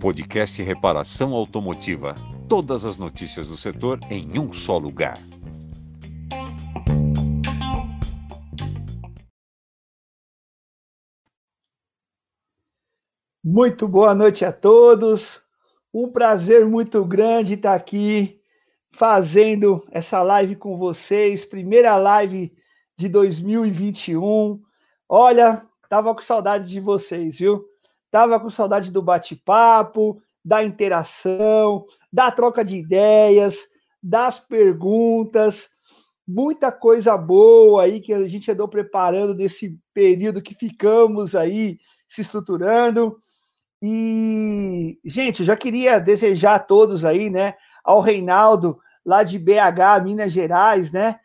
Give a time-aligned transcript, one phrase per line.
[0.00, 2.16] Podcast Reparação Automotiva.
[2.48, 5.16] Todas as notícias do setor em um só lugar.
[13.44, 15.40] Muito boa noite a todos.
[15.94, 18.40] Um prazer muito grande estar aqui
[18.90, 21.44] fazendo essa live com vocês.
[21.44, 22.52] Primeira live
[22.96, 24.60] de 2021.
[25.14, 27.66] Olha, tava com saudade de vocês, viu?
[28.10, 33.58] Tava com saudade do bate-papo, da interação, da troca de ideias,
[34.02, 35.68] das perguntas,
[36.26, 42.22] muita coisa boa aí que a gente andou preparando nesse período que ficamos aí se
[42.22, 43.18] estruturando.
[43.82, 47.52] E, gente, já queria desejar a todos aí, né,
[47.84, 51.20] ao Reinaldo, lá de BH, Minas Gerais, né?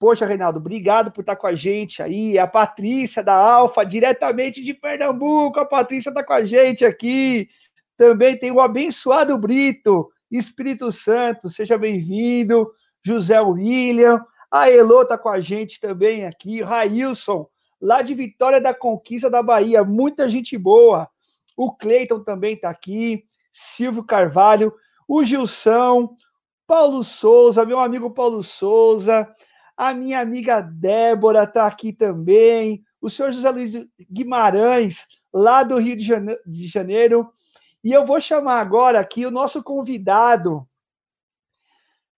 [0.00, 2.38] Poxa, Reinaldo, obrigado por estar com a gente aí.
[2.38, 7.50] A Patrícia da Alfa, diretamente de Pernambuco, a Patrícia está com a gente aqui.
[7.98, 12.72] Também tem o abençoado Brito, Espírito Santo, seja bem-vindo.
[13.04, 16.62] José William, a Elô está com a gente também aqui.
[16.62, 17.46] Railson,
[17.78, 21.10] lá de Vitória da Conquista da Bahia, muita gente boa.
[21.54, 23.22] O Cleiton também está aqui.
[23.52, 24.72] Silvio Carvalho,
[25.06, 26.16] o Gilson,
[26.66, 29.28] Paulo Souza, meu amigo Paulo Souza,
[29.80, 33.72] a minha amiga Débora está aqui também, o senhor José Luiz
[34.12, 37.30] Guimarães, lá do Rio de Janeiro.
[37.82, 40.68] E eu vou chamar agora aqui o nosso convidado.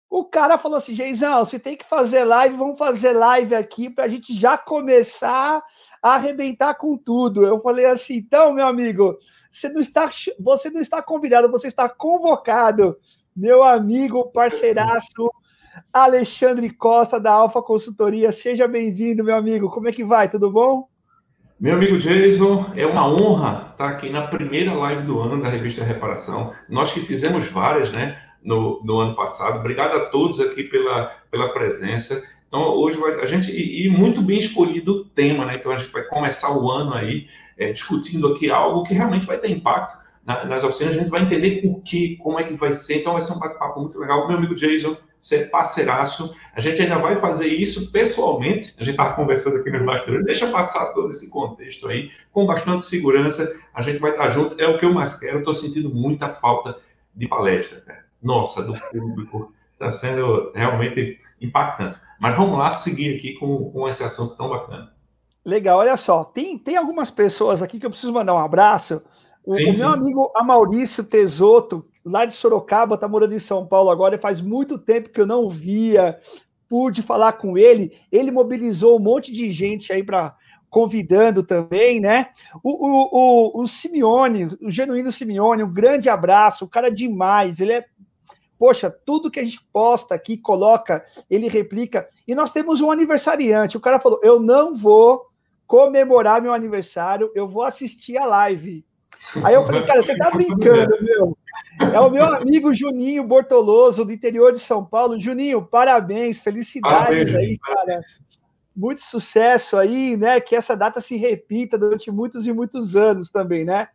[0.10, 4.06] O cara falou assim: Geizão, você tem que fazer live, vamos fazer live aqui para
[4.06, 5.64] a gente já começar
[6.02, 7.46] a arrebentar com tudo.
[7.46, 9.20] Eu falei assim: então, meu amigo,
[9.52, 12.98] você não está, você não está convidado, você está convocado.
[13.36, 15.32] Meu amigo, parceiraço,
[15.94, 18.32] Alexandre Costa, da Alfa Consultoria.
[18.32, 19.70] Seja bem-vindo, meu amigo.
[19.70, 20.30] Como é que vai?
[20.30, 20.88] Tudo bom?
[21.60, 25.84] Meu amigo Jason, é uma honra estar aqui na primeira live do ano da revista
[25.84, 26.54] Reparação.
[26.68, 29.60] Nós que fizemos várias, né, no, no ano passado.
[29.60, 32.28] Obrigado a todos aqui pela, pela presença.
[32.48, 35.54] Então, hoje vai, a gente, e, muito bem escolhido o tema, né?
[35.56, 37.28] Então, a gente vai começar o ano aí
[37.58, 40.96] é, discutindo aqui algo que realmente vai ter impacto na, nas oficinas.
[40.96, 43.02] A gente vai entender o que, como é que vai ser.
[43.02, 44.28] Então, vai ser um bate-papo muito legal.
[44.28, 44.98] Meu amigo Jason,
[45.32, 46.36] é parceiraço.
[46.56, 48.74] A gente ainda vai fazer isso pessoalmente.
[48.80, 50.26] A gente estava conversando aqui nos bastidores.
[50.26, 53.60] Deixa passar todo esse contexto aí, com bastante segurança.
[53.74, 54.60] A gente vai estar junto.
[54.60, 55.40] É o que eu mais quero.
[55.40, 56.78] Estou sentindo muita falta
[57.16, 58.06] de palestra, cara.
[58.22, 59.54] Nossa, do público.
[59.74, 61.98] Está sendo realmente impactante.
[62.20, 64.94] Mas vamos lá seguir aqui com, com esse assunto tão bacana.
[65.44, 66.24] Legal, olha só.
[66.24, 69.02] Tem, tem algumas pessoas aqui que eu preciso mandar um abraço.
[69.44, 73.90] O, sim, o meu amigo Amaurício Tesoto, lá de Sorocaba, está morando em São Paulo
[73.90, 76.20] agora, e faz muito tempo que eu não via,
[76.68, 77.98] pude falar com ele.
[78.12, 80.36] Ele mobilizou um monte de gente aí para
[80.70, 82.30] convidando também, né?
[82.64, 87.60] O, o, o, o Simeone, o genuíno Simeone, um grande abraço, o cara é demais,
[87.60, 87.86] ele é.
[88.58, 92.08] Poxa, tudo que a gente posta aqui, coloca, ele replica.
[92.28, 93.76] E nós temos um aniversariante.
[93.76, 95.26] O cara falou: Eu não vou
[95.68, 98.86] comemorar meu aniversário, eu vou assistir a live.
[99.44, 101.38] Aí eu falei, cara, você tá brincando, meu.
[101.94, 105.20] É o meu amigo Juninho Bortoloso, do interior de São Paulo.
[105.20, 108.02] Juninho, parabéns, felicidades parabéns, aí, cara.
[108.76, 110.40] Muito sucesso aí, né?
[110.40, 113.88] Que essa data se repita durante muitos e muitos anos também, né?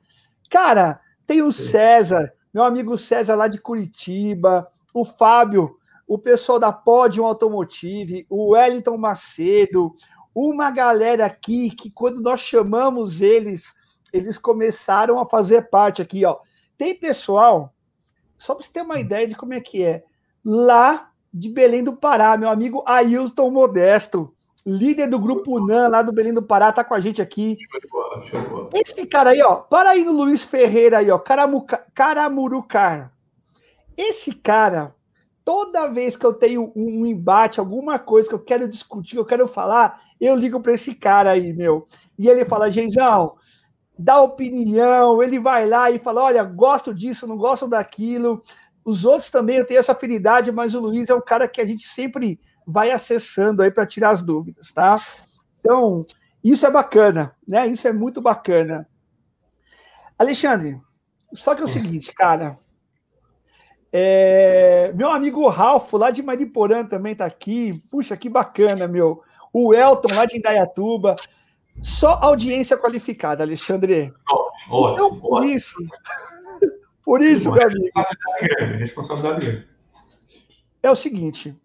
[0.50, 6.72] Cara, tem o César, meu amigo César lá de Curitiba, o Fábio, o pessoal da
[6.72, 9.92] Podium Automotive, o Wellington Macedo,
[10.34, 13.74] uma galera aqui que quando nós chamamos eles
[14.16, 16.38] eles começaram a fazer parte aqui, ó.
[16.76, 17.72] Tem pessoal,
[18.38, 20.04] só para você ter uma ideia de como é que é,
[20.44, 24.32] lá de Belém do Pará, meu amigo Ailton Modesto,
[24.64, 27.56] líder do grupo NAN lá do Belém do Pará, tá com a gente aqui.
[28.74, 33.12] Esse cara aí, ó, para aí no Luiz Ferreira aí, ó, Caramuca, Caramurucar.
[33.96, 34.94] Esse cara,
[35.44, 39.46] toda vez que eu tenho um embate, alguma coisa que eu quero discutir, eu quero
[39.46, 41.86] falar, eu ligo para esse cara aí, meu.
[42.18, 43.36] E ele fala, Geizão,
[43.98, 48.42] dá opinião, ele vai lá e fala: olha, gosto disso, não gosto daquilo.
[48.84, 51.86] Os outros também têm essa afinidade, mas o Luiz é um cara que a gente
[51.86, 54.96] sempre vai acessando aí para tirar as dúvidas, tá?
[55.60, 56.06] Então,
[56.42, 57.66] isso é bacana, né?
[57.66, 58.88] Isso é muito bacana.
[60.18, 60.78] Alexandre,
[61.32, 62.56] só que é o seguinte, cara.
[63.92, 64.92] É...
[64.94, 67.82] Meu amigo Ralph, lá de Mariporã, também tá aqui.
[67.90, 69.22] Puxa, que bacana, meu.
[69.52, 71.16] O Elton, lá de Indaiatuba.
[71.82, 74.12] Só audiência qualificada, Alexandre.
[74.70, 75.76] Oh, então, por isso,
[77.04, 77.84] por isso, meu amigo.
[78.78, 79.68] Responsabilidade responsabilidade
[80.82, 81.56] É o seguinte.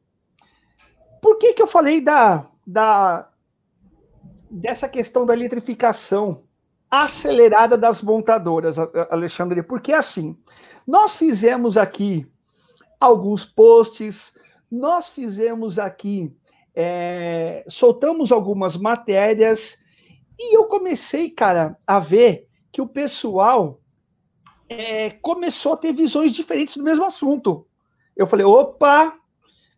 [1.21, 3.29] Por que, que eu falei da, da,
[4.49, 6.43] dessa questão da eletrificação
[6.91, 8.77] acelerada das montadoras,
[9.09, 10.37] Alexandre, porque assim,
[10.85, 12.29] nós fizemos aqui
[12.99, 14.33] alguns posts,
[14.69, 16.35] nós fizemos aqui,
[16.75, 19.79] é, soltamos algumas matérias,
[20.41, 23.79] e eu comecei, cara, a ver que o pessoal
[24.69, 27.67] é, começou a ter visões diferentes do mesmo assunto.
[28.15, 29.13] Eu falei, opa,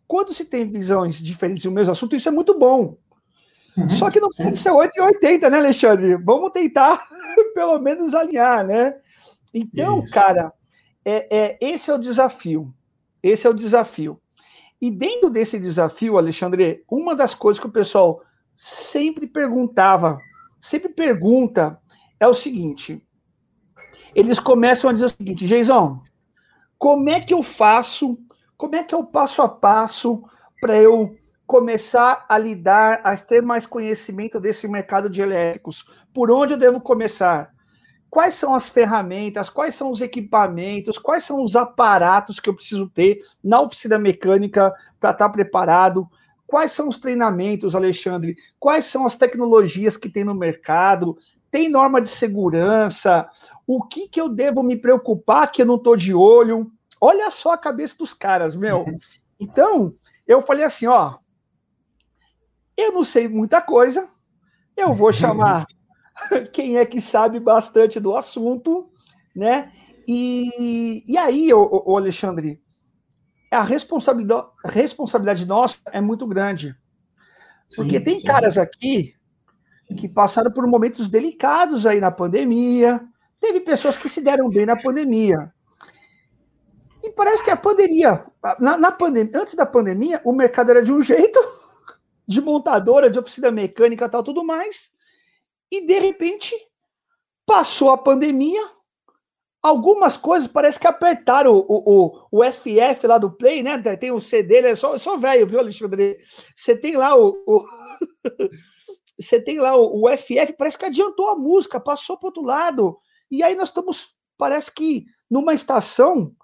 [0.07, 2.97] quando se tem visões diferentes do mesmo assunto, isso é muito bom.
[3.75, 6.15] Uhum, Só que não pode ser 8 e 80, né, Alexandre?
[6.17, 7.03] Vamos tentar
[7.55, 8.95] pelo menos alinhar, né?
[9.53, 10.13] Então, Isso.
[10.13, 10.53] cara,
[11.03, 12.73] é, é, esse é o desafio.
[13.21, 14.19] Esse é o desafio.
[14.81, 18.21] E dentro desse desafio, Alexandre, uma das coisas que o pessoal
[18.55, 20.19] sempre perguntava,
[20.63, 21.77] sempre pergunta,
[22.17, 23.05] é o seguinte:
[24.15, 26.01] eles começam a dizer o seguinte, Geizão,
[26.77, 28.17] como é que eu faço,
[28.55, 30.23] como é que eu passo a passo
[30.61, 35.85] para eu começar a lidar, a ter mais conhecimento desse mercado de elétricos?
[36.13, 37.53] Por onde eu devo começar?
[38.09, 42.87] Quais são as ferramentas, quais são os equipamentos, quais são os aparatos que eu preciso
[42.87, 46.07] ter na oficina mecânica para estar preparado?
[46.53, 48.37] Quais são os treinamentos, Alexandre?
[48.59, 51.17] Quais são as tecnologias que tem no mercado?
[51.49, 53.27] Tem norma de segurança?
[53.65, 56.71] O que, que eu devo me preocupar que eu não estou de olho?
[57.01, 58.85] Olha só a cabeça dos caras, meu.
[59.39, 59.95] Então,
[60.27, 61.15] eu falei assim, ó,
[62.77, 64.07] eu não sei muita coisa,
[64.77, 65.65] eu vou chamar
[66.53, 68.91] quem é que sabe bastante do assunto,
[69.35, 69.71] né?
[70.07, 72.62] E, e aí, o, o Alexandre,
[73.53, 76.75] a responsabilidade, a responsabilidade nossa é muito grande.
[77.75, 78.27] Porque sim, tem sim.
[78.27, 79.15] caras aqui
[79.97, 83.01] que passaram por momentos delicados aí na pandemia,
[83.39, 85.53] teve pessoas que se deram bem na pandemia.
[87.03, 88.25] E parece que a pandemia,
[88.59, 91.39] na, na pandemia, antes da pandemia, o mercado era de um jeito,
[92.25, 94.89] de montadora, de oficina mecânica tal, tudo mais.
[95.69, 96.55] E de repente
[97.45, 98.61] passou a pandemia,
[99.63, 103.77] algumas coisas parece que apertaram o, o, o, FF lá do Play, né?
[103.95, 106.19] Tem o CD, é só, só velho, viu, Alexandre?
[106.53, 107.41] Você tem lá o.
[107.47, 107.63] o
[109.17, 112.99] você tem lá o, o, FF, parece que adiantou a música, passou para outro lado.
[113.31, 116.35] E aí nós estamos, parece que, numa estação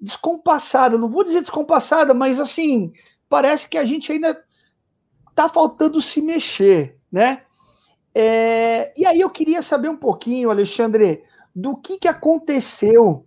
[0.00, 0.96] descompassada.
[0.96, 2.92] Não vou dizer descompassada, mas assim,
[3.28, 4.42] parece que a gente ainda
[5.28, 7.42] está faltando se mexer, né?
[8.14, 11.22] É, e aí eu queria saber um pouquinho, Alexandre,
[11.56, 13.24] do que, que aconteceu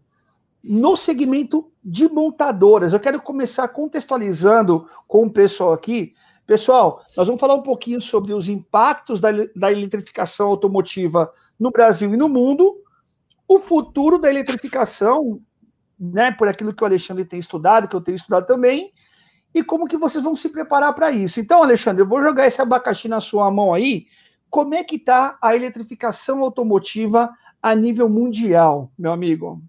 [0.64, 2.94] no segmento de montadoras.
[2.94, 6.14] Eu quero começar contextualizando com o pessoal aqui.
[6.46, 12.14] Pessoal, nós vamos falar um pouquinho sobre os impactos da, da eletrificação automotiva no Brasil
[12.14, 12.76] e no mundo,
[13.48, 15.42] o futuro da eletrificação,
[16.00, 18.94] né, por aquilo que o Alexandre tem estudado, que eu tenho estudado também,
[19.54, 21.40] e como que vocês vão se preparar para isso.
[21.40, 24.06] Então, Alexandre, eu vou jogar esse abacaxi na sua mão aí.
[24.52, 27.32] Como é que está a eletrificação automotiva
[27.62, 29.62] a nível mundial, meu amigo?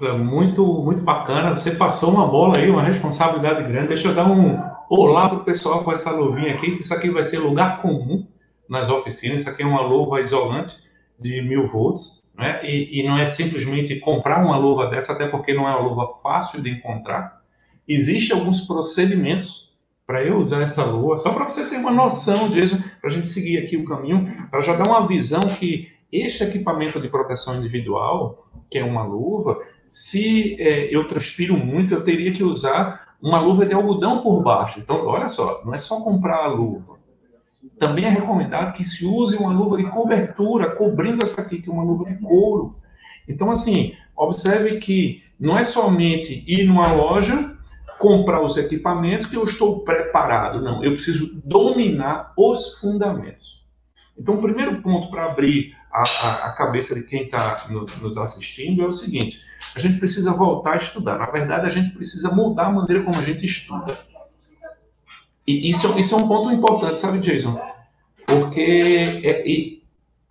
[0.00, 1.56] Muito, muito bacana.
[1.56, 3.88] Você passou uma bola aí, uma responsabilidade grande.
[3.88, 4.60] Deixa eu dar um
[4.90, 8.26] olá para o pessoal com essa luvinha aqui, que isso aqui vai ser lugar comum
[8.68, 9.40] nas oficinas.
[9.40, 10.76] Isso aqui é uma luva isolante
[11.18, 12.60] de mil volts, né?
[12.62, 16.18] E, e não é simplesmente comprar uma luva dessa, até porque não é uma luva
[16.22, 17.42] fácil de encontrar.
[17.88, 19.74] Existem alguns procedimentos
[20.06, 23.26] para eu usar essa lua, só para você ter uma noção disso, para a gente
[23.26, 28.48] seguir aqui o caminho, para já dar uma visão que este equipamento de proteção individual,
[28.70, 33.64] que é uma luva, se é, eu transpiro muito, eu teria que usar uma luva
[33.66, 34.80] de algodão por baixo.
[34.80, 36.96] Então, olha só, não é só comprar a luva.
[37.78, 41.72] Também é recomendado que se use uma luva de cobertura, cobrindo essa aqui, que é
[41.72, 42.76] uma luva de couro.
[43.28, 47.54] Então, assim, observe que não é somente ir numa loja
[47.98, 50.60] comprar os equipamentos que eu estou preparado.
[50.60, 53.64] Não, eu preciso dominar os fundamentos.
[54.18, 58.18] Então, o primeiro ponto para abrir a, a, a, cabeça de quem está no, nos
[58.18, 59.40] assistindo é o seguinte:
[59.74, 61.18] a gente precisa voltar a estudar.
[61.18, 63.98] Na verdade, a gente precisa mudar a maneira como a gente estuda.
[65.46, 67.58] E isso, isso é um ponto importante, sabe, Jason?
[68.26, 69.76] Porque é,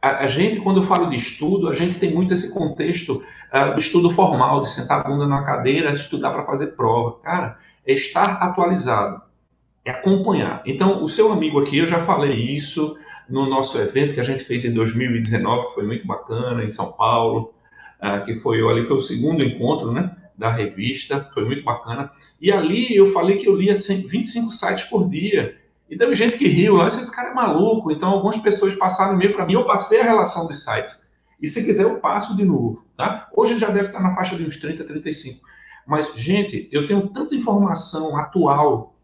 [0.01, 3.73] a, a, gente, quando eu falo de estudo, a gente tem muito esse contexto uh,
[3.73, 7.17] do estudo formal, de sentar a bunda na cadeira, estudar para fazer prova.
[7.23, 7.57] Cara,
[7.87, 9.21] é estar atualizado,
[9.83, 10.61] é acompanhar.
[10.65, 12.97] Então, o seu amigo aqui, eu já falei isso
[13.29, 16.91] no nosso evento que a gente fez em 2019, que foi muito bacana, em São
[16.93, 17.53] Paulo,
[18.01, 20.15] uh, que foi, ali foi o segundo encontro, né?
[20.37, 22.11] da revista, foi muito bacana.
[22.39, 25.57] E ali eu falei que eu lia 25 sites por dia.
[25.89, 27.91] E teve gente que riu lá, esse cara é maluco.
[27.91, 30.91] Então, algumas pessoas passaram e-mail para mim, eu passei a relação de site.
[31.41, 32.83] E se quiser, eu passo de novo.
[32.97, 33.29] Tá?
[33.35, 35.45] Hoje já deve estar na faixa de uns 30, 35.
[35.85, 38.94] Mas, gente, eu tenho tanta informação atual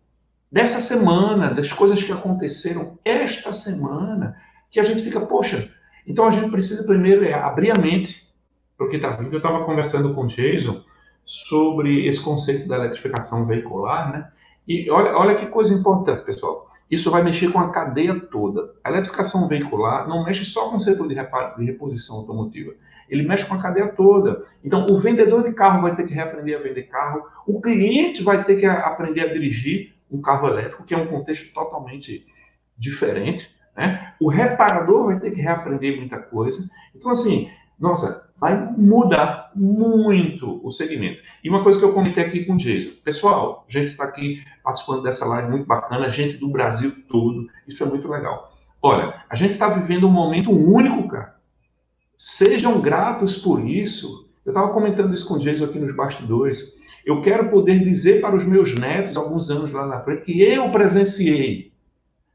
[0.51, 4.35] dessa semana, das coisas que aconteceram esta semana,
[4.69, 5.69] que a gente fica, poxa,
[6.05, 8.27] então a gente precisa primeiro é abrir a mente,
[8.77, 9.31] porque tá vindo.
[9.31, 10.81] Eu estava conversando com o Jason
[11.23, 14.31] sobre esse conceito da eletrificação veicular, né?
[14.67, 16.69] E olha, olha que coisa importante, pessoal.
[16.89, 18.73] Isso vai mexer com a cadeia toda.
[18.83, 22.73] A eletrificação veicular não mexe só com o setor de, de reposição automotiva,
[23.09, 24.43] ele mexe com a cadeia toda.
[24.63, 28.43] Então, o vendedor de carro vai ter que reaprender a vender carro, o cliente vai
[28.43, 32.25] ter que aprender a dirigir um carro elétrico, que é um contexto totalmente
[32.77, 33.55] diferente.
[33.75, 34.13] Né?
[34.19, 36.69] O reparador vai ter que reaprender muita coisa.
[36.95, 37.49] Então, assim,
[37.79, 41.21] nossa, vai mudar muito o segmento.
[41.43, 44.43] E uma coisa que eu comentei aqui com o Jason, pessoal, a gente está aqui
[44.63, 48.51] participando dessa live muito bacana, gente do Brasil todo, isso é muito legal.
[48.81, 51.35] Olha, a gente está vivendo um momento único, cara.
[52.17, 54.29] Sejam gratos por isso.
[54.45, 56.80] Eu estava comentando isso com o Jason aqui nos bastidores.
[57.05, 60.71] Eu quero poder dizer para os meus netos, alguns anos lá na frente, que eu
[60.71, 61.71] presenciei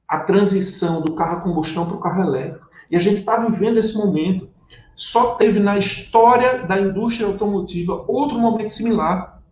[0.09, 2.69] a transição do carro a combustão para o carro elétrico.
[2.91, 4.49] E a gente está vivendo esse momento.
[4.95, 9.43] Só teve na história da indústria automotiva outro momento similar,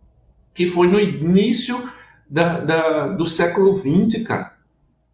[0.53, 1.89] que foi no início
[2.29, 4.53] da, da, do século XX, cara,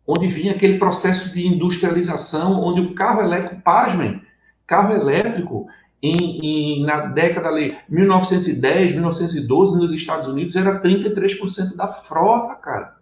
[0.08, 4.22] onde vinha aquele processo de industrialização, onde o carro elétrico, pasmem,
[4.65, 5.67] carro elétrico,
[6.01, 12.96] em, em, na década ali, 1910, 1912, nos Estados Unidos, era 33% da frota, cara.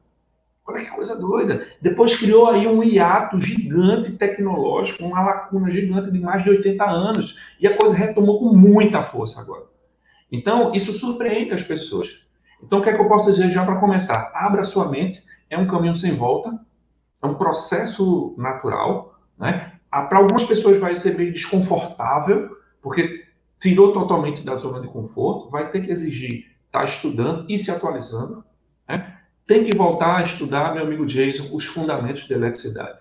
[0.67, 1.65] Olha que coisa doida.
[1.81, 7.39] Depois criou aí um hiato gigante tecnológico, uma lacuna gigante de mais de 80 anos.
[7.59, 9.63] E a coisa retomou com muita força agora.
[10.31, 12.23] Então, isso surpreende as pessoas.
[12.61, 14.31] Então, o que é que eu posso dizer já para começar?
[14.35, 16.59] Abra sua mente, é um caminho sem volta,
[17.23, 19.15] é um processo natural.
[19.39, 19.71] Né?
[19.91, 23.25] Ah, para algumas pessoas vai ser bem desconfortável, porque
[23.59, 27.71] tirou totalmente da zona de conforto, vai ter que exigir estar tá estudando e se
[27.71, 28.43] atualizando.
[28.87, 29.19] Né?
[29.49, 32.99] tem que voltar a estudar, meu amigo Jason, os fundamentos da eletricidade.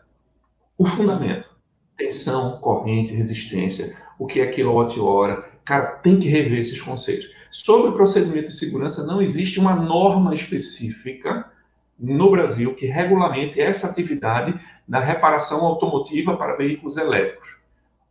[0.78, 1.47] O fundamento.
[1.94, 5.44] Tensão, corrente, resistência, o que é quilowatt-hora.
[5.62, 7.28] Cara, tem que rever esses conceitos.
[7.50, 11.52] Sobre o procedimento de segurança, não existe uma norma específica
[11.99, 14.58] no Brasil que regulamente essa atividade
[14.88, 17.58] da reparação automotiva para veículos elétricos.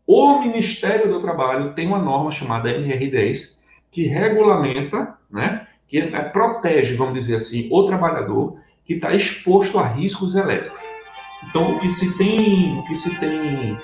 [0.07, 3.57] O Ministério do Trabalho tem uma norma chamada NR10
[3.91, 9.85] que regulamenta né, que é, protege, vamos dizer assim, o trabalhador que está exposto a
[9.85, 10.79] riscos elétricos.
[11.49, 13.77] Então, o que se tem, o que se tem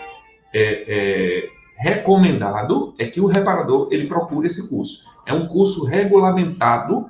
[0.54, 5.06] é, é, recomendado é que o reparador ele procure esse curso.
[5.26, 7.10] É um curso regulamentado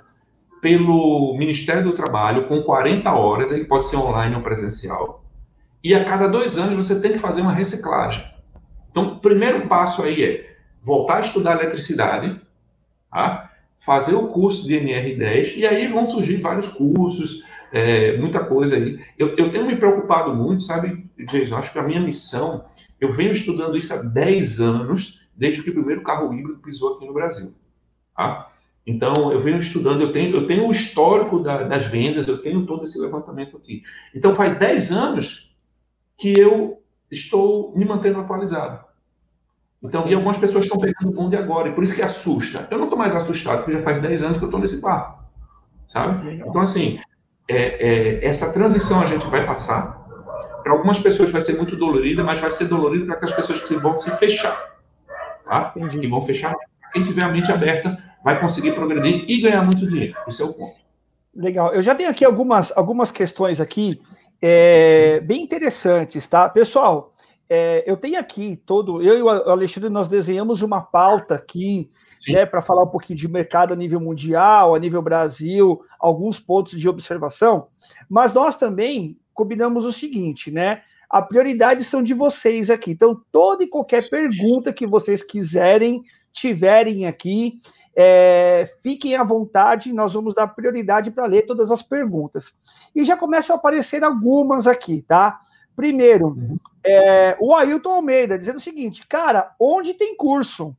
[0.60, 5.24] pelo Ministério do Trabalho com 40 horas, ele pode ser online ou presencial.
[5.84, 8.33] E a cada dois anos você tem que fazer uma reciclagem.
[8.94, 12.40] Então, o primeiro passo aí é voltar a estudar eletricidade,
[13.10, 13.52] tá?
[13.80, 19.04] fazer o curso de NR10 e aí vão surgir vários cursos, é, muita coisa aí.
[19.18, 21.58] Eu, eu, tenho me preocupado muito, sabe, Jason?
[21.58, 22.64] Acho que a minha missão,
[23.02, 27.08] eu venho estudando isso há 10 anos, desde que o primeiro carro híbrido pisou aqui
[27.08, 27.56] no Brasil.
[28.16, 28.52] Tá?
[28.86, 32.68] Então, eu venho estudando, eu tenho, eu tenho o histórico da, das vendas, eu tenho
[32.68, 33.82] todo esse levantamento aqui.
[34.14, 35.58] Então, faz 10 anos
[36.16, 36.83] que eu
[37.14, 38.84] estou me mantendo atualizado.
[39.82, 42.68] Então, e algumas pessoas estão pegando o bonde agora, e por isso que assusta.
[42.72, 45.24] Eu não estou mais assustado, porque já faz 10 anos que eu estou nesse barco,
[45.88, 46.36] sabe?
[46.36, 47.00] Então, assim,
[47.50, 50.02] é, é, essa transição a gente vai passar.
[50.64, 53.76] Para algumas pessoas vai ser muito dolorida, mas vai ser dolorida para aquelas pessoas que
[53.76, 54.78] vão se fechar,
[55.44, 55.74] tá?
[55.76, 56.00] Entendi.
[56.00, 56.56] Que vão fechar.
[56.94, 60.16] Quem tiver a mente aberta vai conseguir progredir e ganhar muito dinheiro.
[60.26, 60.78] Esse é o ponto.
[61.36, 61.74] Legal.
[61.74, 64.00] Eu já tenho aqui algumas, algumas questões aqui
[64.46, 66.50] é, bem interessantes, tá?
[66.50, 67.12] Pessoal,
[67.50, 69.02] é, eu tenho aqui todo.
[69.02, 71.90] Eu e o Alexandre nós desenhamos uma pauta aqui,
[72.28, 76.78] né, para falar um pouquinho de mercado a nível mundial, a nível Brasil, alguns pontos
[76.78, 77.68] de observação.
[78.10, 80.82] Mas nós também combinamos o seguinte, né?
[81.10, 82.92] A prioridade são de vocês aqui.
[82.92, 87.56] Então, toda e qualquer pergunta que vocês quiserem, tiverem aqui,
[87.96, 92.54] é, fiquem à vontade, nós vamos dar prioridade para ler todas as perguntas.
[92.96, 95.40] E já começam a aparecer algumas aqui, tá?
[95.76, 96.58] Primeiro, uhum.
[96.84, 100.76] é, o Ailton Almeida dizendo o seguinte, cara, onde tem curso?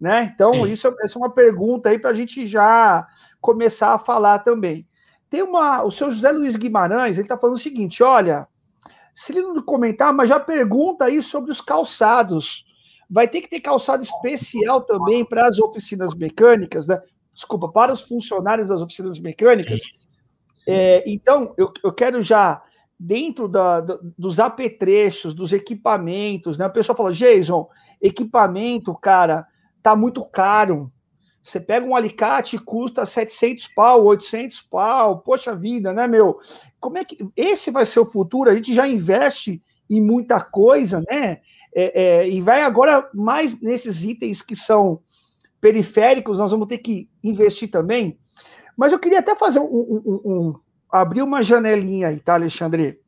[0.00, 0.32] Né?
[0.34, 3.06] Então, isso, é, essa é uma pergunta aí para a gente já
[3.38, 4.86] começar a falar também.
[5.28, 5.82] Tem uma.
[5.84, 8.48] O seu José Luiz Guimarães, ele está falando o seguinte: olha,
[9.14, 12.66] se ele não comentar, mas já pergunta aí sobre os calçados.
[13.10, 17.00] Vai ter que ter calçado especial também para as oficinas mecânicas, né?
[17.34, 19.82] Desculpa, para os funcionários das oficinas mecânicas.
[19.82, 19.90] Sim.
[20.66, 22.62] É, então, eu, eu quero já
[22.98, 26.66] dentro da, dos apetrechos, dos equipamentos, né?
[26.66, 27.66] A pessoa fala, Jason,
[28.00, 29.46] equipamento, cara,
[29.82, 30.92] tá muito caro.
[31.42, 36.38] Você pega um alicate e custa 700 pau, 800 pau, poxa vida, né, meu?
[36.78, 38.50] Como é que esse vai ser o futuro?
[38.50, 41.40] A gente já investe em muita coisa, né?
[41.74, 45.00] É, é, e vai agora mais nesses itens que são
[45.60, 48.18] periféricos, nós vamos ter que investir também.
[48.76, 50.54] Mas eu queria até fazer um, um, um
[50.90, 53.00] abrir uma janelinha aí, tá, Alexandre?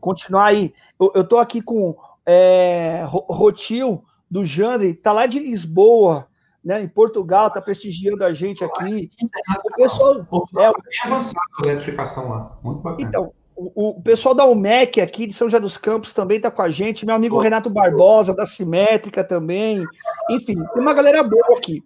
[0.00, 0.74] Continuar aí.
[0.98, 1.96] Eu, estou aqui com
[2.26, 6.26] é, Rotil do Jandre, tá lá de Lisboa,
[6.64, 9.10] né, em Portugal, tá prestigiando a gente aqui.
[9.22, 10.20] O pessoal
[10.56, 10.72] é, bem
[11.04, 13.08] avançado a eletrificação lá, muito bacana.
[13.08, 16.62] Então, o, o, pessoal da UMEC aqui de São José dos Campos também tá com
[16.62, 19.84] a gente, meu amigo Renato Barbosa da Simétrica também.
[20.30, 21.82] Enfim, tem uma galera boa aqui.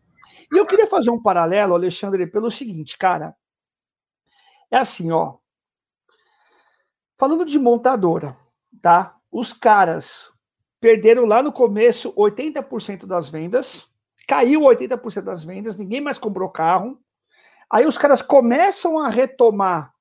[0.53, 3.35] E eu queria fazer um paralelo, Alexandre, pelo seguinte, cara.
[4.71, 5.37] É assim, ó.
[7.19, 8.35] Falando de montadora,
[8.81, 9.17] tá?
[9.31, 10.33] Os caras
[10.81, 13.87] perderam lá no começo 80% das vendas,
[14.27, 16.99] caiu 80% das vendas, ninguém mais comprou carro.
[17.71, 19.93] Aí os caras começam a retomar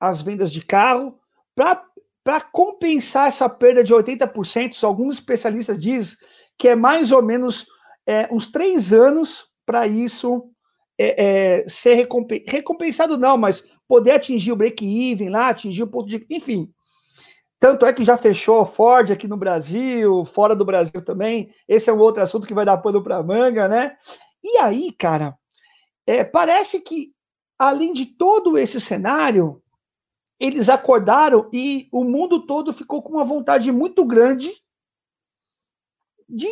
[0.00, 1.18] as vendas de carro
[1.54, 4.82] para compensar essa perda de 80%.
[4.82, 6.16] Alguns especialistas dizem
[6.58, 7.66] que é mais ou menos
[8.06, 10.50] é, uns três anos para isso
[10.98, 12.06] é, é, ser
[12.46, 16.26] recompensado, não, mas poder atingir o break-even lá, atingir o ponto de.
[16.28, 16.70] Enfim.
[17.58, 21.50] Tanto é que já fechou Ford aqui no Brasil, fora do Brasil também.
[21.68, 23.96] Esse é um outro assunto que vai dar pano para manga, né?
[24.42, 25.36] E aí, cara,
[26.06, 27.12] é, parece que,
[27.58, 29.62] além de todo esse cenário,
[30.40, 34.50] eles acordaram e o mundo todo ficou com uma vontade muito grande
[36.26, 36.48] de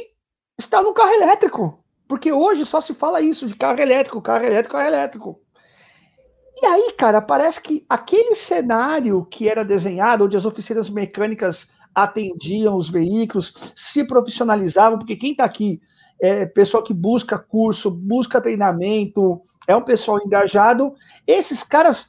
[0.58, 1.82] estar no carro elétrico.
[2.06, 5.40] Porque hoje só se fala isso de carro elétrico, carro elétrico, carro elétrico.
[6.60, 12.76] E aí, cara, parece que aquele cenário que era desenhado, onde as oficinas mecânicas atendiam
[12.76, 15.80] os veículos, se profissionalizavam, porque quem está aqui
[16.20, 20.94] é pessoal que busca curso, busca treinamento, é um pessoal engajado.
[21.26, 22.08] Esses caras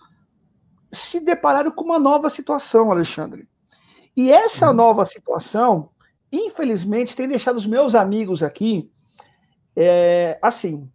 [0.91, 3.48] se depararam com uma nova situação, Alexandre.
[4.15, 4.75] E essa uhum.
[4.75, 5.89] nova situação,
[6.31, 8.92] infelizmente, tem deixado os meus amigos aqui,
[9.75, 10.90] é, assim,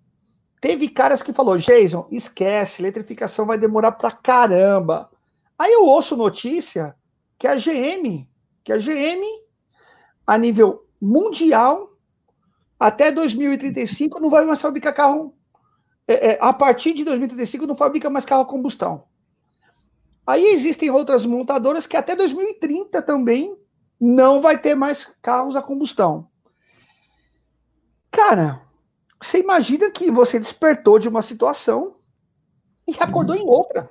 [0.65, 5.11] Teve caras que falou, Jason, esquece, eletrificação vai demorar pra caramba.
[5.59, 6.97] Aí eu ouço notícia
[7.39, 8.27] que a GM,
[8.65, 9.23] que a GM,
[10.27, 11.91] a nível mundial,
[12.81, 15.35] até 2035 não vai mais fabricar carro.
[16.09, 19.05] É, é, a partir de 2035 não fabrica mais carro a combustão.
[20.27, 23.57] Aí existem outras montadoras que até 2030 também
[24.01, 26.29] não vai ter mais carros a combustão.
[28.11, 28.61] Cara,
[29.21, 31.95] você imagina que você despertou de uma situação
[32.87, 33.91] e acordou em outra.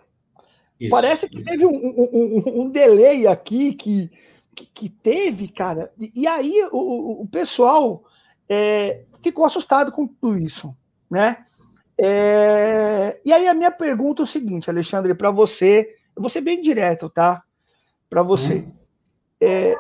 [0.80, 1.46] Isso, Parece que isso.
[1.46, 4.12] teve um, um, um, delay aqui que,
[4.56, 5.92] que, que teve, cara.
[6.00, 8.04] E, e aí o, o pessoal
[8.50, 10.76] é, ficou assustado com tudo isso,
[11.10, 11.44] né?
[11.98, 16.42] É, e aí a minha pergunta é o seguinte, Alexandre, para você, eu vou ser
[16.42, 17.44] bem direto, tá?
[18.10, 18.56] Para você.
[18.56, 18.74] Uhum.
[19.42, 19.76] É,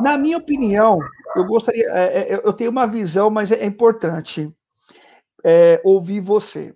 [0.00, 0.98] na minha opinião,
[1.34, 4.52] eu gostaria, é, é eu tenho uma visão, mas é importante
[5.44, 6.74] é, ouvir você.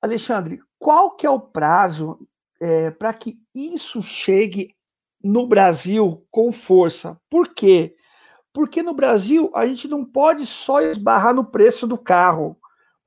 [0.00, 2.18] Alexandre, qual que é o prazo
[2.60, 4.74] é, para que isso chegue
[5.22, 7.18] no Brasil com força?
[7.30, 7.96] Por quê?
[8.52, 12.56] Porque no Brasil a gente não pode só esbarrar no preço do carro,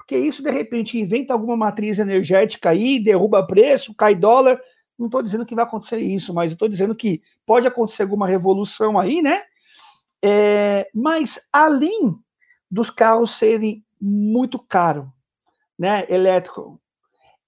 [0.07, 4.57] porque isso de repente inventa alguma matriz energética aí, derruba preço, cai dólar.
[4.97, 8.97] Não estou dizendo que vai acontecer isso, mas estou dizendo que pode acontecer alguma revolução
[8.97, 9.43] aí, né?
[10.23, 12.15] É, mas além
[12.71, 15.11] dos carros serem muito caro,
[15.77, 16.05] né?
[16.07, 16.79] Elétrico.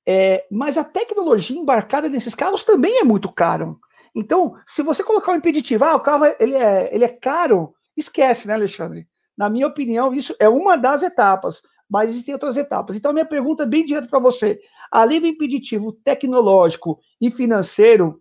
[0.05, 3.79] É, mas a tecnologia embarcada nesses carros também é muito caro.
[4.13, 8.49] Então, se você colocar um impeditivo, ah, o carro ele é, ele é caro, esquece,
[8.49, 9.07] né, Alexandre?
[9.37, 12.95] Na minha opinião, isso é uma das etapas, mas existem outras etapas.
[12.95, 14.59] Então, minha pergunta é bem direta para você.
[14.91, 18.19] Além do impeditivo tecnológico e financeiro,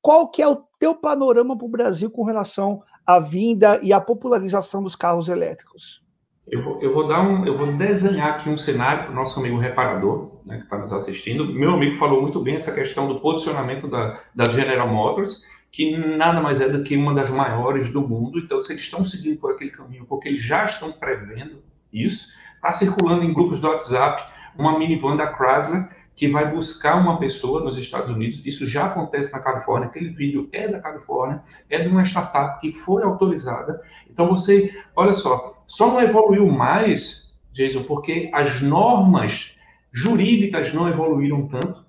[0.00, 4.00] qual que é o teu panorama para o Brasil com relação à vinda e à
[4.00, 6.02] popularização dos carros elétricos?
[6.50, 9.38] Eu vou, eu vou dar um, eu vou desenhar aqui um cenário para o nosso
[9.38, 11.52] amigo reparador, né, que está nos assistindo.
[11.52, 16.40] Meu amigo falou muito bem essa questão do posicionamento da, da General Motors, que nada
[16.40, 18.38] mais é do que uma das maiores do mundo.
[18.38, 22.72] Então, se eles estão seguindo por aquele caminho, porque eles já estão prevendo isso, está
[22.72, 24.22] circulando em grupos do WhatsApp
[24.56, 28.42] uma minivan da Chrysler que vai buscar uma pessoa nos Estados Unidos.
[28.44, 29.86] Isso já acontece na Califórnia.
[29.88, 31.40] Aquele vídeo é da Califórnia,
[31.70, 33.80] é de uma startup que foi autorizada.
[34.10, 39.56] Então você, olha só, só não evoluiu mais, Jason, porque as normas
[39.92, 41.84] jurídicas não evoluíram tanto,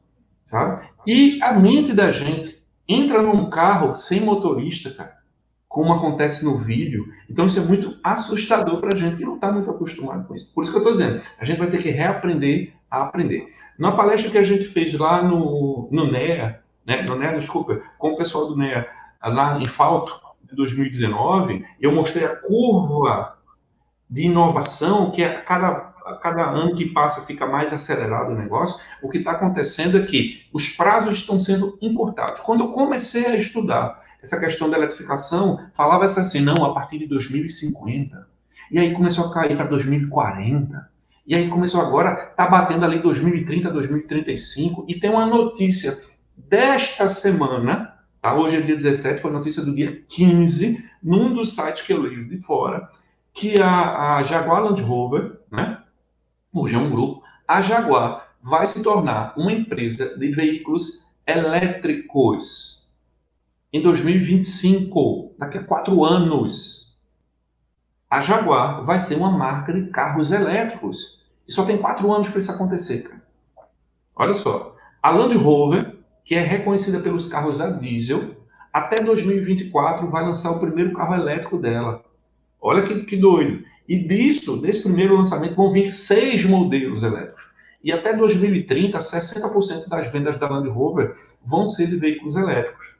[0.46, 0.88] sabe?
[1.08, 5.19] E a mente da gente entra num carro sem motorista, cara.
[5.70, 7.14] Como acontece no vídeo.
[7.30, 10.52] Então, isso é muito assustador para a gente que não está muito acostumado com isso.
[10.54, 13.48] Por isso que eu estou dizendo, a gente vai ter que reaprender a aprender.
[13.78, 18.14] Na palestra que a gente fez lá no, no NEA, né, no NEA, desculpa, com
[18.14, 18.90] o pessoal do NEA,
[19.24, 23.38] lá em Falto, de 2019, eu mostrei a curva
[24.10, 28.84] de inovação que a cada, a cada ano que passa fica mais acelerado o negócio.
[29.04, 32.40] O que está acontecendo é que os prazos estão sendo encurtados.
[32.40, 37.08] Quando eu comecei a estudar essa questão da eletrificação, falava assim, não, a partir de
[37.08, 38.28] 2050.
[38.72, 40.90] E aí começou a cair para 2040.
[41.26, 44.86] E aí começou agora, tá batendo ali 2030, 2035.
[44.88, 45.98] E tem uma notícia
[46.36, 48.36] desta semana, tá?
[48.36, 52.28] Hoje é dia 17, foi notícia do dia 15, num dos sites que eu leio
[52.28, 52.90] de fora,
[53.34, 55.80] que a, a Jaguar Land Rover, né?
[56.54, 62.79] Hoje é um grupo, a Jaguar vai se tornar uma empresa de veículos elétricos
[63.72, 66.98] em 2025, daqui a quatro anos,
[68.10, 71.30] a Jaguar vai ser uma marca de carros elétricos.
[71.48, 73.22] E só tem quatro anos para isso acontecer, cara.
[74.16, 74.76] Olha só.
[75.02, 78.36] A Land Rover, que é reconhecida pelos carros a diesel,
[78.74, 82.04] até 2024 vai lançar o primeiro carro elétrico dela.
[82.60, 83.64] Olha que, que doido.
[83.88, 87.50] E disso, desse primeiro lançamento, vão vir seis modelos elétricos.
[87.84, 92.99] E até 2030, 60% das vendas da Land Rover vão ser de veículos elétricos.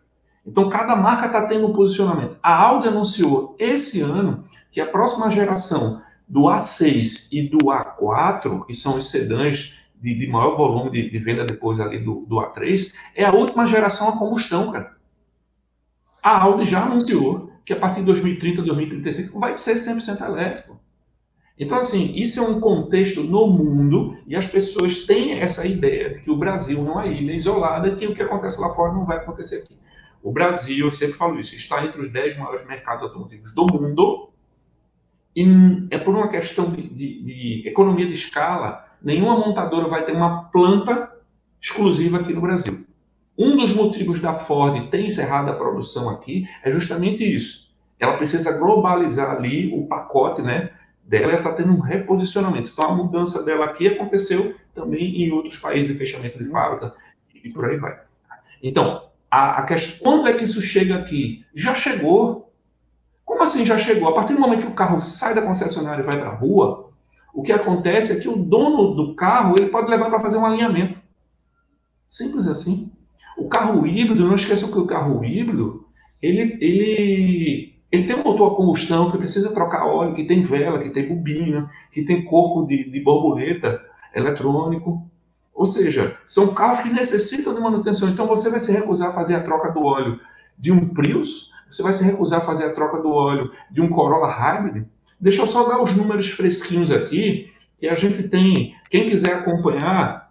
[0.50, 2.38] Então, cada marca está tendo um posicionamento.
[2.42, 8.74] A Audi anunciou esse ano que a próxima geração do A6 e do A4, que
[8.74, 12.92] são os sedãs de, de maior volume de, de, venda depois ali do, do A3,
[13.16, 14.98] é a última geração a combustão, cara.
[16.24, 20.80] A Audi já anunciou que a partir de 2030, 2035 vai ser 100% elétrico.
[21.60, 26.22] Então, assim, isso é um contexto no mundo e as pessoas têm essa ideia de
[26.22, 29.18] que o Brasil não é ilha isolada, que o que acontece lá fora não vai
[29.18, 29.78] acontecer aqui.
[30.22, 34.30] O Brasil, eu sempre falo isso, está entre os 10 maiores mercados automotivos do mundo
[35.36, 40.14] e é por uma questão de, de, de economia de escala, nenhuma montadora vai ter
[40.14, 41.12] uma planta
[41.62, 42.86] exclusiva aqui no Brasil.
[43.38, 47.74] Um dos motivos da Ford ter encerrado a produção aqui é justamente isso.
[47.98, 50.72] Ela precisa globalizar ali o pacote né,
[51.04, 52.72] dela, ela está tendo um reposicionamento.
[52.74, 56.94] Então a mudança dela aqui aconteceu também em outros países de fechamento de fábrica
[57.34, 57.98] e por aí vai.
[58.62, 61.46] Então, a, a questão, quando é que isso chega aqui?
[61.54, 62.52] Já chegou.
[63.24, 64.10] Como assim já chegou?
[64.10, 66.90] A partir do momento que o carro sai da concessionária e vai para a rua,
[67.34, 70.46] o que acontece é que o dono do carro ele pode levar para fazer um
[70.46, 71.00] alinhamento.
[72.08, 72.92] Simples assim.
[73.38, 75.86] O carro híbrido, não esqueçam que o carro híbrido,
[76.22, 80.80] ele, ele, ele tem um motor a combustão que precisa trocar óleo, que tem vela,
[80.80, 83.82] que tem bobina, que tem corpo de, de borboleta
[84.14, 85.08] eletrônico.
[85.60, 88.08] Ou seja, são carros que necessitam de manutenção.
[88.08, 90.18] Então você vai se recusar a fazer a troca do óleo
[90.58, 91.52] de um Prius?
[91.70, 94.86] Você vai se recusar a fazer a troca do óleo de um Corolla Hybrid?
[95.20, 98.74] Deixa eu só dar os números fresquinhos aqui, que a gente tem.
[98.90, 100.30] Quem quiser acompanhar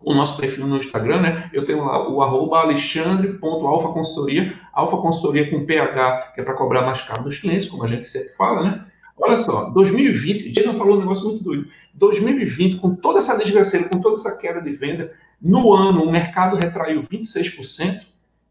[0.00, 1.48] o nosso perfil no Instagram, né?
[1.52, 7.00] Eu tenho lá o arroba alexandre.alfaconsultoria, alfa consultoria com PH, que é para cobrar mais
[7.02, 8.84] caro dos clientes, como a gente sempre fala, né?
[9.16, 11.68] Olha só, 2020, Jason falou um negócio muito doido.
[11.96, 16.56] 2020, com toda essa desgraceira, com toda essa queda de venda, no ano o mercado
[16.56, 18.04] retraiu 26%.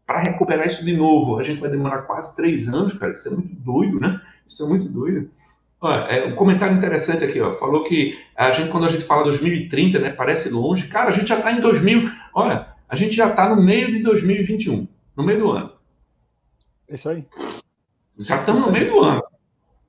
[0.04, 3.12] Para recuperar isso de novo, a gente vai demorar quase três anos, cara.
[3.12, 4.20] Isso é muito doido, né?
[4.46, 5.28] Isso é muito doido.
[5.80, 7.54] Olha, é, um comentário interessante aqui, ó.
[7.54, 10.86] Falou que a gente, quando a gente fala 2030, né, parece longe.
[10.86, 12.08] Cara, a gente já está em 2000.
[12.32, 15.72] Olha, a gente já está no meio de 2021, no meio do ano.
[16.88, 17.26] É isso aí.
[18.16, 19.22] Já estamos no meio do ano.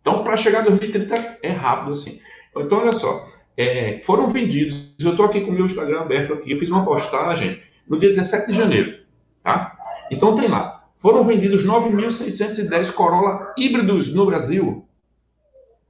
[0.02, 2.20] Então, para chegar em 2030 é rápido assim.
[2.56, 4.94] Então, olha só, é, foram vendidos.
[5.00, 6.52] Eu estou aqui com o meu Instagram aberto aqui.
[6.52, 9.00] Eu fiz uma postagem no dia 17 de janeiro,
[9.44, 9.76] tá?
[10.12, 10.86] Então tem lá.
[10.98, 14.88] Foram vendidos 9.610 Corolla híbridos no Brasil.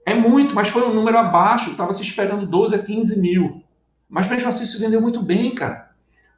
[0.06, 1.71] É muito, mas foi um número abaixo.
[1.71, 3.63] Estava se esperando 12 a 15 mil.
[4.10, 5.91] Mas mesmo assim se vendeu muito bem, cara.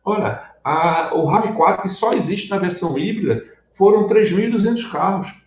[0.03, 5.41] Olha, a, o RAV4, que só existe na versão híbrida, foram 3.200 carros.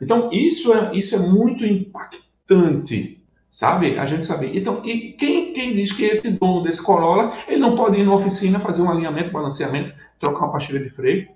[0.00, 3.19] Então, isso é, isso é muito impactante,
[3.50, 3.98] sabe?
[3.98, 4.56] A gente saber.
[4.56, 8.14] Então, e quem, quem diz que esse dono desse Corolla, ele não pode ir na
[8.14, 11.28] oficina fazer um alinhamento, balanceamento, trocar uma pastilha de freio?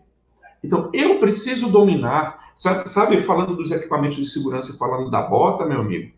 [0.63, 5.81] Então, eu preciso dominar, sabe, sabe falando dos equipamentos de segurança, falando da bota, meu
[5.81, 6.13] amigo,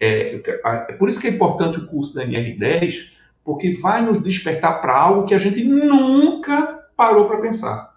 [0.00, 3.12] é, é por isso que é importante o curso da NR10,
[3.44, 7.94] porque vai nos despertar para algo que a gente nunca parou para pensar.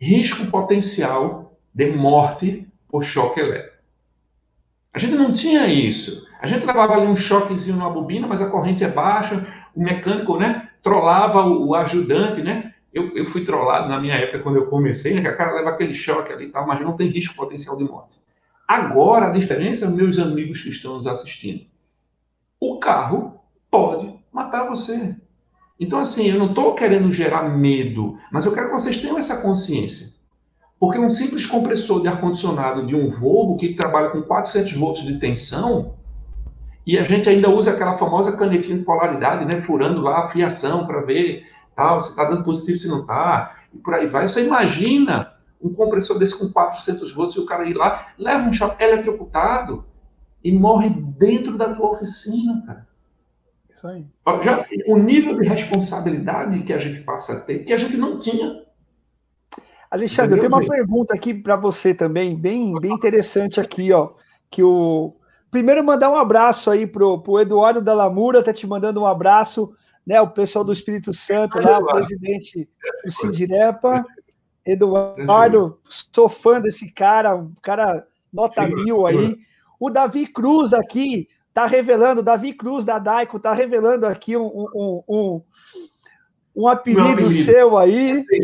[0.00, 3.76] Risco potencial de morte por choque elétrico.
[4.92, 6.26] A gente não tinha isso.
[6.40, 10.36] A gente levava ali um choquezinho na bobina, mas a corrente é baixa, o mecânico,
[10.36, 14.66] né, trollava o, o ajudante, né, Eu, eu fui trollado na minha época, quando eu
[14.66, 17.34] comecei, né, que a cara leva aquele choque ali e tal, mas não tem risco
[17.34, 18.16] potencial de morte.
[18.66, 21.66] Agora, a diferença, meus amigos que estão nos assistindo,
[22.60, 25.16] o carro pode matar você.
[25.80, 29.42] Então, assim, eu não estou querendo gerar medo, mas eu quero que vocês tenham essa
[29.42, 30.18] consciência.
[30.78, 35.18] Porque um simples compressor de ar-condicionado de um Volvo que trabalha com 400 volts de
[35.18, 35.97] tensão,
[36.88, 40.86] e a gente ainda usa aquela famosa canetinha de polaridade, né, furando lá a fiação
[40.86, 41.46] para ver
[41.76, 44.26] tal, se está dando positivo, se não está, e por aí vai.
[44.26, 48.52] Você imagina um compressor desse com 400 volts e o cara ir lá, leva um
[48.54, 49.84] choque eletrocutado
[50.42, 52.88] e morre dentro da tua oficina, cara.
[53.68, 54.06] Isso aí.
[54.42, 58.18] Já, o nível de responsabilidade que a gente passa a ter, que a gente não
[58.18, 58.62] tinha.
[59.90, 64.12] Alexandre, eu tenho uma pergunta aqui para você também, bem, bem interessante aqui, ó.
[64.50, 65.17] Que o
[65.50, 69.72] primeiro mandar um abraço aí pro, pro Eduardo da Lamura, tá te mandando um abraço,
[70.06, 70.20] né?
[70.20, 72.68] O pessoal do Espírito Santo lá, o presidente
[73.04, 74.04] do Sindirepa.
[74.64, 75.80] Eduardo,
[76.12, 79.38] sou fã desse cara, um cara nota mil aí.
[79.80, 85.02] O Davi Cruz aqui, está revelando, Davi Cruz da Daico está revelando aqui um, um,
[85.08, 85.42] um,
[86.54, 88.24] um apelido, apelido, seu aí.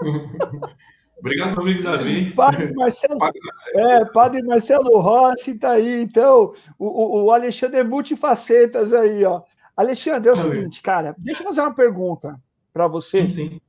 [1.18, 2.30] Obrigado, amigo Davi.
[2.32, 3.88] Padre Marcelo, padre Marcelo.
[3.88, 6.02] É, Padre Marcelo Rossi está aí.
[6.02, 9.42] Então, o, o Alexandre é multifacetas aí, ó.
[9.76, 12.40] Alexandre, é o seguinte, cara, deixa eu fazer uma pergunta
[12.72, 13.22] para você.
[13.22, 13.60] Sim, sim.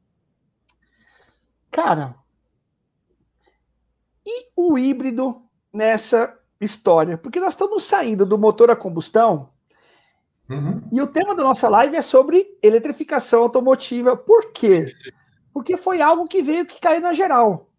[1.72, 2.16] Cara,
[4.26, 9.50] e o híbrido nessa história, porque nós estamos saindo do motor a combustão
[10.50, 10.82] uhum.
[10.92, 14.18] e o tema da nossa live é sobre eletrificação automotiva.
[14.18, 14.88] Por quê?
[15.60, 17.70] Porque foi algo que veio que caiu na geral.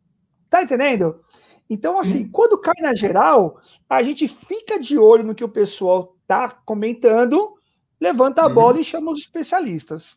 [0.48, 1.20] Tá entendendo?
[1.68, 2.30] Então, assim, uhum.
[2.30, 7.54] quando cai na geral, a gente fica de olho no que o pessoal tá comentando,
[8.00, 8.54] levanta a uhum.
[8.54, 10.16] bola e chama os especialistas.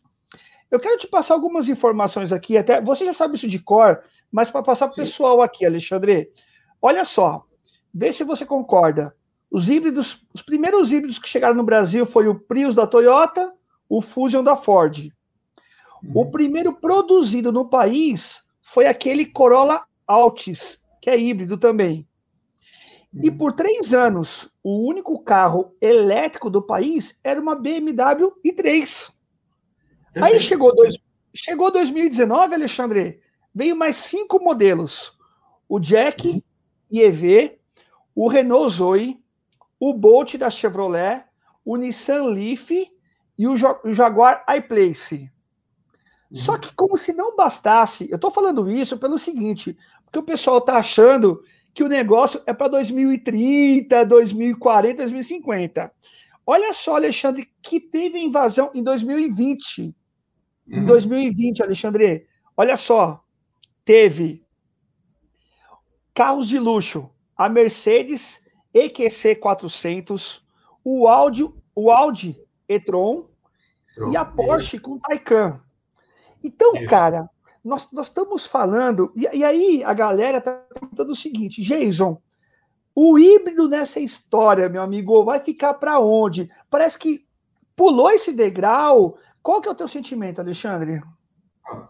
[0.70, 4.50] Eu quero te passar algumas informações aqui, até você já sabe isso de cor, mas
[4.50, 6.28] para passar para o pessoal aqui, Alexandre.
[6.82, 7.46] Olha só,
[7.94, 9.14] Vê se você concorda.
[9.48, 13.52] Os híbridos, os primeiros híbridos que chegaram no Brasil foi o Prius da Toyota,
[13.88, 15.13] o Fusion da Ford.
[16.12, 16.30] O uhum.
[16.30, 22.06] primeiro produzido no país foi aquele Corolla Altis, que é híbrido também.
[23.22, 23.38] E uhum.
[23.38, 29.12] por três anos, o único carro elétrico do país era uma BMW i3.
[30.16, 30.96] Aí chegou, dois,
[31.32, 33.20] chegou 2019, Alexandre,
[33.54, 35.16] veio mais cinco modelos:
[35.68, 36.42] o Jack uhum.
[36.90, 37.58] EV,
[38.14, 39.20] o Renault Zoe,
[39.78, 41.24] o Bolt da Chevrolet,
[41.64, 42.70] o Nissan Leaf
[43.38, 45.30] e o, Jaguar iPlace.
[46.30, 46.36] Uhum.
[46.36, 50.58] Só que como se não bastasse, eu estou falando isso pelo seguinte, porque o pessoal
[50.58, 55.92] está achando que o negócio é para 2030, 2040, 2050.
[56.46, 59.94] Olha só, Alexandre, que teve invasão em 2020.
[60.66, 60.78] Uhum.
[60.78, 63.22] Em 2020, Alexandre, olha só,
[63.84, 64.44] teve
[66.14, 68.40] carros de luxo, a Mercedes
[68.72, 70.44] EQC 400,
[70.84, 72.36] o Audi, o Audi
[72.68, 73.28] e-tron
[74.10, 75.60] e a Porsche com Taycan.
[76.44, 76.86] Então, Isso.
[76.86, 77.30] cara,
[77.64, 82.20] nós, nós estamos falando, e, e aí a galera está perguntando o seguinte, Jason,
[82.94, 86.50] o híbrido nessa história, meu amigo, vai ficar para onde?
[86.70, 87.26] Parece que
[87.74, 89.16] pulou esse degrau.
[89.42, 91.02] Qual que é o teu sentimento, Alexandre?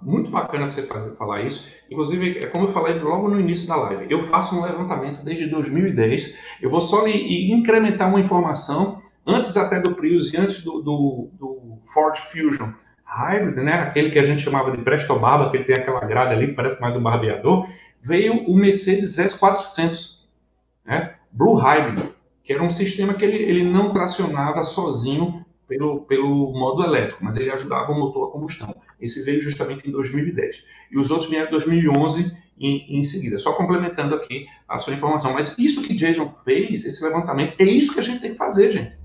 [0.00, 1.68] Muito bacana você fazer, falar isso.
[1.90, 5.48] Inclusive, é como eu falei logo no início da live, eu faço um levantamento desde
[5.48, 6.34] 2010.
[6.62, 11.28] Eu vou só lhe, incrementar uma informação antes até do Prius e antes do, do,
[11.32, 12.72] do Ford Fusion
[13.14, 13.74] Hybrid, né?
[13.74, 16.54] aquele que a gente chamava de Presto Barba, que ele tem aquela grade ali que
[16.54, 17.68] parece mais um barbeador,
[18.02, 20.24] veio o Mercedes S400,
[20.84, 21.14] né?
[21.30, 22.10] Blue Hybrid,
[22.42, 27.36] que era um sistema que ele, ele não tracionava sozinho pelo, pelo modo elétrico, mas
[27.36, 28.74] ele ajudava o motor a combustão.
[29.00, 30.64] Esse veio justamente em 2010.
[30.90, 33.38] E os outros vieram em 2011 em, em seguida.
[33.38, 35.32] Só complementando aqui a sua informação.
[35.32, 38.70] Mas isso que Jason fez, esse levantamento, é isso que a gente tem que fazer,
[38.70, 38.96] gente.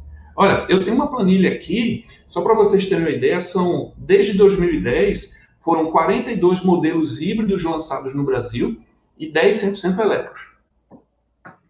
[0.42, 5.38] Olha, eu tenho uma planilha aqui, só para vocês terem uma ideia, são, desde 2010,
[5.60, 8.80] foram 42 modelos híbridos lançados no Brasil
[9.18, 10.42] e 10 100% elétricos.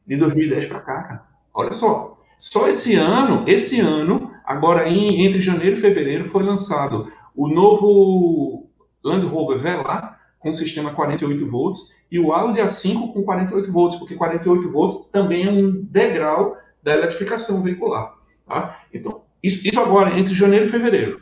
[0.05, 1.23] De 2010 para cá, cara.
[1.51, 2.19] Olha só.
[2.37, 8.69] Só esse ano, esse ano, agora em, entre janeiro e fevereiro, foi lançado o novo
[9.03, 14.13] Land Rover Velar com sistema 48 volts e o Audi A5 com 48 volts, porque
[14.13, 18.18] 48 volts também é um degrau da eletrificação veicular.
[18.49, 18.81] Tá?
[18.91, 21.21] Então, isso, isso agora entre janeiro e fevereiro.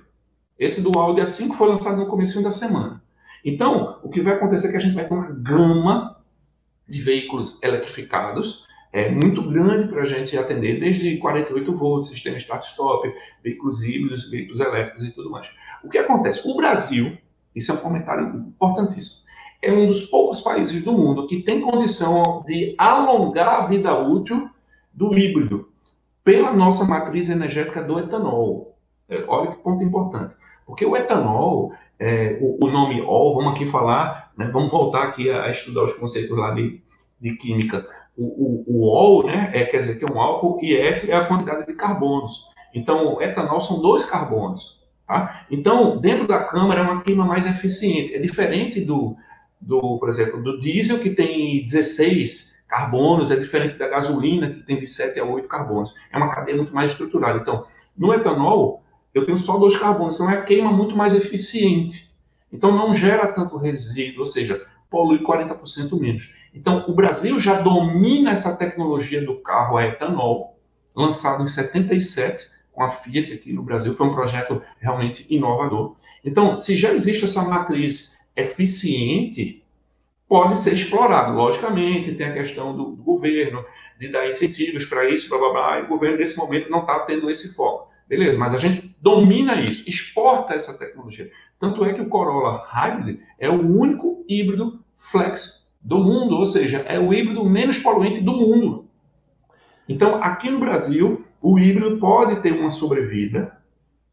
[0.58, 3.04] Esse do Audi A5 foi lançado no começo da semana.
[3.44, 6.18] Então, o que vai acontecer é que a gente vai ter uma gama
[6.88, 13.14] de veículos eletrificados é muito grande para a gente atender, desde 48 volts, sistema start-stop,
[13.44, 15.48] veículos híbridos, veículos elétricos e tudo mais.
[15.84, 16.48] O que acontece?
[16.50, 17.18] O Brasil
[17.54, 19.28] Isso é um comentário importantíssimo.
[19.62, 24.50] É um dos poucos países do mundo que tem condição de alongar a vida útil
[24.94, 25.67] do híbrido
[26.28, 28.78] pela nossa matriz energética do etanol.
[29.08, 30.36] É, olha que ponto importante.
[30.66, 35.32] Porque o etanol, é, o, o, nome OL, vamos aqui falar, né, vamos voltar aqui
[35.32, 36.82] a, a, estudar os conceitos lá de,
[37.22, 37.88] de química.
[38.18, 41.16] O, o, o OL, né, é, quer dizer que é um álcool, e ET é
[41.16, 42.44] a quantidade de carbonos.
[42.76, 44.82] Então, o etanol são dois carbonos.
[45.08, 45.46] Tá?
[45.50, 48.14] Então, dentro da câmara é uma queima mais eficiente.
[48.14, 49.16] É diferente do,
[49.62, 54.80] do, por exemplo, do diesel, que tem 16 carbonos, é diferente da gasolina, que tem
[54.80, 55.94] de 7 a 8 carbonos.
[56.12, 57.40] É uma cadeia muito mais estruturada.
[57.40, 57.66] Então,
[57.98, 62.12] no etanol, eu tenho só dois carbonos, então é queima muito mais eficiente.
[62.52, 66.34] Então não gera tanto resíduo, ou seja, polui 40% menos.
[66.54, 70.60] Então o Brasil já domina essa tecnologia do carro a etanol,
[70.96, 75.96] lançado em 77 com a Fiat aqui no Brasil, foi um projeto realmente inovador.
[76.24, 79.64] Então, se já existe essa matriz eficiente,
[80.28, 81.34] pode ser explorado.
[81.34, 83.64] Logicamente, tem a questão do, do governo,
[84.00, 87.00] de dar incentivos para isso, blá blá blá, e o governo nesse momento não está
[87.00, 87.90] tendo esse foco.
[88.08, 91.30] Beleza, mas a gente domina isso, exporta essa tecnologia.
[91.60, 96.80] Tanto é que o Corolla Hybrid é o único híbrido flex do mundo, ou seja,
[96.88, 98.88] é o híbrido menos poluente do mundo.
[99.90, 103.58] Então, aqui no Brasil, o híbrido pode ter uma sobrevida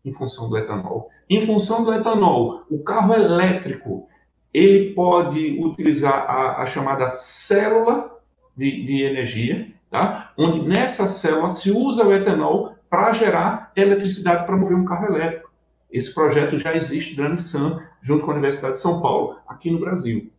[0.04, 1.10] em função do etanol.
[1.28, 4.08] Em função do etanol, o carro elétrico
[4.54, 8.16] ele pode utilizar a, a chamada célula
[8.56, 10.32] de, de energia, tá?
[10.38, 15.50] onde nessa célula se usa o etanol para gerar eletricidade para mover um carro elétrico.
[15.90, 19.80] Esse projeto já existe da Nissan, junto com a Universidade de São Paulo, aqui no
[19.80, 20.30] Brasil.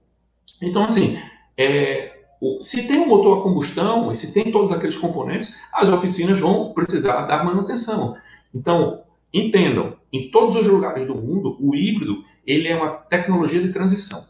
[0.61, 1.19] Então, assim,
[1.57, 2.23] é,
[2.61, 6.73] se tem um motor a combustão e se tem todos aqueles componentes, as oficinas vão
[6.73, 8.15] precisar dar manutenção.
[8.53, 13.71] Então, entendam, em todos os lugares do mundo, o híbrido ele é uma tecnologia de
[13.71, 14.23] transição.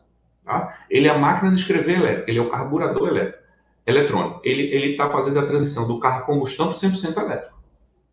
[0.43, 0.77] Tá?
[0.89, 3.43] Ele é a máquina de escrever elétrica, ele é o carburador elétrico,
[3.85, 4.41] eletrônico.
[4.43, 7.55] Ele está fazendo a transição do carro a combustão para 100% elétrico.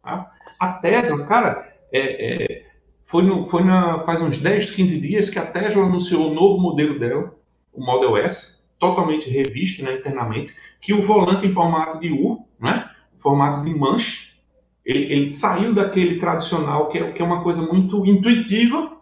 [0.03, 0.33] Tá?
[0.59, 2.67] A Tesla, cara, é, é,
[3.03, 6.61] foi, no, foi na, faz uns 10, 15 dias que a Tesla anunciou o novo
[6.61, 7.35] modelo dela,
[7.73, 12.91] o Model S, totalmente revisto né, internamente, que o volante em formato de U, né,
[13.19, 14.33] formato de manche,
[14.85, 18.97] ele, ele saiu daquele tradicional, que é, que é uma coisa muito intuitiva.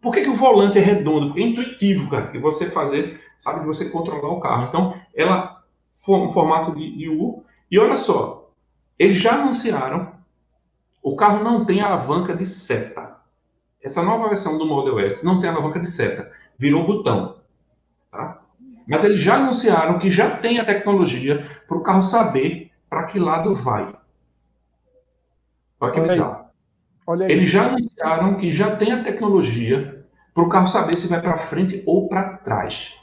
[0.00, 1.26] Por que, que o volante é redondo?
[1.26, 4.68] Porque é intuitivo, cara, que você fazer, sabe, de você controlar o carro.
[4.68, 5.62] Então, ela
[6.04, 7.44] foi um formato de, de U.
[7.70, 8.50] E olha só,
[8.98, 10.12] eles já anunciaram,
[11.02, 13.16] o carro não tem alavanca de seta.
[13.82, 17.36] Essa nova versão do Model S não tem alavanca de seta, virou botão.
[18.10, 18.42] Tá?
[18.86, 23.18] Mas eles já anunciaram que já tem a tecnologia para o carro saber para que
[23.18, 23.94] lado vai.
[25.80, 26.49] Olha que bizarro.
[27.28, 31.36] Eles já anunciaram que já tem a tecnologia para o carro saber se vai para
[31.38, 32.96] frente ou para trás.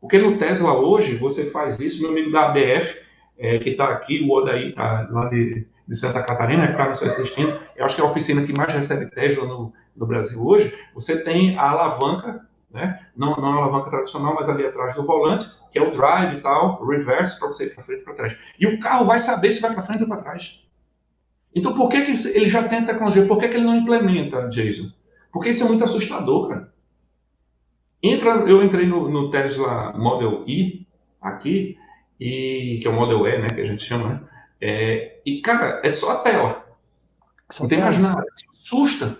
[0.00, 2.96] Porque no Tesla hoje, você faz isso, meu amigo da ABF,
[3.36, 7.02] é, que está aqui, o Odaí, tá, lá de, de, Santa Catarina, que está nos
[7.02, 10.72] assistindo, eu acho que é a oficina que mais recebe Tesla no, no Brasil hoje,
[10.94, 13.00] você tem a alavanca, né?
[13.16, 16.40] não, não a alavanca tradicional, mas ali atrás do volante, que é o drive e
[16.40, 18.36] tal, o reverse, para você ir para frente e para trás.
[18.58, 20.60] E o carro vai saber se vai para frente ou para trás.
[21.54, 23.26] Então, por que, que ele já tem a tecnologia?
[23.26, 24.90] Por que, que ele não implementa, Jason?
[25.32, 26.72] Porque isso é muito assustador, cara.
[28.02, 30.86] Entra, eu entrei no, no Tesla Model I
[31.20, 31.76] aqui,
[32.20, 34.20] e que é o Model E, né, que a gente chama, né?
[34.60, 36.64] É, e, cara, é só a tela.
[37.50, 38.24] Só não tem mais nada.
[38.36, 39.16] Isso assusta.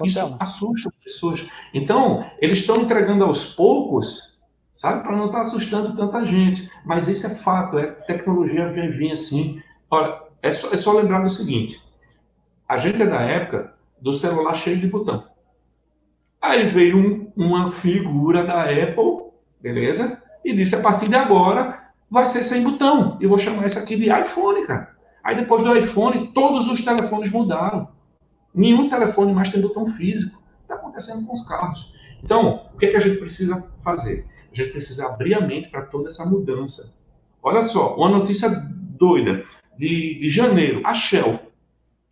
[0.00, 0.36] É Isso tela.
[0.40, 1.46] assusta as pessoas.
[1.74, 4.40] Então, eles estão entregando aos poucos,
[4.72, 6.70] sabe, para não estar tá assustando tanta gente.
[6.84, 9.62] Mas isso é fato, é tecnologia vem vir assim.
[9.90, 11.82] Olha, é só, é só lembrar do seguinte:
[12.68, 15.24] a gente é da época do celular cheio de botão.
[16.40, 20.22] Aí veio um, uma figura da Apple, beleza?
[20.44, 23.16] e disse: a partir de agora vai ser sem botão.
[23.20, 24.96] Eu vou chamar isso aqui de iPhone, cara.
[25.22, 27.88] Aí depois do iPhone, todos os telefones mudaram.
[28.54, 30.42] Nenhum telefone mais tem botão físico.
[30.62, 31.92] Está acontecendo com os carros.
[32.22, 34.26] Então, o que, é que a gente precisa fazer?
[34.50, 36.98] A gente precisa abrir a mente para toda essa mudança.
[37.42, 39.44] Olha só, uma notícia doida.
[39.80, 41.40] De, de janeiro, a Shell,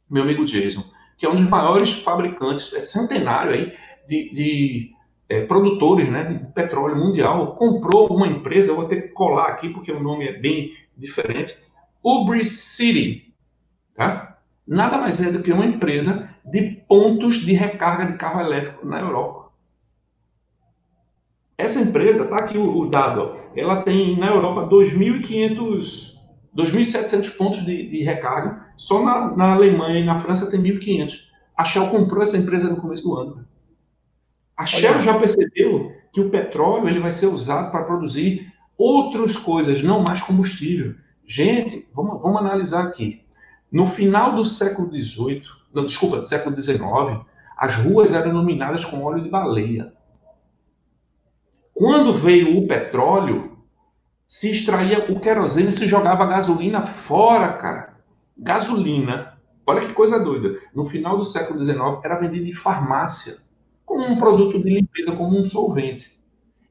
[0.09, 0.83] meu amigo Jason,
[1.19, 3.75] que é um dos maiores fabricantes, é centenário aí,
[4.07, 4.91] de, de
[5.29, 9.69] é, produtores né, de petróleo mundial, comprou uma empresa, eu vou ter que colar aqui
[9.69, 11.59] porque o nome é bem diferente,
[12.03, 13.35] Ubri City.
[13.95, 14.39] Tá?
[14.67, 19.01] Nada mais é do que uma empresa de pontos de recarga de carro elétrico na
[19.01, 19.51] Europa.
[21.59, 26.18] Essa empresa, está aqui o, dado, ela tem na Europa 2.500,
[26.59, 31.29] 2.700 pontos de, de, recarga, só na, na Alemanha e na França tem 1.500.
[31.57, 33.47] A Shell comprou essa empresa no começo do ano.
[34.57, 39.83] A Shell já percebeu que o petróleo ele vai ser usado para produzir outras coisas,
[39.83, 40.97] não mais combustível.
[41.25, 43.23] Gente, vamos, vamos analisar aqui.
[43.71, 45.43] No final do século XVIII,
[45.73, 46.81] não, desculpa, do século XIX,
[47.57, 49.93] as ruas eram iluminadas com óleo de baleia.
[51.73, 53.58] Quando veio o petróleo,
[54.29, 57.95] se extraía o querosene e se jogava gasolina fora, cara.
[58.37, 60.59] Gasolina, olha que coisa doida.
[60.75, 63.37] No final do século XIX, era vendida em farmácia,
[63.87, 66.23] como um produto de limpeza, como um solvente.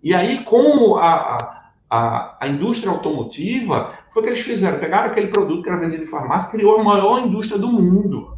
[0.04, 4.78] E aí, como a, a, a indústria automotiva, foi o que eles fizeram.
[4.78, 8.38] Pegaram aquele produto que era vendido em farmácia, criou a maior indústria do mundo,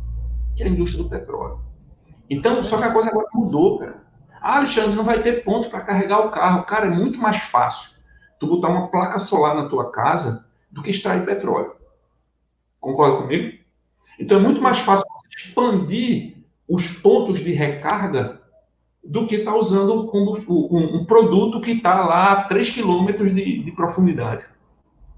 [0.55, 1.59] que é a indústria do petróleo.
[2.30, 4.01] Então, só que a coisa agora mudou, cara.
[4.41, 6.63] Ah, Alexandre, não vai ter ponto para carregar o carro.
[6.63, 7.99] Cara, é muito mais fácil
[8.40, 11.74] tu botar uma placa solar na tua casa do que extrair petróleo.
[12.80, 13.58] Concorda comigo?
[14.20, 16.38] Então é muito mais fácil expandir
[16.68, 18.42] os pontos de recarga
[19.04, 23.64] do que estar tá usando um, um, produto que está lá a 3 quilômetros de,
[23.64, 24.46] de profundidade.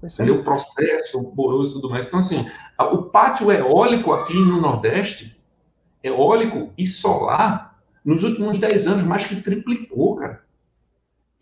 [0.02, 0.40] Entendeu?
[0.40, 2.06] O processo boroso e tudo mais.
[2.06, 2.48] Então, assim,
[2.78, 5.36] o pátio eólico aqui no Nordeste,
[6.02, 10.42] eólico e solar, nos últimos 10 anos, mais que triplicou, cara.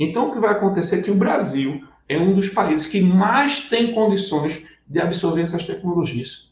[0.01, 3.69] Então, o que vai acontecer é que o Brasil é um dos países que mais
[3.69, 6.51] tem condições de absorver essas tecnologias.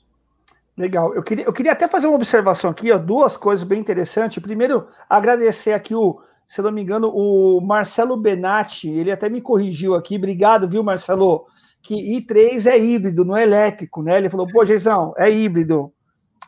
[0.76, 1.14] Legal.
[1.14, 4.40] Eu queria, eu queria até fazer uma observação aqui, ó, duas coisas bem interessantes.
[4.40, 9.94] Primeiro, agradecer aqui o, se não me engano, o Marcelo Benatti, ele até me corrigiu
[9.94, 10.16] aqui.
[10.16, 11.46] Obrigado, viu, Marcelo?
[11.82, 14.18] Que I3 é híbrido, não é elétrico, né?
[14.18, 15.92] Ele falou, pô, Geizão, é híbrido.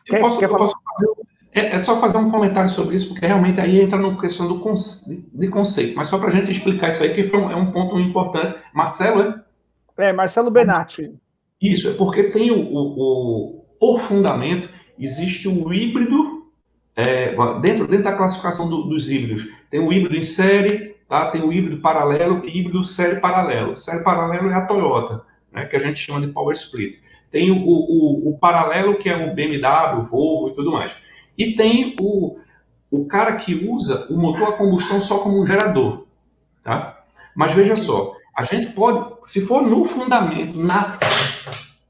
[0.04, 0.66] Quer, posso, quer falar?
[0.66, 1.08] Fazer,
[1.52, 4.60] é, é, só fazer um comentário sobre isso, porque realmente aí entra na questão do
[4.60, 5.96] conce, de conceito.
[5.96, 8.56] Mas só para a gente explicar isso aí, que um, é um ponto importante.
[8.72, 10.08] Marcelo, é?
[10.08, 11.12] É, Marcelo Benatti.
[11.60, 16.46] Isso, é porque tem o, o, o por fundamento, existe o híbrido,
[16.94, 21.30] é, dentro, dentro da classificação do, dos híbridos, tem o híbrido em série, tá?
[21.30, 23.76] tem o híbrido paralelo e híbrido série paralelo.
[23.76, 25.22] Série paralelo é a Toyota,
[25.52, 26.98] né, que a gente chama de Power Split.
[27.30, 30.92] Tem o, o, o paralelo, que é o BMW, o Volvo e tudo mais.
[31.36, 32.38] E tem o,
[32.90, 36.06] o cara que usa o motor a combustão só como um gerador.
[36.62, 37.02] Tá?
[37.34, 40.98] Mas veja só, a gente pode, se for no fundamento, na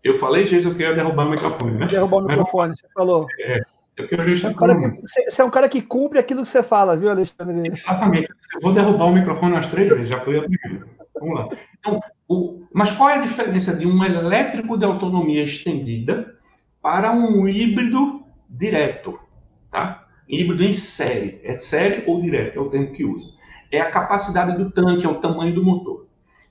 [0.02, 1.86] eu falei, Jason, que eu ia derrubar o microfone, né?
[1.86, 3.26] Derrubar o microfone, você falou.
[3.38, 3.58] É,
[3.98, 6.48] é porque eu já você, é que, você é um cara que cumpre aquilo que
[6.48, 7.70] você fala, viu, Alexandre?
[7.70, 8.30] Exatamente.
[8.54, 10.86] Eu vou derrubar o microfone umas três vezes, já foi a primeira.
[11.14, 11.48] Vamos lá.
[11.78, 16.34] Então, o, mas qual é a diferença de um elétrico de autonomia estendida
[16.80, 19.18] para um híbrido direto?
[19.70, 20.06] Tá?
[20.28, 21.40] Híbrido em série.
[21.44, 23.28] É série ou direto, é o termo que usa.
[23.70, 26.06] É a capacidade do tanque, é o tamanho do motor.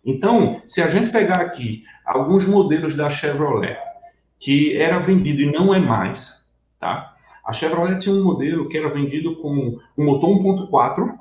[0.06, 3.78] Então, se a gente pegar aqui alguns modelos da Chevrolet,
[4.40, 7.14] que era vendido e não é mais, tá?
[7.46, 11.18] A Chevrolet tinha um modelo que era vendido com um motor 1.4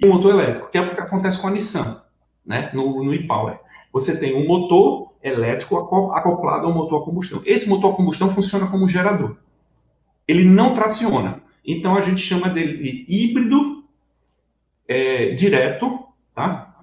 [0.00, 2.02] e um motor elétrico, que é o que acontece com a Nissan,
[2.46, 2.70] né?
[2.72, 3.58] No, no e-Power.
[3.92, 5.76] Você tem um motor elétrico
[6.12, 7.42] acoplado ao motor a combustão.
[7.44, 9.36] Esse motor a combustão funciona como gerador.
[10.26, 11.42] Ele não traciona.
[11.64, 13.84] Então a gente chama dele de híbrido
[14.86, 16.74] é, direto, tá?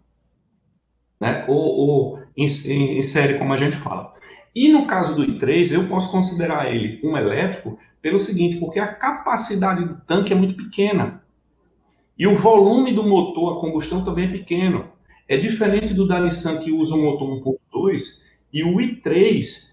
[1.21, 1.45] né?
[1.47, 4.13] ou, ou em, em, série, como a gente fala.
[4.55, 8.93] E no caso do i3, eu posso considerar ele um elétrico pelo seguinte, porque a
[8.93, 11.23] capacidade do tanque é muito pequena.
[12.17, 14.89] E o volume do motor a combustão também é pequeno.
[15.27, 17.29] É diferente do da Nissan que usa um motor
[17.71, 19.70] 1.2 e o i3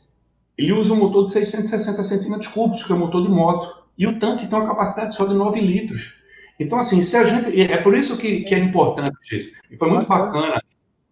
[0.58, 3.86] ele usa um motor de 660 centímetros cúbicos, que é um motor de moto.
[3.96, 6.22] E o tanque tem uma capacidade só de 9 litros.
[6.58, 7.60] Então, assim, se a gente.
[7.60, 9.52] É por isso que, que é importante, gente.
[9.70, 10.60] E foi muito bacana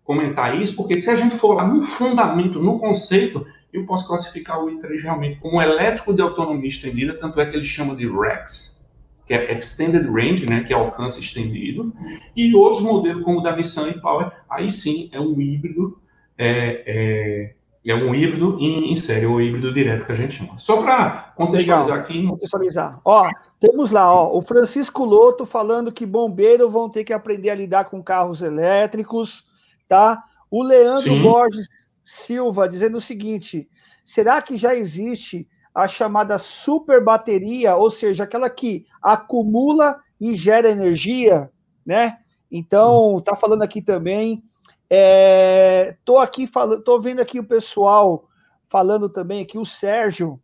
[0.02, 4.62] comentar isso, porque se a gente for lá no fundamento, no conceito, eu posso classificar
[4.62, 8.88] o i3 realmente como elétrico de autonomia estendida, tanto é que ele chama de REX,
[9.26, 11.92] que é Extended Range, né, que é alcance estendido,
[12.36, 15.98] e outros modelos como o da Nissan e Power, aí sim é um híbrido,
[16.38, 17.54] é, é,
[17.90, 20.58] é um híbrido em, em, série, ou híbrido direto que a gente chama.
[20.58, 22.04] Só para contextualizar Legal.
[22.04, 22.26] aqui.
[22.26, 23.00] Contextualizar.
[23.04, 23.30] Ó,
[23.60, 27.84] temos lá, ó, o Francisco Loto falando que bombeiros vão ter que aprender a lidar
[27.84, 29.46] com carros elétricos
[29.88, 30.24] tá?
[30.50, 31.22] O Leandro Sim.
[31.22, 31.68] Borges
[32.04, 33.68] Silva dizendo o seguinte:
[34.04, 40.70] será que já existe a chamada super bateria, ou seja, aquela que acumula e gera
[40.70, 41.50] energia,
[41.84, 42.18] né?
[42.50, 44.42] Então, tá falando aqui também.
[44.88, 48.28] É, tô aqui falando, tô vendo aqui o pessoal
[48.68, 50.40] falando também aqui, o Sérgio,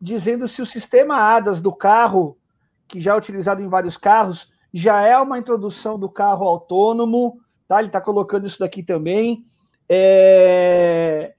[0.00, 2.38] dizendo se o sistema ADAS do carro,
[2.88, 7.78] que já é utilizado em vários carros, já é uma introdução do carro autônomo, tá?
[7.78, 9.42] Ele está colocando isso daqui também.
[9.88, 11.34] É...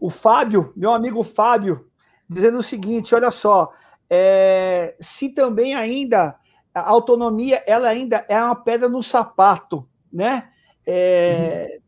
[0.00, 1.88] O Fábio, meu amigo Fábio,
[2.28, 3.72] dizendo o seguinte: olha só,
[4.08, 4.96] é...
[5.00, 6.36] se também ainda
[6.74, 10.50] a autonomia ela ainda é uma pedra no sapato, né?
[10.86, 11.78] É.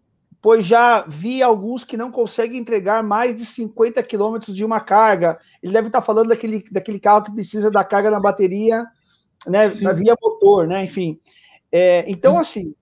[0.41, 5.39] Pois já vi alguns que não conseguem entregar mais de 50 quilômetros de uma carga.
[5.63, 8.87] Ele deve estar falando daquele, daquele carro que precisa da carga na bateria,
[9.47, 9.69] né?
[9.81, 10.85] Na via motor, né?
[10.85, 11.19] Enfim.
[11.73, 12.75] É, então, assim,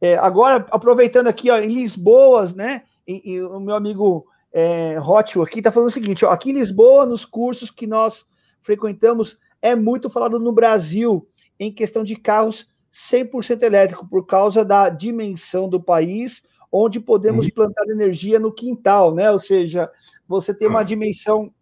[0.00, 2.82] é, agora, aproveitando aqui, ó, em Lisboa, né?
[3.06, 6.54] E, e o meu amigo é, Rótio aqui está falando o seguinte: ó, aqui em
[6.54, 8.24] Lisboa, nos cursos que nós
[8.62, 11.26] frequentamos, é muito falado no Brasil
[11.58, 17.52] em questão de carros 100% elétrico, por causa da dimensão do país, onde podemos uhum.
[17.54, 19.30] plantar energia no quintal, né?
[19.30, 19.90] Ou seja,
[20.28, 20.84] você tem uma ah.
[20.84, 21.52] dimensão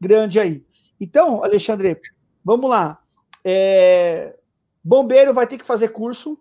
[0.00, 0.64] grande aí.
[1.00, 2.00] Então, Alexandre,
[2.44, 2.98] vamos lá.
[3.44, 4.36] É...
[4.82, 6.38] Bombeiro vai ter que fazer curso.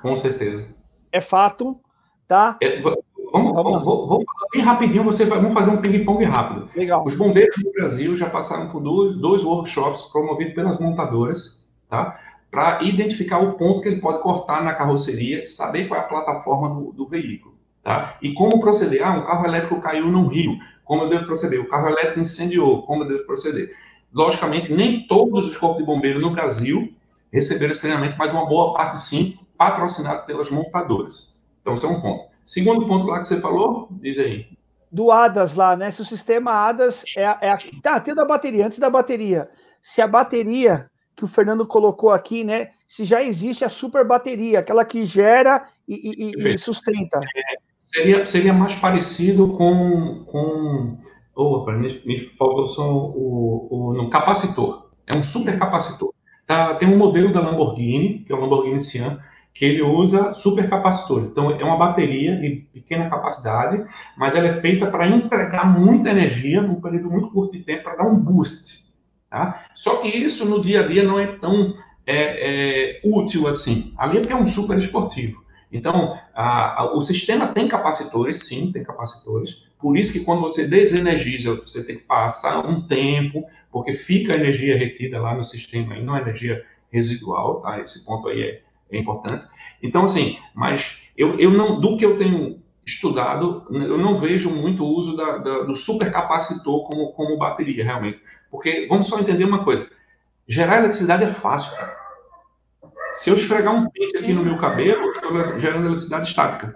[0.00, 0.66] Com certeza.
[1.12, 1.80] É fato,
[2.26, 2.58] tá?
[2.60, 2.98] É, vamos,
[3.32, 6.68] vamos, vamos, vamos, falar bem rapidinho, você vai, vamos fazer um ping-pong rápido.
[6.74, 7.04] Legal.
[7.04, 12.18] Os bombeiros do Brasil já passaram por dois, dois workshops promovidos pelas montadoras, tá?
[12.54, 16.70] Para identificar o ponto que ele pode cortar na carroceria, saber qual é a plataforma
[16.72, 18.16] do, do veículo, tá?
[18.22, 19.04] E como proceder.
[19.04, 21.60] Ah, um carro elétrico caiu num rio, como eu devo proceder?
[21.60, 23.74] O carro elétrico incendiou, como eu devo proceder?
[24.12, 26.94] Logicamente, nem todos os corpos de bombeiros no Brasil
[27.32, 31.42] receberam esse treinamento, mas uma boa parte sim, patrocinado pelas montadoras.
[31.60, 32.28] Então, esse é um ponto.
[32.44, 34.46] Segundo ponto lá que você falou, diz aí.
[34.92, 35.90] Do ADAS lá, né?
[35.90, 37.58] Se o sistema ADAS é, é a...
[37.82, 39.50] Tá, tem da bateria, antes da bateria.
[39.82, 42.70] Se a bateria que o Fernando colocou aqui, né?
[42.86, 47.18] Se já existe a super bateria, aquela que gera e, e, e sustenta.
[47.18, 50.24] É, seria, seria mais parecido com.
[50.26, 50.98] com
[51.34, 54.90] opa, me, me faltou o, o, no capacitor.
[55.06, 56.12] É um super capacitor.
[56.46, 59.18] Tá, tem um modelo da Lamborghini, que é o Lamborghini Sian,
[59.54, 61.22] que ele usa supercapacitor.
[61.22, 63.84] Então, é uma bateria de pequena capacidade,
[64.16, 67.96] mas ela é feita para entregar muita energia num período muito curto de tempo, para
[67.96, 68.83] dar um boost.
[69.34, 69.66] Tá?
[69.74, 71.76] Só que isso no dia a dia não é tão
[72.06, 73.92] é, é, útil assim.
[73.98, 75.42] Ali é porque é um super esportivo.
[75.72, 79.66] Então, a, a, o sistema tem capacitores, sim, tem capacitores.
[79.76, 84.40] Por isso que quando você desenergiza, você tem que passar um tempo, porque fica a
[84.40, 87.80] energia retida lá no sistema e não a energia residual, tá?
[87.80, 88.62] Esse ponto aí é,
[88.92, 89.44] é importante.
[89.82, 94.84] Então, assim, mas eu, eu não, do que eu tenho estudado, eu não vejo muito
[94.84, 98.20] uso da, da, do supercapacitor como, como bateria, realmente.
[98.54, 99.90] Porque, vamos só entender uma coisa,
[100.46, 101.96] gerar eletricidade é fácil, cara.
[103.14, 106.72] Se eu esfregar um pente aqui no meu cabelo, eu estou gerando eletricidade estática.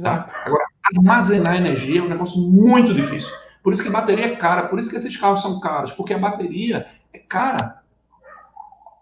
[0.00, 0.26] Tá?
[0.44, 0.64] Agora,
[0.94, 3.34] armazenar energia é um negócio muito difícil.
[3.64, 6.18] Por isso que bateria é cara, por isso que esses carros são caros, porque a
[6.18, 7.82] bateria é cara.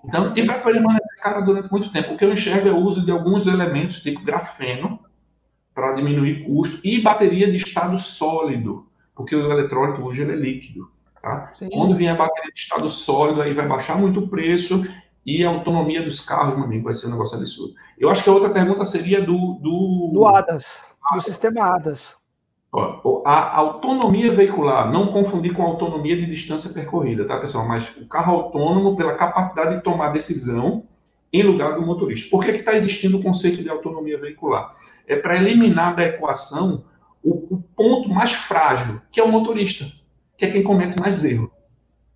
[0.02, 2.14] Então, e vai permanecer cara durante muito tempo.
[2.14, 5.00] O que eu enxergo é o uso de alguns elementos, tipo grafeno,
[5.74, 10.95] para diminuir custo, e bateria de estado sólido, porque o eletrólito hoje é líquido.
[11.26, 11.52] Tá?
[11.72, 14.86] Quando vier a bateria de estado sólido, aí vai baixar muito o preço
[15.26, 17.74] e a autonomia dos carros, meu amigo, vai ser um negócio absurdo.
[17.98, 19.54] Eu acho que a outra pergunta seria do.
[19.54, 22.16] Do, do ADAS, do sistema ADAS.
[23.24, 27.66] A autonomia veicular, não confundir com a autonomia de distância percorrida, tá, pessoal?
[27.66, 30.84] Mas o carro autônomo pela capacidade de tomar decisão
[31.32, 32.30] em lugar do motorista.
[32.30, 34.70] Por que está existindo o conceito de autonomia veicular?
[35.08, 36.84] É para eliminar da equação
[37.20, 39.86] o, o, ponto mais frágil, que é o motorista,
[40.36, 41.50] que é quem comete mais erro.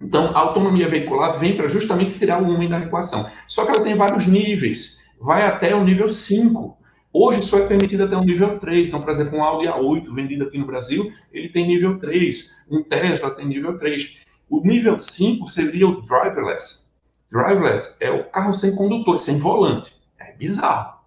[0.01, 3.29] Então, a autonomia veicular vem para justamente tirar o homem da equação.
[3.47, 6.79] Só que ela tem vários níveis, vai até o nível 5.
[7.12, 8.89] Hoje só é permitido até o nível 3.
[8.89, 12.64] Então, por exemplo, um Audi A8 vendido aqui no Brasil, ele tem nível 3.
[12.71, 14.25] Um Tesla tem nível 3.
[14.49, 16.91] O nível 5 seria o driverless.
[17.31, 19.93] Driverless é o carro sem condutor, sem volante.
[20.18, 21.01] É bizarro.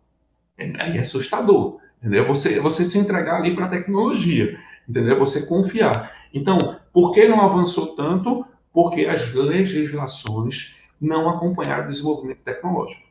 [0.58, 1.80] É, é assustador.
[2.00, 2.28] Entendeu?
[2.28, 4.60] Você, você se entregar ali para a tecnologia.
[4.88, 5.18] Entendeu?
[5.20, 6.12] Você confiar.
[6.34, 6.58] Então,
[6.94, 8.46] por que não avançou tanto?
[8.72, 13.04] Porque as legislações não acompanharam o desenvolvimento tecnológico.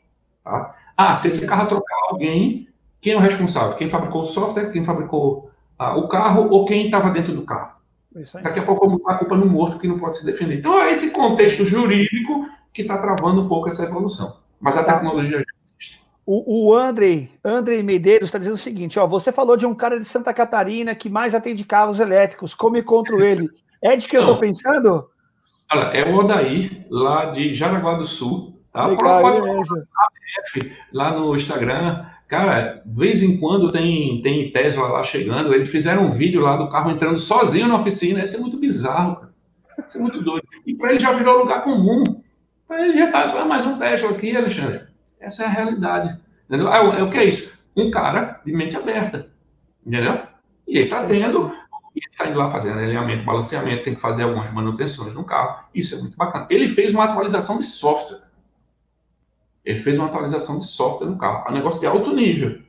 [0.44, 0.74] Tá?
[0.96, 2.68] Ah, se esse carro trocar alguém,
[3.00, 3.76] quem é o responsável?
[3.76, 7.72] Quem fabricou o software, quem fabricou ah, o carro ou quem estava dentro do carro?
[8.42, 10.58] Daqui a pouco vamos botar a culpa no morto que não pode se defender.
[10.58, 14.38] Então é esse contexto jurídico que está travando um pouco essa evolução.
[14.60, 16.02] Mas a tecnologia já existe.
[16.24, 19.98] O, o Andrei, Andrei Medeiros está dizendo o seguinte: ó, você falou de um cara
[19.98, 22.54] de Santa Catarina que mais atende carros elétricos.
[22.54, 23.48] Como encontro ele?
[23.82, 25.08] É de que eu estou pensando?
[25.72, 28.62] Olha, é o Odair, lá de Jaraguá do Sul.
[28.72, 28.86] Tá?
[28.86, 29.22] Legal,
[30.92, 32.06] lá no Instagram.
[32.28, 35.52] Cara, de vez em quando tem, tem Tesla lá chegando.
[35.52, 38.24] Eles fizeram um vídeo lá do carro entrando sozinho na oficina.
[38.24, 39.32] Isso é muito bizarro, cara.
[39.86, 40.46] Isso é muito doido.
[40.66, 42.04] E para ele já virou lugar comum.
[42.66, 44.82] Para ele já passa mais um Tesla aqui, Alexandre.
[45.20, 46.18] Essa é a realidade.
[46.48, 46.72] Entendeu?
[46.72, 47.52] É, é o que é isso?
[47.76, 49.28] Um cara de mente aberta.
[49.84, 50.20] Entendeu?
[50.66, 51.52] E ele está tendo
[52.00, 55.64] ele está indo lá fazendo alinhamento, balanceamento, tem que fazer algumas manutenções no carro.
[55.74, 56.46] Isso é muito bacana.
[56.48, 58.20] Ele fez uma atualização de software.
[59.64, 61.46] Ele fez uma atualização de software no carro.
[61.46, 62.60] É um negócio de alto nível.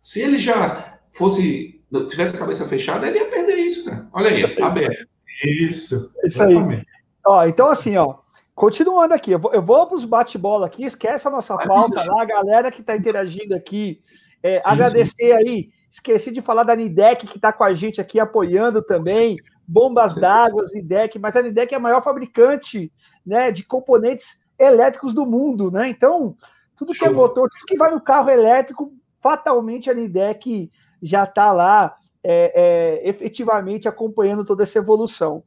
[0.00, 4.08] Se ele já fosse, tivesse a cabeça fechada, ele ia perder isso, cara.
[4.12, 5.06] Olha aí, ABF.
[5.44, 6.12] Isso.
[6.24, 6.82] Isso aí.
[7.26, 8.16] Ó, então, assim, ó,
[8.54, 12.22] continuando aqui, eu vou, eu vou para os bate-bola aqui, esquece a nossa pauta lá,
[12.22, 14.00] a galera que está interagindo aqui.
[14.42, 15.32] É, sim, agradecer sim.
[15.32, 19.36] aí, esqueci de falar da Nidec, que está com a gente aqui apoiando também.
[19.68, 22.90] Bombas d'água, Nidec, mas a Nidec é a maior fabricante
[23.24, 25.88] né, de componentes elétricos do mundo, né?
[25.88, 26.34] Então,
[26.74, 30.70] tudo que é motor, tudo que vai no carro elétrico, fatalmente a Nidec
[31.02, 35.44] já está lá é, é, efetivamente acompanhando toda essa evolução.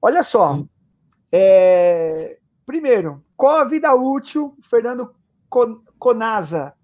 [0.00, 0.64] Olha só,
[1.32, 5.12] é, primeiro, qual a vida útil, Fernando
[5.98, 6.74] Conasa,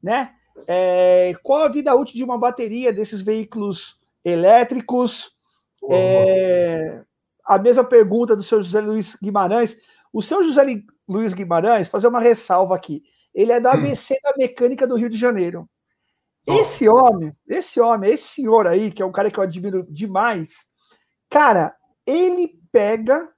[0.00, 0.34] né?
[0.66, 5.32] É, qual a vida útil de uma bateria desses veículos elétricos?
[5.90, 7.04] É,
[7.44, 9.76] a mesma pergunta do seu José Luiz Guimarães.
[10.12, 10.62] O seu José
[11.08, 13.02] Luiz Guimarães, fazer uma ressalva aqui.
[13.34, 14.18] Ele é da ABC hum.
[14.22, 15.68] da Mecânica do Rio de Janeiro.
[16.46, 20.66] Esse homem, esse homem, esse senhor aí, que é um cara que eu admiro demais,
[21.30, 23.28] cara, ele pega,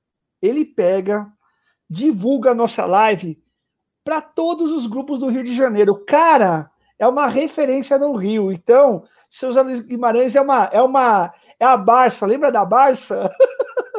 [0.40, 1.30] ele pega,
[1.88, 3.42] divulga a nossa live
[4.02, 6.02] para todos os grupos do Rio de Janeiro.
[6.06, 8.52] Cara, é uma referência no Rio.
[8.52, 12.26] Então, seus Guimarães é uma, é uma, é a Barça.
[12.26, 13.30] Lembra da Barça?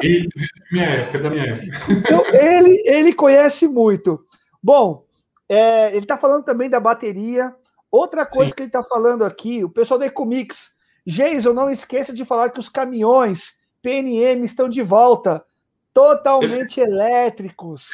[0.02, 0.28] Ele,
[0.70, 1.66] minha época, da minha época.
[1.90, 4.22] Então, ele, ele conhece muito.
[4.62, 5.04] Bom,
[5.48, 7.54] é, ele está falando também da bateria.
[7.90, 8.56] Outra coisa Sim.
[8.56, 10.74] que ele está falando aqui, o pessoal da Ecomix.
[11.06, 15.44] Jason, não esqueça de falar que os caminhões PNM estão de volta,
[15.94, 17.90] totalmente elétricos.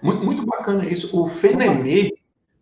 [0.00, 1.20] Muito, muito bacana isso.
[1.20, 2.12] O FNM,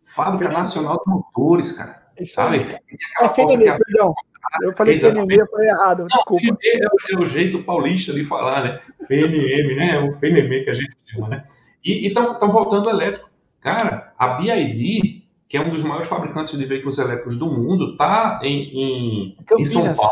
[0.08, 2.08] Fábrica Nacional de Motores, cara.
[2.18, 2.58] Isso sabe?
[2.58, 4.14] É FNM, perdão.
[4.62, 6.46] Eu falei FNM, eu falei errado, desculpa.
[6.46, 8.80] Não, é, é, o jeito paulista de falar, né?
[9.02, 9.90] FNM, né?
[9.94, 11.44] É o FNM que a gente chama, né?
[11.84, 13.28] E estão voltando elétrico.
[13.60, 18.40] Cara, a BID, que é um dos maiores fabricantes de veículos elétricos do mundo, está
[18.42, 20.10] em, em, em, São Paulo.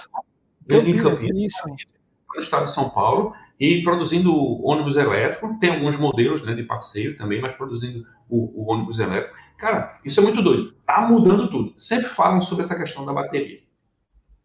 [0.69, 1.63] Campinas, em Campinas, isso.
[2.35, 4.33] no estado de São Paulo, e produzindo
[4.65, 5.57] ônibus elétrico.
[5.59, 9.35] Tem alguns modelos né, de passeio também, mas produzindo o, o ônibus elétrico.
[9.59, 10.75] Cara, isso é muito doido.
[10.87, 11.73] Tá mudando tudo.
[11.77, 13.61] Sempre falam sobre essa questão da bateria.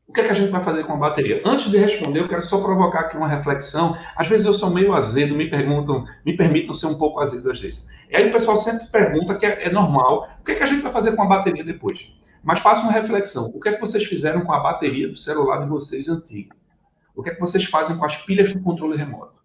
[0.07, 1.41] O que, é que a gente vai fazer com a bateria?
[1.45, 3.97] Antes de responder, eu quero só provocar aqui uma reflexão.
[4.15, 7.61] Às vezes eu sou meio azedo, me perguntam, me permitam ser um pouco azedo às
[7.61, 7.89] vezes.
[8.09, 10.65] E aí o pessoal sempre pergunta, que é, é normal, o que, é que a
[10.65, 12.11] gente vai fazer com a bateria depois?
[12.43, 13.45] Mas faça uma reflexão.
[13.53, 16.55] O que é que vocês fizeram com a bateria do celular de vocês antigo?
[17.15, 19.41] O que é que vocês fazem com as pilhas do controle remoto?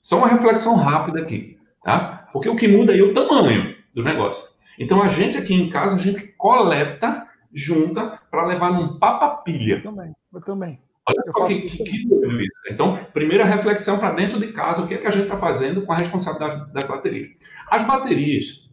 [0.00, 2.28] Só uma reflexão rápida aqui, tá?
[2.32, 4.55] Porque o que muda aí é o tamanho do negócio.
[4.78, 9.76] Então a gente aqui em casa, a gente coleta junta para levar num papa-pilha.
[9.76, 10.80] Eu também, eu também.
[11.08, 12.52] Olha só que, que, que doido isso.
[12.68, 15.82] Então, primeira reflexão para dentro de casa, o que, é que a gente está fazendo
[15.82, 17.30] com a responsabilidade das baterias?
[17.70, 18.68] As baterias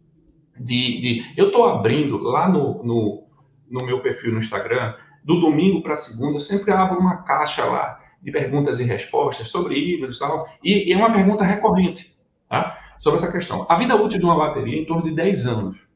[0.59, 1.01] de.
[1.01, 3.27] de eu estou abrindo lá no, no,
[3.69, 7.99] no, meu perfil no Instagram, do domingo para segunda, eu sempre abro uma caixa lá
[8.21, 12.17] de perguntas e respostas sobre híbridos tal, e, e é uma pergunta recorrente
[12.49, 12.95] tá?
[12.97, 13.65] sobre essa questão.
[13.69, 15.92] A vida útil de uma bateria é em torno de 10 anos.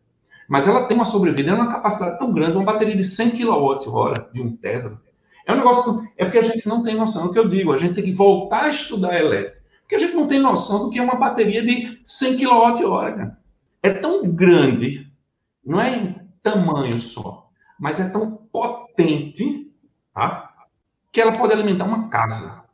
[0.48, 4.32] Mas ela tem uma sobrevida, é uma capacidade tão grande, uma bateria de 100 kWh
[4.32, 5.02] de um Tesla.
[5.46, 7.78] É um negócio, é porque a gente não tem noção do que eu digo, a
[7.78, 9.58] gente tem que voltar a estudar elétrica.
[9.82, 13.32] Porque a gente não tem noção do que é uma bateria de 100 kWh.
[13.84, 15.12] É tão grande,
[15.66, 19.72] não é em tamanho só, mas é tão potente,
[20.14, 20.54] tá?
[21.12, 22.66] Que ela pode alimentar uma casa.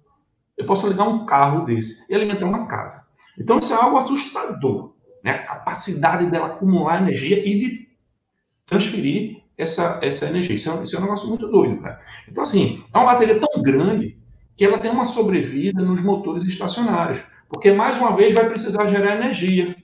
[0.57, 3.07] Eu posso ligar um carro desse e alimentar uma casa.
[3.37, 4.92] Então isso é algo assustador
[5.23, 7.87] né, a capacidade dela acumular energia e de
[8.65, 10.55] transferir essa, essa energia.
[10.55, 12.01] Isso é, isso é um negócio muito doido, cara.
[12.27, 14.17] Então, assim, é uma bateria tão grande
[14.55, 19.15] que ela tem uma sobrevida nos motores estacionários, porque, mais uma vez, vai precisar gerar
[19.15, 19.75] energia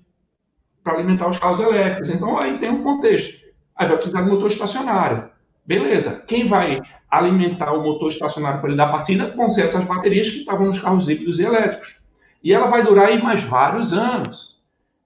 [0.83, 2.09] para alimentar os carros elétricos.
[2.09, 3.45] Então, aí tem um contexto.
[3.75, 5.29] Aí vai precisar de motor estacionário.
[5.65, 6.23] Beleza.
[6.27, 10.39] Quem vai alimentar o motor estacionário para ele dar partida vão ser essas baterias que
[10.39, 11.99] estavam nos carros híbridos e elétricos.
[12.43, 14.58] E ela vai durar aí mais vários anos.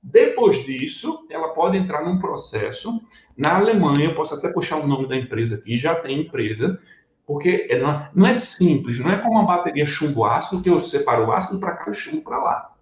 [0.03, 3.01] Depois disso, ela pode entrar num processo.
[3.37, 6.77] Na Alemanha, eu posso até puxar o nome da empresa aqui, já tem empresa,
[7.25, 7.79] porque é,
[8.13, 11.71] não é simples, não é como uma bateria chumbo-ácido, que eu separo o ácido para
[11.71, 12.75] cá e o chumbo para lá.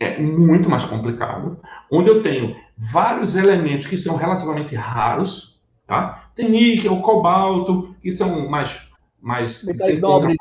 [0.00, 1.60] É muito mais complicado,
[1.92, 6.30] onde eu tenho vários elementos que são relativamente raros, tá?
[6.34, 8.88] Tem níquel, cobalto, que são mais...
[9.20, 10.38] mais Metais nobres.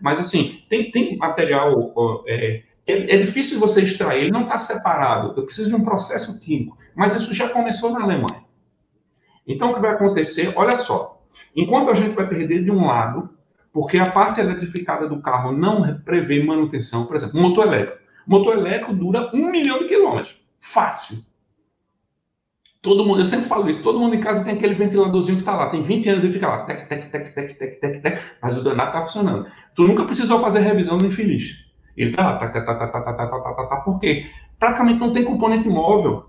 [0.00, 5.34] Mas, assim, tem, tem material é, é, é difícil você extrair, ele não está separado.
[5.36, 6.76] Eu preciso de um processo químico.
[6.94, 8.44] Mas isso já começou na Alemanha.
[9.46, 10.52] Então, o que vai acontecer?
[10.56, 11.22] Olha só.
[11.54, 13.30] Enquanto a gente vai perder de um lado,
[13.72, 17.98] porque a parte eletrificada do carro não prevê manutenção, por exemplo, motor elétrico.
[18.26, 20.36] Motor elétrico dura um milhão de quilômetros.
[20.58, 21.18] Fácil.
[22.82, 25.54] Todo mundo, eu sempre falo isso, todo mundo em casa tem aquele ventiladorzinho que está
[25.54, 28.56] lá, tem 20 anos e fica lá, tec, tec, tec, tec, tec, tec, tec, mas
[28.56, 29.46] o danado está funcionando.
[29.74, 31.69] Tu nunca precisou fazer revisão do infeliz.
[31.96, 34.26] Ele está lá, tá, tá, tá, tá, tá, tá, tá, tá, tá, tá, por quê?
[34.58, 36.26] Praticamente não tem componente móvel.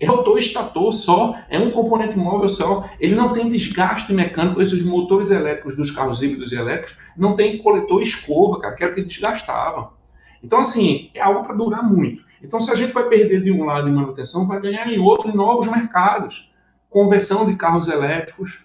[0.00, 2.88] É rotor estator só, é um componente móvel só.
[2.98, 4.60] Ele não tem desgaste mecânico.
[4.60, 8.92] Esses motores elétricos dos carros híbridos e elétricos não tem coletor escova, cara, que era
[8.92, 9.92] o que desgastava.
[10.42, 12.24] Então, assim, é algo para durar muito.
[12.42, 15.30] Então, se a gente vai perder de um lado em manutenção, vai ganhar em outro,
[15.30, 16.52] em novos mercados.
[16.90, 18.62] Conversão de carros elétricos.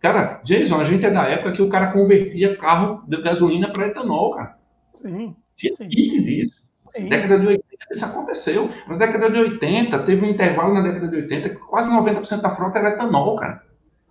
[0.00, 3.88] Cara, Jason, a gente é da época que o cara convertia carro de gasolina para
[3.88, 4.56] etanol, cara.
[4.92, 5.34] Sim.
[5.56, 6.64] Tinha kit disso.
[6.94, 7.08] Sim.
[7.08, 8.70] Década de 80, isso aconteceu.
[8.86, 12.50] Na década de 80, teve um intervalo na década de 80 que quase 90% da
[12.50, 13.62] frota era etanol, cara.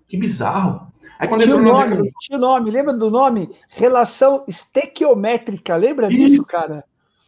[0.07, 0.91] Que bizarro.
[1.17, 2.09] Aí quando tinha, nome, década...
[2.19, 3.49] tinha nome, lembra do nome?
[3.69, 6.17] Relação estequiométrica, lembra isso.
[6.17, 6.83] disso, cara?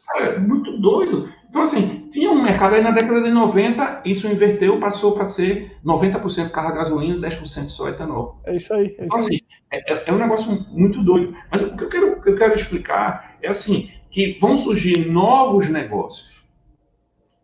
[0.08, 1.30] Cara, é muito doido.
[1.50, 5.78] Então, assim, tinha um mercado aí na década de 90, isso inverteu, passou para ser
[5.84, 8.40] 90% carro a gasolina, 10% só etanol.
[8.46, 8.96] É isso aí.
[9.00, 9.40] É então, assim,
[9.72, 11.36] é, é, é, um negócio muito doido.
[11.50, 16.46] Mas o que eu quero, eu quero explicar é assim, que vão surgir novos negócios.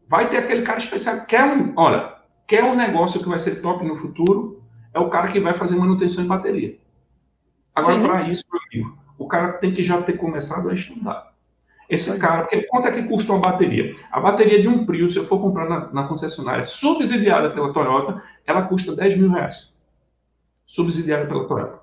[0.07, 2.15] Vai ter aquele cara especial, quer um, olha,
[2.47, 4.61] quer um negócio que vai ser top no futuro,
[4.93, 6.77] é o cara que vai fazer manutenção em bateria.
[7.75, 11.33] Agora, para isso, meu amigo, o cara tem que já ter começado a estudar.
[11.89, 13.95] Esse cara, porque quanto é que custa uma bateria?
[14.11, 18.21] A bateria de um Prius, se eu for comprar na, na concessionária subsidiada pela Toyota,
[18.45, 19.77] ela custa 10 mil reais.
[20.65, 21.81] Subsidiada pela Toyota.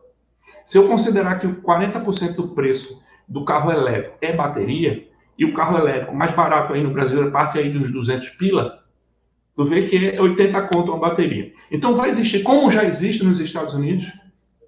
[0.64, 2.99] Se eu considerar que 40% do preço
[3.30, 5.08] do carro elétrico é bateria,
[5.38, 8.80] e o carro elétrico mais barato aí no Brasil é parte aí dos 200 pila,
[9.54, 11.52] tu vê que é 80 conto uma bateria.
[11.70, 14.12] Então vai existir, como já existe nos Estados Unidos,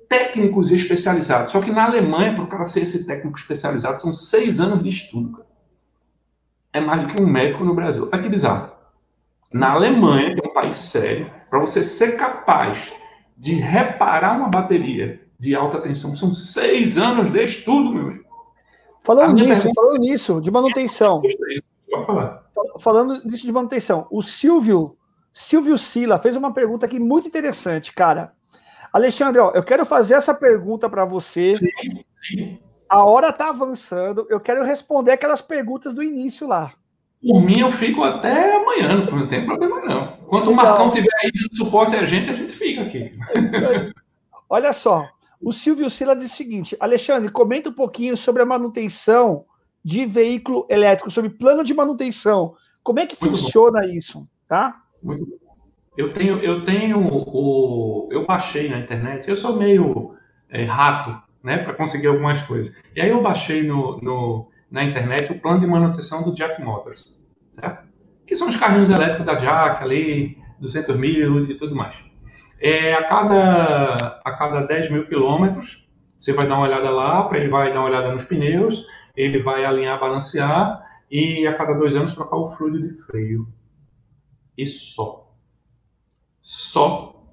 [0.08, 1.50] técnicos especializados.
[1.50, 4.88] Só que na Alemanha, para o cara ser esse técnico especializado, são seis anos de
[4.88, 5.32] estudo.
[5.32, 5.48] Cara.
[6.72, 8.08] É mais do que um médico no Brasil.
[8.12, 8.70] Olha que bizarro.
[9.52, 12.92] Na Alemanha, que é um país sério, para você ser capaz
[13.36, 18.31] de reparar uma bateria de alta tensão, são seis anos de estudo, meu amigo.
[19.04, 19.80] Falando nisso, pergunta...
[19.80, 21.22] falando nisso, de manutenção.
[22.78, 24.96] Falando nisso de manutenção, o Silvio,
[25.32, 28.32] Silvio Sila fez uma pergunta aqui muito interessante, cara.
[28.92, 31.54] Alexandre, ó, eu quero fazer essa pergunta para você.
[31.54, 32.58] Sim, sim.
[32.88, 34.26] A hora está avançando.
[34.28, 36.74] Eu quero responder aquelas perguntas do início lá.
[37.26, 40.18] Por mim, eu fico até amanhã, não tem problema não.
[40.22, 43.16] Enquanto o Marcão tiver aí dando suporte a gente, a gente fica aqui.
[44.50, 45.08] Olha só,
[45.42, 49.44] o Silvio Sila diz o seguinte: Alexandre, comenta um pouquinho sobre a manutenção
[49.84, 52.54] de veículo elétrico, sobre plano de manutenção.
[52.82, 53.88] Como é que Muito funciona bom.
[53.88, 54.28] isso?
[54.46, 54.80] Tá?
[55.02, 55.36] Muito bom.
[55.96, 58.08] Eu tenho, eu tenho o.
[58.10, 60.14] Eu baixei na internet, eu sou meio
[60.48, 62.76] é, rato, né, para conseguir algumas coisas.
[62.94, 67.20] E aí eu baixei no, no, na internet o plano de manutenção do Jack Motors,
[67.50, 67.88] certo?
[68.26, 72.11] Que são os carrinhos elétricos da Jack ali, 200 mil e tudo mais.
[72.62, 77.48] É, a, cada, a cada 10 mil quilômetros, você vai dar uma olhada lá, ele
[77.48, 78.86] vai dar uma olhada nos pneus,
[79.16, 83.46] ele vai alinhar, balancear, e a cada dois anos trocar o fluido de freio.
[84.56, 85.22] E só
[86.42, 87.24] só,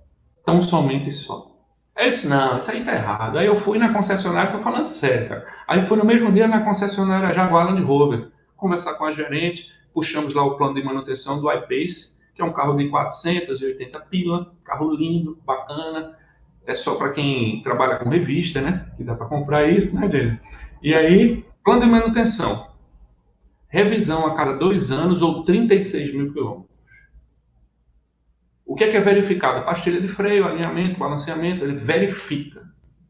[0.45, 1.49] tão somente só.
[1.97, 3.38] Eu disse, não, isso aí tá errado.
[3.38, 5.47] Aí eu fui na concessionária, tô falando sério, cara.
[5.67, 10.34] Aí fui no mesmo dia na concessionária Jaguar Land Rover, conversar com a gerente, puxamos
[10.34, 14.96] lá o plano de manutenção do iPace, que é um carro de 480 pila, carro
[14.96, 16.18] lindo, bacana,
[16.66, 18.90] é só para quem trabalha com revista, né?
[18.96, 20.42] Que dá para comprar isso, né, gente?
[20.82, 22.70] E aí, plano de manutenção.
[23.68, 26.70] Revisão a cada dois anos ou 36 mil quilômetros.
[28.66, 29.66] O que é, que é verificado?
[29.66, 32.64] Pastilha de freio, alinhamento, balanceamento, ele verifica.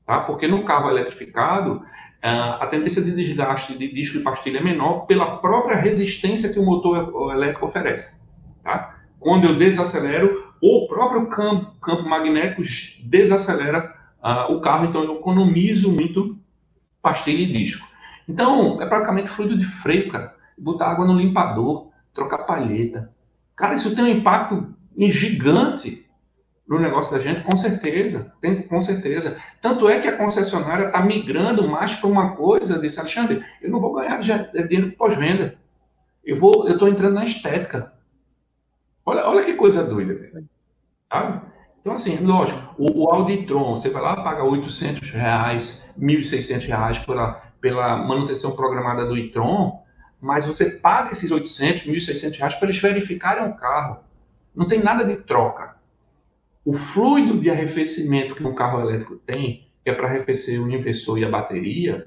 [0.08, 0.22] Tá?
[0.22, 1.84] Porque no carro eletrificado,
[2.24, 6.58] ah, a tendência de desgaste de disco e pastilha é menor pela própria resistência que
[6.58, 8.28] o motor elétrico oferece.
[8.64, 8.99] Tá?
[9.20, 12.61] Quando eu desacelero, o próprio campo, campo magnético
[13.03, 13.93] desacelera
[14.24, 16.38] uh, o carro, então eu economizo muito
[17.01, 17.88] pastilha e disco.
[18.28, 20.36] Então, é praticamente fluido de freio, cara.
[20.57, 23.11] Botar água no limpador, trocar palheta.
[23.55, 26.05] Cara, isso tem um impacto gigante
[26.67, 29.38] no negócio da gente, com certeza, tem, com certeza.
[29.59, 33.80] Tanto é que a concessionária está migrando mais para uma coisa, disse Alexandre, eu não
[33.80, 35.57] vou ganhar dinheiro pós-venda.
[36.24, 37.91] Eu vou, eu estou entrando na estética.
[39.10, 40.43] Olha, olha que coisa doida,
[41.12, 41.41] sabe?
[41.82, 47.32] Então, assim, lógico, o, o Auditron, você vai lá, paga 800 reais, 1.600 reais pela,
[47.60, 49.82] pela manutenção programada do e-tron,
[50.22, 53.97] mas você paga esses 800, 1.600 reais para eles verificarem o carro.
[54.55, 55.76] Não tem nada de troca.
[56.64, 61.18] O fluido de arrefecimento que um carro elétrico tem, que é para arrefecer o inversor
[61.18, 62.05] e a bateria,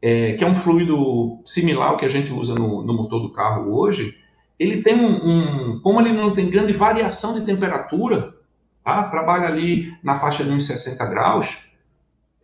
[0.00, 3.32] é, que é um fluido similar ao que a gente usa no, no motor do
[3.32, 4.16] carro hoje,
[4.58, 8.34] ele tem um, um, Como ele não tem grande variação de temperatura,
[8.82, 9.04] tá?
[9.04, 11.58] trabalha ali na faixa de uns 60 graus,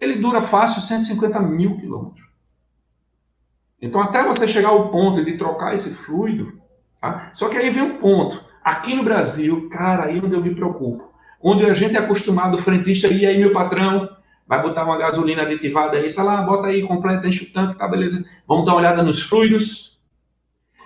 [0.00, 2.26] ele dura fácil 150 mil quilômetros.
[3.80, 6.52] Então, até você chegar ao ponto de trocar esse fluido,
[7.00, 7.30] tá?
[7.32, 8.44] só que aí vem um ponto.
[8.62, 12.60] Aqui no Brasil, cara, aí onde eu me preocupo, onde a gente é acostumado, o
[12.60, 14.08] frentista, e aí, meu patrão,
[14.46, 17.88] vai botar uma gasolina aditivada aí, sei lá, bota aí, completa, enche o tanque, tá,
[17.88, 18.24] beleza.
[18.46, 19.91] Vamos dar uma olhada nos fluidos.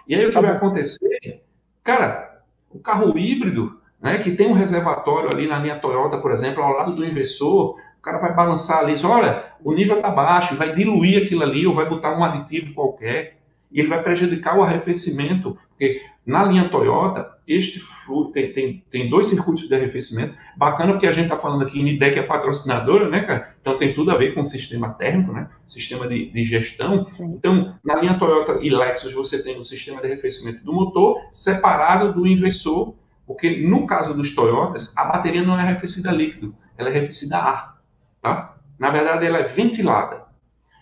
[0.06, 1.42] E aí o que tá vai acontecer?
[1.82, 6.62] Cara, o carro híbrido, né, que tem um reservatório ali na linha Toyota, por exemplo,
[6.62, 10.72] ao lado do inversor, o cara vai balançar ali, olha, o nível está baixo, vai
[10.72, 13.36] diluir aquilo ali, ou vai botar um aditivo qualquer,
[13.72, 19.08] e ele vai prejudicar o arrefecimento, porque na linha Toyota, este fluxo tem, tem, tem
[19.08, 20.34] dois circuitos de arrefecimento.
[20.56, 23.54] Bacana porque a gente está falando aqui, Nidec é patrocinadora, né, cara?
[23.60, 25.48] Então tem tudo a ver com o sistema térmico, né?
[25.64, 27.06] Sistema de, de gestão.
[27.20, 32.12] Então, na linha Toyota e Lexus, você tem o sistema de arrefecimento do motor separado
[32.12, 32.94] do inversor,
[33.26, 37.48] porque no caso dos Toyotas, a bateria não é arrefecida líquido, ela é arrefecida a
[37.48, 37.80] ar,
[38.20, 38.56] tá?
[38.78, 40.26] Na verdade, ela é ventilada.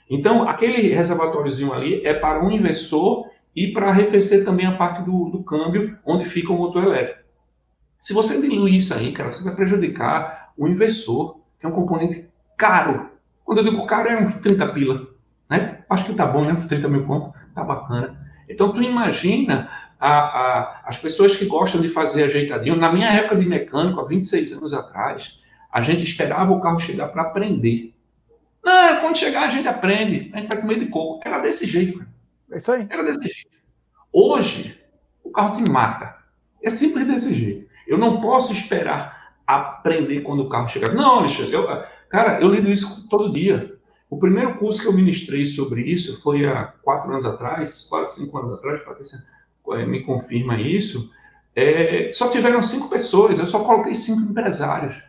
[0.09, 5.31] Então, aquele reservatóriozinho ali é para um inversor e para arrefecer também a parte do,
[5.31, 7.21] do câmbio, onde fica o motor elétrico.
[8.01, 12.29] Se você diluir isso aí, cara, você vai prejudicar o inversor, que é um componente
[12.57, 13.11] caro.
[13.45, 15.09] Quando eu digo caro, é uns 30 pila.
[15.49, 15.85] Né?
[15.89, 16.53] Acho que tá bom, né?
[16.53, 18.19] Uns 30 mil conto, tá bacana.
[18.49, 22.77] Então, tu imagina a, a, as pessoas que gostam de fazer ajeitadinho.
[22.77, 25.41] Na minha época de mecânico, há 26 anos atrás,
[25.73, 27.95] a gente esperava o carro chegar para aprender.
[28.63, 31.21] Não, quando chegar a gente aprende, a gente vai comer de coco.
[31.25, 32.14] Era desse jeito, cara.
[32.51, 32.86] É isso aí.
[32.90, 33.57] Era desse jeito.
[34.12, 34.80] Hoje,
[35.22, 36.16] o carro te mata.
[36.62, 37.68] É simples desse jeito.
[37.86, 40.95] Eu não posso esperar aprender quando o carro chegar.
[40.95, 41.66] Não, Alexandre, eu,
[42.09, 43.74] cara, eu lido isso todo dia.
[44.09, 48.38] O primeiro curso que eu ministrei sobre isso foi há quatro anos atrás, quase cinco
[48.38, 49.18] anos atrás, Patrícia
[49.72, 51.12] é, me confirma isso.
[51.57, 55.03] É, só tiveram cinco pessoas, eu só coloquei cinco empresários.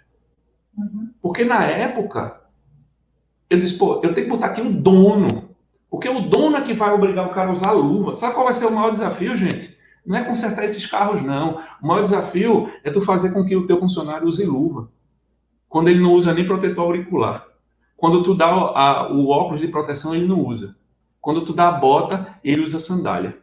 [0.78, 1.10] Uhum.
[1.22, 2.42] Porque na época,
[3.50, 5.45] eu disse, pô, eu tenho que botar aqui um dono
[5.96, 8.14] porque o dono é que vai obrigar o cara a usar luva.
[8.16, 9.78] Sabe qual vai ser o maior desafio, gente?
[10.06, 11.62] Não é consertar esses carros, não.
[11.82, 14.90] O maior desafio é tu fazer com que o teu funcionário use luva.
[15.70, 17.48] Quando ele não usa nem protetor auricular.
[17.96, 20.76] Quando tu dá a, o óculos de proteção, ele não usa.
[21.22, 23.38] Quando tu dá a bota, ele usa sandália.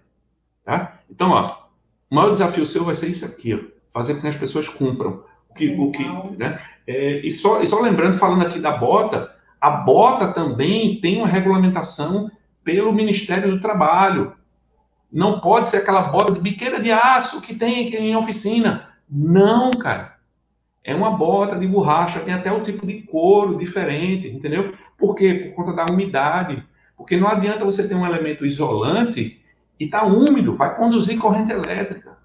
[0.63, 1.01] Tá?
[1.11, 1.57] Então, ó,
[2.11, 5.25] o maior desafio seu vai ser isso aqui, ó, fazer com que as pessoas cumpram.
[5.49, 6.05] O que, o que,
[6.37, 6.61] né?
[6.87, 11.27] É, e, só, e só lembrando, falando aqui da bota, a bota também tem uma
[11.27, 12.31] regulamentação
[12.65, 14.35] pelo Ministério do Trabalho.
[15.13, 18.89] Não pode ser aquela bota de biqueira de aço que tem aqui em oficina.
[19.09, 20.17] Não, cara.
[20.85, 24.75] É uma bota de borracha, tem até o tipo de couro diferente, entendeu?
[24.99, 25.53] Por quê?
[25.55, 26.65] Por conta da umidade.
[26.97, 29.41] Porque não adianta você ter um elemento isolante
[29.79, 32.17] e tá úmido, vai conduzir corrente elétrica.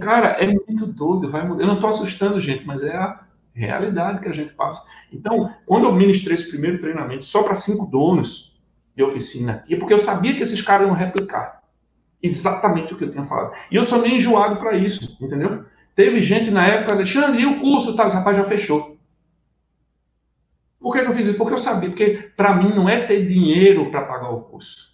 [0.00, 1.62] Cara, é muito doido, vai mudar.
[1.62, 3.20] Eu não estou assustando, gente, mas é a
[3.54, 4.86] realidade que a gente passa.
[5.12, 8.49] Então, quando eu ministrei esse primeiro treinamento só para cinco donos,
[9.00, 11.62] de oficina aqui, porque eu sabia que esses caras iam replicar
[12.22, 13.54] exatamente o que eu tinha falado.
[13.70, 15.64] E eu sou meio enjoado para isso, entendeu?
[15.96, 17.96] Teve gente na época, Alexandre, e o curso?
[17.96, 18.98] Tá, rapaz já fechou.
[20.78, 21.38] Por que, eu fiz isso?
[21.38, 24.90] Porque eu sabia, porque para mim não é ter dinheiro para pagar o curso.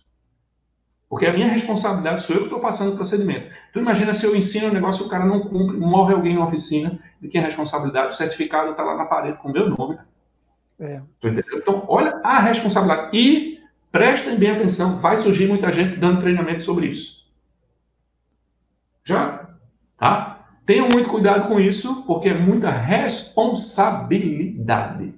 [1.09, 3.52] Porque a minha responsabilidade sou eu que estou passando o procedimento.
[3.72, 6.44] Tu imagina se eu ensino o negócio e o cara não cumpre, morre alguém na
[6.44, 9.68] oficina, de quem é a responsabilidade, o certificado está lá na parede com o meu
[9.68, 9.98] nome.
[10.78, 11.00] É.
[11.54, 13.16] Então, olha a responsabilidade.
[13.16, 13.55] E
[13.91, 17.26] Prestem bem atenção, vai surgir muita gente dando treinamento sobre isso.
[19.05, 19.49] Já?
[19.97, 20.47] Tá?
[20.66, 25.14] Tenham muito cuidado com isso, porque é muita responsabilidade.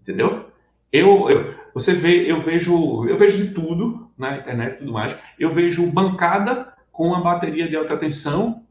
[0.00, 0.48] Entendeu?
[0.92, 5.18] Eu, eu, você vê, eu vejo, eu vejo de tudo na internet e tudo mais.
[5.38, 8.62] Eu vejo bancada com uma bateria de alta tensão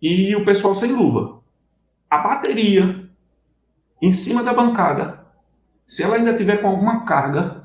[0.00, 1.40] e o pessoal sem luva.
[2.10, 3.08] A bateria
[4.00, 5.24] em cima da bancada,
[5.86, 7.63] se ela ainda tiver com alguma carga,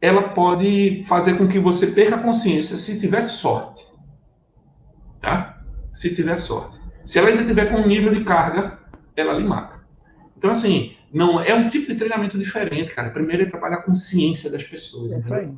[0.00, 3.86] ela pode fazer com que você perca a consciência se tiver sorte.
[5.20, 5.62] Tá?
[5.92, 6.80] Se tiver sorte.
[7.04, 8.78] Se ela ainda tiver com um nível de carga,
[9.16, 9.80] ela lhe mata.
[10.36, 13.10] Então, assim, não é um tipo de treinamento diferente, cara.
[13.10, 15.12] Primeiro é trabalhar a consciência das pessoas.
[15.12, 15.50] É isso aí.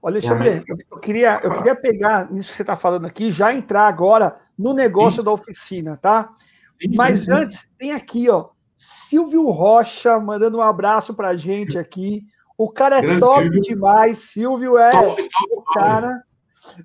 [0.00, 3.54] Olha, Alexandre, eu, eu, queria, eu queria pegar nisso que você está falando aqui, já
[3.54, 5.24] entrar agora no negócio sim.
[5.24, 6.32] da oficina, tá?
[6.80, 11.78] Sim, Mas sim, antes, tem aqui, ó, Silvio Rocha mandando um abraço para a gente
[11.78, 12.24] aqui.
[12.62, 13.60] O cara é Grande top Silvio.
[13.60, 14.18] demais.
[14.18, 16.22] Silvio é top, top, o cara.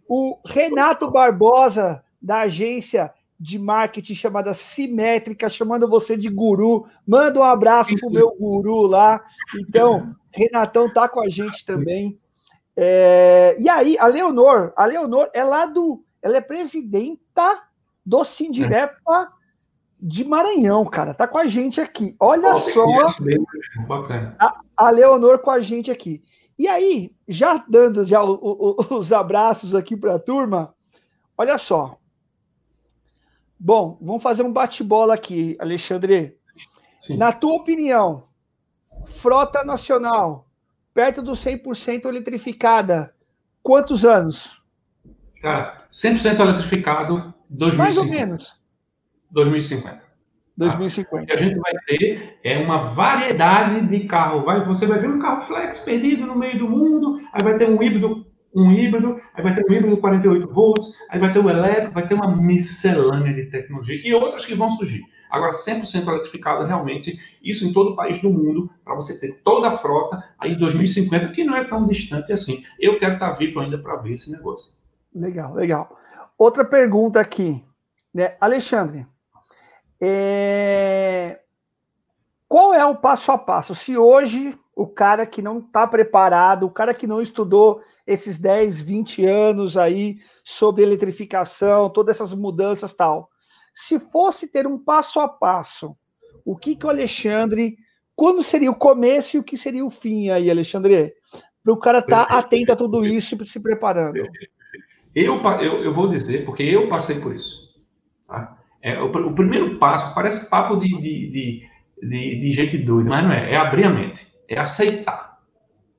[0.10, 6.88] O Renato Barbosa, da agência de marketing chamada Simétrica, chamando você de guru.
[7.06, 9.24] Manda um abraço pro meu guru lá.
[9.60, 12.20] Então, Renatão tá com a gente também.
[12.76, 16.04] É, e aí, a Leonor, a Leonor é lá do.
[16.24, 17.62] Ela é presidenta
[18.04, 19.32] do Sindirepa
[20.00, 21.14] de Maranhão, cara.
[21.14, 22.16] Tá com a gente aqui.
[22.20, 22.86] Olha oh, só.
[24.40, 26.24] A, a Leonor com a gente aqui.
[26.58, 30.74] E aí, já dando já o, o, os abraços aqui para a turma,
[31.38, 31.98] olha só.
[33.60, 36.38] Bom, vamos fazer um bate-bola aqui, Alexandre.
[37.00, 37.18] Sim.
[37.18, 38.28] Na tua opinião,
[39.06, 40.48] frota nacional,
[40.94, 43.14] perto do 100% eletrificada,
[43.62, 44.62] quantos anos?
[45.42, 47.78] Cara, 100% eletrificado, 2050.
[47.78, 48.60] Mais ou menos.
[49.32, 50.08] 2050.
[50.58, 51.24] 2050.
[51.24, 54.44] O que a gente vai ter é uma variedade de carro.
[54.44, 57.70] Vai, você vai ver um carro flex perdido no meio do mundo, aí vai ter
[57.70, 58.26] um híbrido,
[58.56, 62.08] um híbrido, aí vai ter um híbrido 48 volts, aí vai ter o elétrico, vai
[62.08, 65.04] ter uma miscelânea de tecnologia e outras que vão surgir.
[65.30, 69.68] Agora, 100% eletrificado, realmente, isso em todo o país do mundo, para você ter toda
[69.68, 72.64] a frota aí em 2050, que não é tão distante assim.
[72.80, 74.74] Eu quero estar vivo ainda para ver esse negócio.
[75.14, 76.00] Legal, legal.
[76.38, 77.64] Outra pergunta aqui,
[78.14, 78.36] né?
[78.40, 79.06] Alexandre,
[80.02, 81.40] é...
[82.48, 83.74] qual é o passo a passo?
[83.76, 88.80] Se hoje o cara que não está preparado, o cara que não estudou esses 10,
[88.80, 93.28] 20 anos aí sobre eletrificação, todas essas mudanças tal,
[93.74, 95.96] se fosse ter um passo a passo,
[96.46, 97.76] o que que o Alexandre,
[98.16, 101.14] quando seria o começo e o que seria o fim aí, Alexandre?
[101.64, 104.18] Para o cara estar tá atento a tudo isso e se preparando.
[105.14, 107.68] Eu, eu, eu vou dizer, porque eu passei por isso.
[108.28, 108.57] Tá?
[108.88, 111.30] É, o, o, primeiro passo parece papo de, de,
[112.02, 113.52] de, de, gente doida, mas não é.
[113.52, 115.40] É abrir a mente, é aceitar.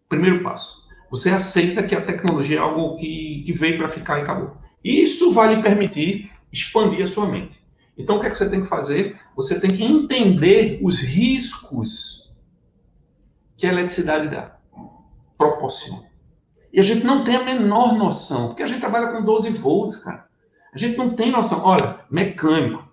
[0.09, 0.89] Primeiro passo.
[1.11, 4.57] Você aceita que a tecnologia é algo que, que veio para ficar e acabou.
[4.83, 7.61] Isso vai lhe permitir expandir a sua mente.
[7.99, 9.21] Então, o que, é que você tem que fazer?
[9.37, 12.35] Você tem que entender os riscos
[13.55, 14.57] que a eletricidade dá,
[15.37, 16.05] proporciona.
[16.73, 19.97] E a gente não tem a menor noção, porque a gente trabalha com 12 volts,
[19.97, 20.28] cara.
[20.75, 21.65] A gente não tem noção.
[21.65, 22.87] Olha, mecânico.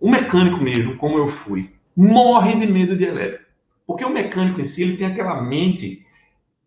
[0.00, 3.44] O mecânico mesmo, como eu fui, morre de medo de elétrico.
[3.86, 6.06] Porque o mecânico em si, ele tem aquela mente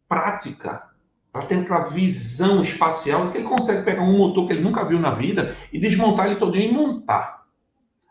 [0.08, 0.90] prática,
[1.32, 5.00] para ter aquela visão espacial, que ele consegue pegar um motor que ele nunca viu
[5.00, 7.46] na vida e desmontar ele todo e montar.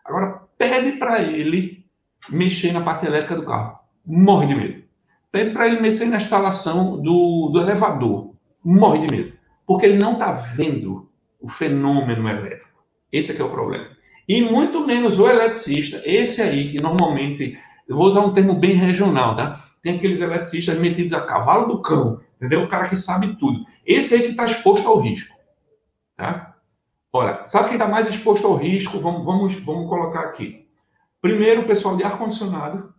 [0.04, 1.86] Agora, pede para ele
[2.28, 3.78] mexer na parte elétrica do carro.
[4.04, 4.82] Morre de medo.
[5.30, 8.34] Pede para ele mexer na instalação do, do elevador.
[8.64, 9.32] Morre de medo.
[9.64, 11.08] Porque ele não está vendo
[11.42, 12.68] o fenômeno elétrico.
[13.12, 13.88] Esse é que é o problema.
[14.28, 18.72] E muito menos o eletricista, esse aí que normalmente, eu vou usar um termo bem
[18.72, 19.62] regional, tá?
[19.82, 22.62] Tem aqueles eletricistas metidos a cavalo do cão, entendeu?
[22.62, 23.66] O cara que sabe tudo.
[23.84, 25.36] Esse aí que está exposto ao risco,
[26.16, 26.56] tá?
[27.12, 28.98] Olha, sabe quem está mais exposto ao risco?
[29.00, 30.66] Vamos, vamos, vamos colocar aqui.
[31.20, 32.94] Primeiro, o pessoal de ar-condicionado.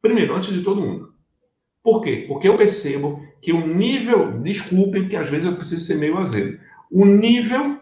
[0.00, 1.14] Primeiro, antes de todo mundo.
[1.82, 2.24] Por quê?
[2.28, 6.58] Porque eu percebo que o nível, desculpem que às vezes eu preciso ser meio azedo,
[6.94, 7.80] o nível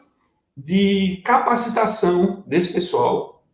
[0.56, 3.44] de capacitação desse pessoal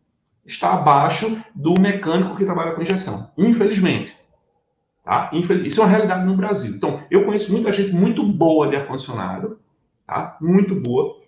[0.45, 3.29] está abaixo do mecânico que trabalha com injeção.
[3.37, 4.15] Infelizmente.
[5.03, 5.29] Tá?
[5.33, 6.75] Isso é uma realidade no Brasil.
[6.75, 9.59] Então, eu conheço muita gente muito boa de ar-condicionado,
[10.07, 10.37] tá?
[10.39, 11.19] muito boa,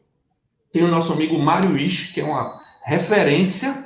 [0.71, 3.85] tem o nosso amigo Mário Isch, que é uma referência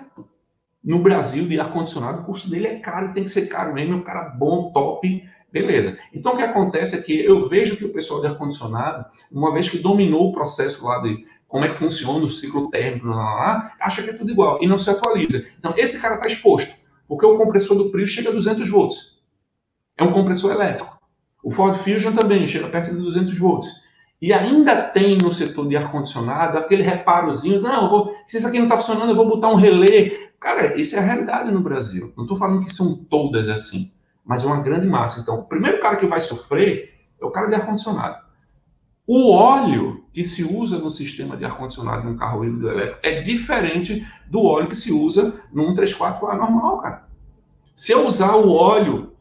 [0.83, 2.21] no Brasil de ar-condicionado.
[2.21, 5.27] O curso dele é caro, tem que ser caro mesmo, é um cara bom, top,
[5.61, 5.97] beleza.
[6.13, 9.69] Então o que acontece é que eu vejo que o pessoal de ar-condicionado, uma vez
[9.69, 13.35] que dominou o processo lá de como é que funciona o ciclo térmico, lá, lá,
[13.35, 15.47] lá, acha que é tudo igual e não se atualiza.
[15.57, 16.75] Então esse cara está exposto,
[17.07, 19.21] porque o compressor do Prius chega a 200 volts.
[19.97, 20.99] É um compressor elétrico.
[21.41, 23.69] O Ford Fusion também chega perto de 200 volts.
[24.21, 28.65] E ainda tem no setor de ar-condicionado aquele reparozinho, não, vou, se isso aqui não
[28.65, 30.31] está funcionando, eu vou botar um relé.
[30.37, 32.11] Cara, isso é a realidade no Brasil.
[32.17, 33.91] Não estou falando que são todas assim,
[34.25, 35.21] mas é uma grande massa.
[35.21, 38.25] Então, o primeiro cara que vai sofrer é o cara de ar-condicionado.
[39.07, 44.05] O óleo que se usa no sistema de ar-condicionado num carro híbrido elétrico é diferente
[44.27, 47.07] do óleo que se usa num 34A normal, cara.
[47.75, 49.13] Se eu usar o óleo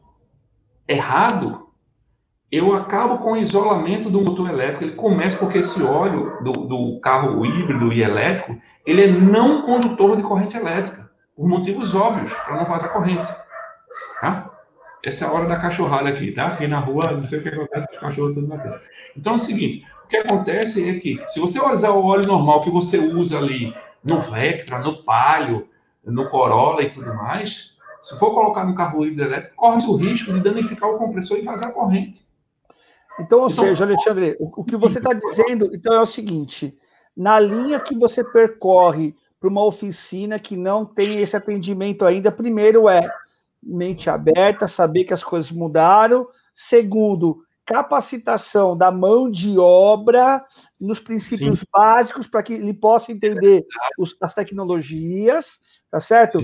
[0.87, 1.67] errado,
[2.51, 4.83] eu acabo com o isolamento do motor elétrico.
[4.83, 10.15] Ele começa porque esse óleo do, do carro híbrido e elétrico, ele é não condutor
[10.15, 13.29] de corrente elétrica, por motivos óbvios, para não vazar corrente.
[14.21, 14.49] Tá?
[15.05, 16.47] Essa é a hora da cachorrada aqui, tá?
[16.47, 18.79] Aqui na rua, não sei o que acontece, os cachorros estão batendo.
[19.15, 22.63] Então é o seguinte, o que acontece é que, se você usar o óleo normal
[22.63, 23.71] que você usa ali
[24.03, 25.69] no Vectra, no Palio,
[26.03, 30.33] no Corolla e tudo mais, se for colocar no carro híbrido elétrico, corre o risco
[30.33, 32.21] de danificar o compressor e vazar corrente.
[33.19, 36.75] Então, ou então, seja, Alexandre, o, o que você está dizendo então é o seguinte:
[37.15, 42.89] na linha que você percorre para uma oficina que não tem esse atendimento ainda, primeiro
[42.89, 43.07] é
[43.65, 46.27] mente aberta, saber que as coisas mudaram.
[46.53, 50.45] Segundo, capacitação da mão de obra
[50.79, 51.65] nos princípios Sim.
[51.73, 53.65] básicos para que ele possa entender
[53.97, 55.59] os, as tecnologias,
[55.89, 56.39] tá certo?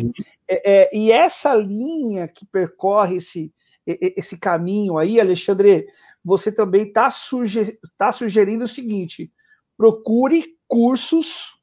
[0.47, 3.53] É, é, e essa linha que percorre esse,
[3.85, 5.85] esse caminho aí, Alexandre,
[6.23, 9.31] você também está suger, tá sugerindo o seguinte:
[9.77, 11.59] procure cursos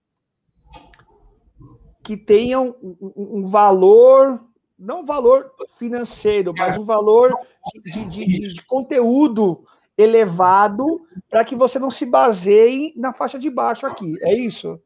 [2.04, 4.47] que tenham um, um valor
[4.78, 7.36] não valor financeiro, mas um valor
[7.84, 9.64] de, de, de, de conteúdo
[9.96, 14.16] elevado para que você não se baseie na faixa de baixo aqui.
[14.22, 14.80] É isso?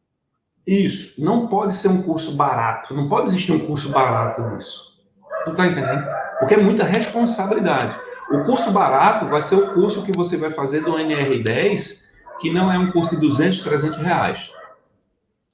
[0.66, 1.22] Isso.
[1.22, 2.94] Não pode ser um curso barato.
[2.94, 4.98] Não pode existir um curso barato disso.
[5.44, 6.04] Tu tá entendendo?
[6.38, 7.94] Porque é muita responsabilidade.
[8.30, 12.04] O curso barato vai ser o curso que você vai fazer do NR10,
[12.40, 14.50] que não é um curso de 200, 300 reais.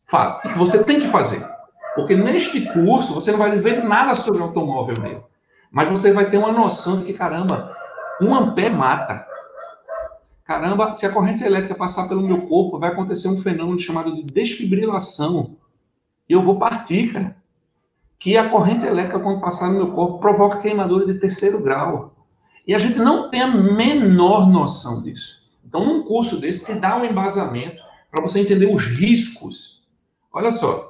[0.06, 0.40] Fala.
[0.40, 1.44] Que você tem que fazer.
[1.98, 5.20] Porque neste curso você não vai ver nada sobre automóvel dele.
[5.68, 7.74] Mas você vai ter uma noção de que, caramba,
[8.22, 9.26] um ampere mata.
[10.44, 14.22] Caramba, se a corrente elétrica passar pelo meu corpo, vai acontecer um fenômeno chamado de
[14.22, 15.56] desfibrilação.
[16.28, 17.36] E eu vou partir, cara.
[18.16, 22.14] Que a corrente elétrica, quando passar no meu corpo, provoca queimadura de terceiro grau.
[22.64, 25.50] E a gente não tem a menor noção disso.
[25.66, 29.84] Então, num curso desse, te dá um embasamento para você entender os riscos.
[30.32, 30.87] Olha só,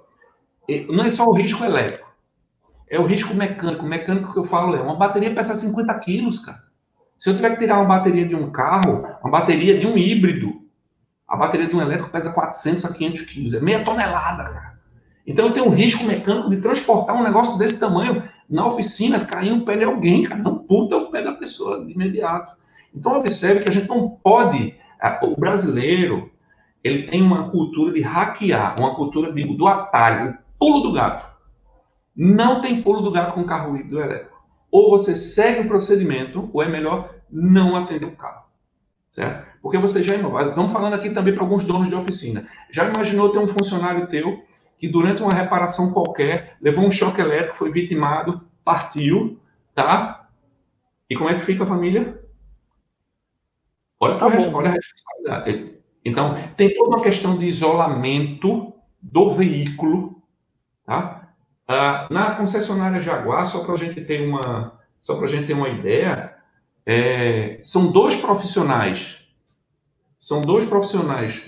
[0.90, 2.08] não é só o risco elétrico,
[2.90, 3.84] é o risco mecânico.
[3.84, 6.68] O mecânico que eu falo é uma bateria pesa 50 quilos, cara.
[7.16, 10.62] Se eu tiver que tirar uma bateria de um carro, uma bateria de um híbrido,
[11.26, 14.78] a bateria de um elétrico pesa 400 a 500 quilos, é meia tonelada, cara.
[15.26, 19.50] Então eu tenho um risco mecânico de transportar um negócio desse tamanho na oficina, cair
[19.50, 22.52] no pé de alguém, cara, não puta o pé da pessoa de imediato.
[22.94, 24.74] Então observe que a gente não pode,
[25.22, 26.30] o brasileiro,
[26.82, 31.28] ele tem uma cultura de hackear, uma cultura de, do atalho, Pulo do gato.
[32.16, 34.36] Não tem pulo do gato com carro híbrido elétrico.
[34.70, 38.44] Ou você segue o procedimento, ou é melhor não atender o carro.
[39.08, 39.46] Certo?
[39.62, 40.40] Porque você já inovou.
[40.40, 42.46] Estamos falando aqui também para alguns donos de oficina.
[42.70, 44.42] Já imaginou ter um funcionário teu
[44.76, 49.40] que durante uma reparação qualquer levou um choque elétrico, foi vitimado, partiu,
[49.74, 50.28] tá?
[51.10, 52.22] E como é que fica a família?
[54.00, 55.78] Olha, tá olha a responsabilidade.
[56.04, 60.17] Então, tem toda uma questão de isolamento do veículo
[60.88, 61.28] Tá?
[61.68, 65.52] Ah, na concessionária Jaguar, só para a gente ter uma, só para a gente ter
[65.52, 66.34] uma ideia,
[66.86, 69.18] é, são dois profissionais,
[70.18, 71.42] são dois profissionais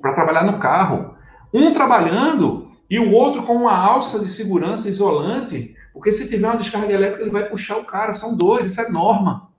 [0.00, 1.14] para trabalhar no carro,
[1.52, 6.56] um trabalhando e o outro com uma alça de segurança isolante, porque se tiver uma
[6.56, 9.50] descarga elétrica ele vai puxar o cara, são dois, isso é norma.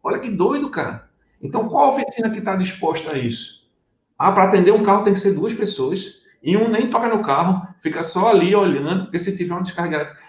[0.00, 1.08] Olha que doido, cara.
[1.42, 3.68] Então qual oficina que está disposta a isso?
[4.16, 7.20] Ah, para atender um carro tem que ser duas pessoas e um nem toca no
[7.20, 10.20] carro, fica só ali olhando, porque se tiver uma descarga elétrica.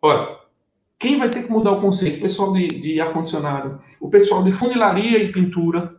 [0.00, 0.40] Ora,
[0.98, 2.18] quem vai ter que mudar o conceito?
[2.18, 5.96] O pessoal de, de ar-condicionado, o pessoal de funilaria e pintura.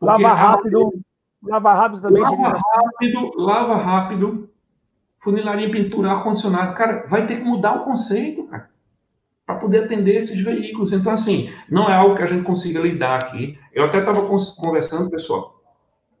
[0.00, 1.00] Lava rápido.
[1.42, 2.22] Lava rápido também.
[2.22, 4.50] Lava rápido, lava rápido.
[5.20, 6.74] Funilaria e pintura, ar-condicionado.
[6.74, 8.70] Cara, vai ter que mudar o conceito, cara.
[9.44, 10.92] Para poder atender esses veículos.
[10.92, 13.58] Então, assim, não é algo que a gente consiga lidar aqui.
[13.72, 15.60] Eu até estava conversando, pessoal.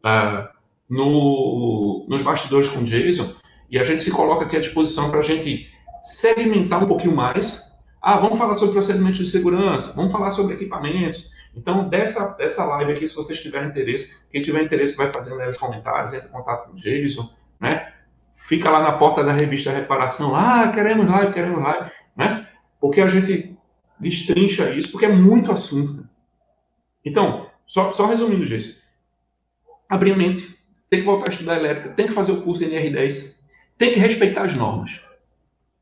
[0.04, 0.57] Uh,
[0.88, 3.32] no, nos bastidores com o Jason,
[3.70, 5.68] e a gente se coloca aqui à disposição para a gente
[6.02, 7.68] segmentar um pouquinho mais.
[8.00, 11.30] Ah, vamos falar sobre procedimentos de segurança, vamos falar sobre equipamentos.
[11.54, 15.48] Então, dessa, dessa live aqui, se vocês tiverem interesse, quem tiver interesse vai fazendo aí
[15.48, 17.28] os comentários, entre em contato com o Jason,
[17.60, 17.92] né?
[18.32, 22.48] Fica lá na porta da revista Reparação, ah, queremos live, queremos live, né?
[22.80, 23.56] Porque a gente
[23.98, 26.08] destrincha isso, porque é muito assunto.
[27.04, 28.78] Então, só, só resumindo, Jason,
[29.88, 30.57] abrir a mente,
[30.90, 33.38] tem que voltar a estudar elétrica, tem que fazer o curso NR10,
[33.76, 34.90] tem que respeitar as normas.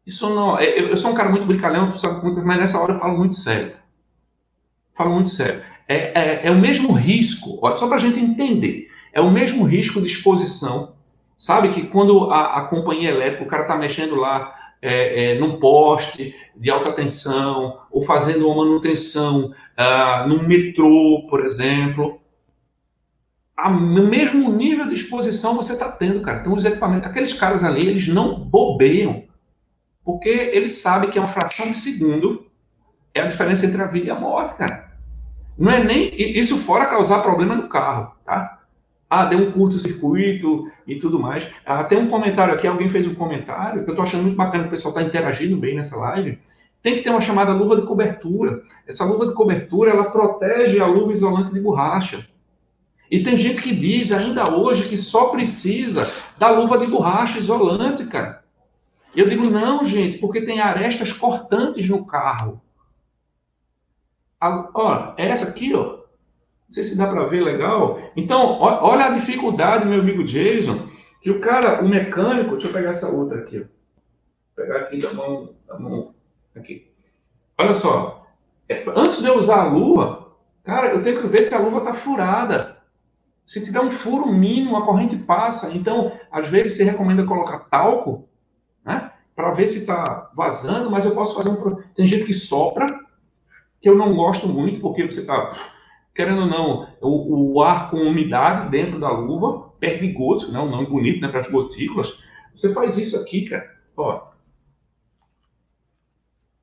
[0.07, 0.59] Isso não.
[0.59, 1.93] É, eu, sou um cara muito brincalhão,
[2.45, 3.73] mas nessa hora eu falo muito sério.
[4.95, 5.63] Falo muito sério.
[5.89, 9.65] É, é, é o mesmo risco, ó, só para a gente entender, é o mesmo
[9.65, 10.95] risco de exposição.
[11.37, 15.59] Sabe que quando a, a companhia elétrica, o cara está mexendo lá é, é, num
[15.59, 22.21] poste de alta tensão, ou fazendo uma manutenção uh, num metrô, por exemplo,
[23.57, 26.41] a, no mesmo nível de exposição você está tendo, cara.
[26.41, 29.25] Então, os equipamentos, aqueles caras ali, eles não bobeiam,
[30.05, 32.47] porque eles sabem que é uma fração de segundo
[33.15, 34.93] é a diferença entre a vida e a morte, cara.
[35.59, 38.61] Não é nem isso fora causar problema no carro, tá?
[39.09, 41.51] Ah, deu um curto-circuito e tudo mais.
[41.65, 44.67] Ah, tem um comentário aqui, alguém fez um comentário que eu tô achando muito bacana,
[44.67, 46.39] o pessoal tá interagindo bem nessa live.
[46.83, 48.63] Tem que ter uma chamada luva de cobertura.
[48.87, 52.29] Essa luva de cobertura, ela protege a luva isolante de borracha.
[53.11, 58.05] E tem gente que diz ainda hoje que só precisa da luva de borracha isolante,
[58.07, 58.45] cara.
[59.15, 62.61] Eu digo, não, gente, porque tem arestas cortantes no carro.
[64.41, 65.97] A, ó, essa aqui, ó.
[65.97, 66.05] Não
[66.69, 67.99] sei se dá para ver legal.
[68.17, 70.89] Então, ó, olha a dificuldade, meu amigo Jason,
[71.23, 73.61] que o cara, o mecânico, deixa eu pegar essa outra aqui, ó.
[73.61, 76.15] Vou pegar aqui da mão, da mão,
[76.55, 76.91] aqui.
[77.57, 78.27] Olha só,
[78.69, 80.33] é, antes de eu usar a luva,
[80.65, 82.66] cara, eu tenho que ver se a luva tá furada.
[83.47, 85.73] Se tiver um furo mínimo, a corrente passa.
[85.73, 88.29] Então, às vezes se recomenda colocar talco,
[88.85, 89.13] né?
[89.37, 91.81] Para ver se está vazando, mas eu posso fazer um.
[91.95, 92.87] Tem gente que sopra,
[93.81, 95.49] que eu não gosto muito, porque você está,
[96.13, 100.83] querendo ou não, o, o, ar com umidade dentro da luva perde gotas, não, não
[100.83, 101.29] é bonito, né?
[101.29, 102.21] Para as gotículas.
[102.53, 103.71] Você faz isso aqui, cara.
[103.97, 104.27] Ó.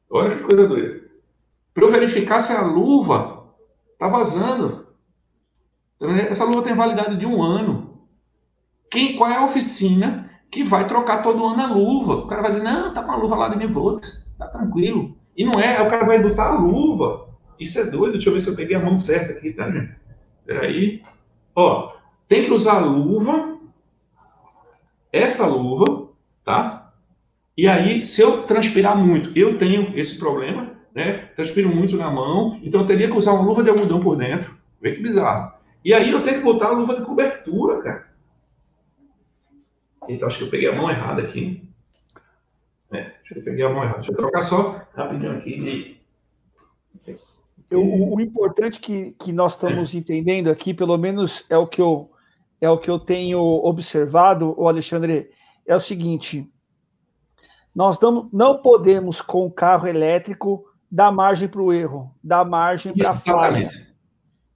[0.09, 1.01] Olha que coisa doida.
[1.73, 3.55] Para eu verificar se a luva
[3.93, 4.82] está vazando.
[6.11, 7.99] Essa luva tem validade de um ano.
[8.89, 12.15] Quem, qual é a oficina que vai trocar todo ano a luva?
[12.15, 13.99] O cara vai dizer, não, tá com a luva lá de mil
[14.37, 15.15] tá tranquilo.
[15.35, 17.29] E não é, o cara vai botar a luva.
[17.59, 19.95] Isso é doido, deixa eu ver se eu peguei a mão certa aqui, tá, gente?
[20.45, 21.01] Peraí.
[21.55, 21.93] Ó,
[22.27, 23.57] tem que usar a luva,
[25.11, 26.09] essa luva,
[26.43, 26.91] tá?
[27.57, 31.29] E aí, se eu transpirar muito, eu tenho esse problema, né?
[31.35, 34.55] Transpiro muito na mão, então eu teria que usar uma luva de algodão por dentro.
[34.81, 35.53] Vê que bizarro.
[35.83, 38.13] E aí eu tenho que botar a luva de cobertura, cara.
[40.07, 41.69] Então acho que eu peguei a mão errada aqui.
[42.91, 43.97] É, deixa eu pegar a mão errada.
[43.97, 45.99] Deixa eu trocar só rapidinho aqui.
[47.69, 49.97] Eu, o, o, importante que, que nós estamos é.
[49.97, 52.11] entendendo aqui, pelo menos é o que eu
[52.61, 55.31] é o que eu tenho observado, o Alexandre,
[55.65, 56.49] é o seguinte:
[57.75, 62.93] nós não, não podemos com o carro elétrico dar margem para o erro, dar margem
[62.93, 63.69] para a falha.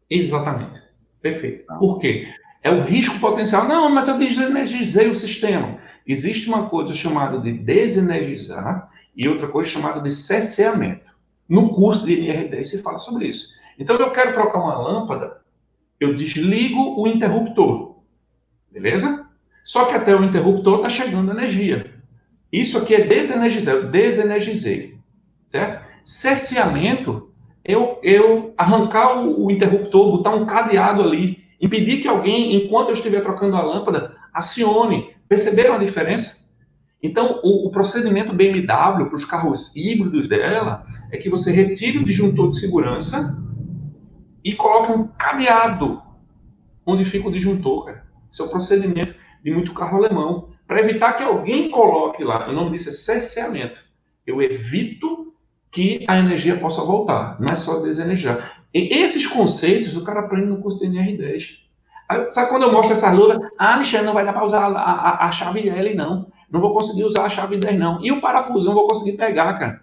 [0.10, 0.87] Exatamente.
[1.32, 1.66] Perfeito.
[1.80, 2.28] Por quê?
[2.64, 3.68] É o risco potencial.
[3.68, 5.78] Não, mas eu desenergizei o sistema.
[6.06, 11.16] Existe uma coisa chamada de desenergizar e outra coisa chamada de cesseamento.
[11.48, 13.56] No curso de NR10 se fala sobre isso.
[13.78, 15.42] Então, eu quero trocar uma lâmpada,
[16.00, 17.98] eu desligo o interruptor.
[18.72, 19.30] Beleza?
[19.64, 21.94] Só que até o interruptor está chegando energia.
[22.52, 23.76] Isso aqui é desenergizar.
[23.76, 24.98] Eu desenergizei.
[25.46, 25.86] Certo?
[26.04, 27.32] Cesseamento
[27.68, 32.94] eu, eu arrancar o, o interruptor, botar um cadeado ali, impedir que alguém, enquanto eu
[32.94, 35.16] estiver trocando a lâmpada, acione.
[35.28, 36.48] Perceberam a diferença?
[37.04, 42.06] Então, o, o procedimento BMW para os carros híbridos dela é que você retire o
[42.06, 43.44] disjuntor de segurança
[44.44, 46.02] e coloque um cadeado
[46.86, 48.08] onde fica o disjuntor, cara.
[48.32, 49.14] Esse é o procedimento
[49.44, 50.50] de muito carro alemão.
[50.66, 53.80] Para evitar que alguém coloque lá, o nome disso é cerceamento.
[54.26, 55.27] Eu evito
[55.78, 58.64] que a energia possa voltar, não é só desenergizar.
[58.74, 61.60] E esses conceitos o cara aprende no curso de NR10.
[62.10, 63.40] Aí, sabe quando eu mostro essa lula?
[63.60, 66.32] Ah, Alexandre, não vai dar para usar a, a, a, chave L, não.
[66.50, 68.04] Não vou conseguir usar a chave 10, não.
[68.04, 69.82] E o parafuso, não vou conseguir pegar, cara.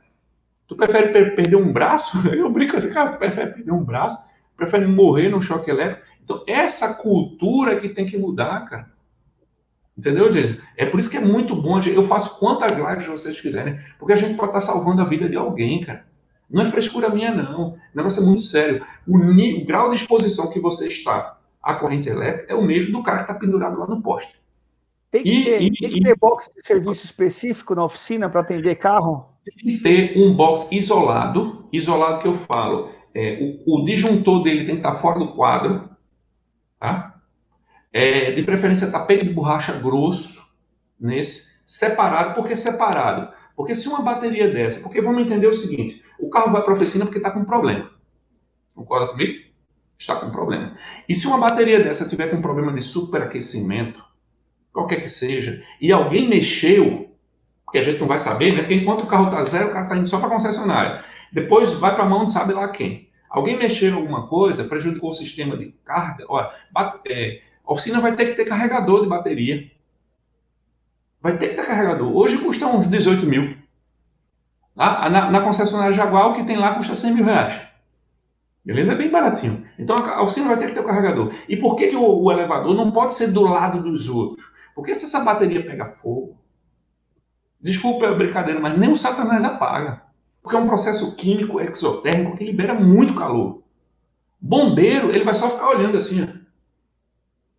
[0.66, 2.26] Tu prefere per perder um braço?
[2.34, 4.18] Eu brinco assim, cara, tu prefere perder um braço?
[4.56, 6.02] Prefere morrer no choque elétrico?
[6.24, 8.90] Então, essa cultura que tem que mudar, cara.
[9.96, 10.60] Entendeu, gente?
[10.76, 11.78] É por isso que é muito bom.
[11.80, 15.36] Eu faço quantas lives vocês quiserem, porque a gente pode estar salvando a vida de
[15.36, 16.04] alguém, cara.
[16.50, 17.70] Não é frescura minha, não.
[17.70, 18.84] O negócio é muito sério.
[19.06, 23.02] O, o grau de exposição que você está à corrente elétrica é o mesmo do
[23.02, 24.34] cara que está pendurado lá no poste.
[25.10, 28.40] Tem que, e, ter, e, tem que ter box de serviço específico na oficina para
[28.40, 29.26] atender carro?
[29.44, 31.68] Tem que ter um box isolado.
[31.72, 32.90] Isolado que eu falo.
[33.14, 35.88] É, o, o disjuntor dele tem que estar fora do quadro.
[36.80, 37.13] Tá?
[37.96, 40.42] É, de preferência tapete de borracha grosso
[40.98, 42.34] nesse, separado.
[42.34, 43.32] Por que separado?
[43.56, 46.74] Porque se uma bateria dessa, porque vamos entender o seguinte, o carro vai para a
[46.74, 47.90] oficina porque está com problema.
[48.74, 49.44] Concorda comigo?
[49.96, 50.76] Está com problema.
[51.08, 54.02] E se uma bateria dessa tiver com problema de superaquecimento,
[54.72, 57.16] qualquer que seja, e alguém mexeu,
[57.64, 58.60] porque a gente não vai saber, né?
[58.60, 61.04] Porque enquanto o carro está zero, o carro está indo só para a concessionária.
[61.32, 63.08] Depois vai para a mão de sabe lá quem.
[63.30, 68.00] Alguém mexeu em alguma coisa, prejudicou o sistema de carga, olha, bate, é, a oficina
[68.00, 69.70] vai ter que ter carregador de bateria.
[71.20, 72.14] Vai ter que ter carregador.
[72.14, 73.56] Hoje custa uns 18 mil.
[74.76, 75.08] Tá?
[75.08, 77.58] Na, na concessionária Jaguar, o que tem lá custa 100 mil reais.
[78.62, 78.92] Beleza?
[78.92, 79.66] É bem baratinho.
[79.78, 81.32] Então a oficina vai ter que ter o carregador.
[81.48, 84.44] E por que, que o, o, elevador não pode ser do lado dos outros?
[84.74, 86.36] Porque se essa bateria pega fogo,
[87.60, 90.02] desculpa a brincadeira, mas nem o Satanás apaga.
[90.42, 93.62] Porque é um processo químico exotérmico que libera muito calor.
[94.38, 96.43] Bombeiro, ele vai só ficar olhando assim, ó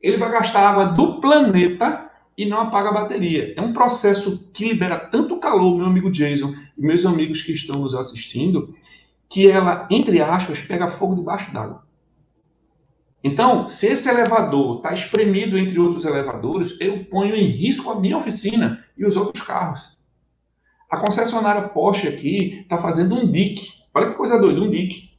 [0.05, 3.55] ele vai gastar água do planeta e não apaga a bateria.
[3.57, 7.81] É um processo que libera tanto calor, meu amigo Jason e meus amigos que estão
[7.81, 8.75] nos assistindo,
[9.27, 11.83] que ela, entre aspas, pega fogo debaixo d'água.
[13.23, 18.15] Então, se esse elevador está espremido entre outros elevadores, eu ponho em risco a minha
[18.15, 19.97] oficina e os outros carros.
[20.87, 23.69] A concessionária Porsche aqui está fazendo um dique.
[23.91, 25.15] Olha que coisa doida, um dique.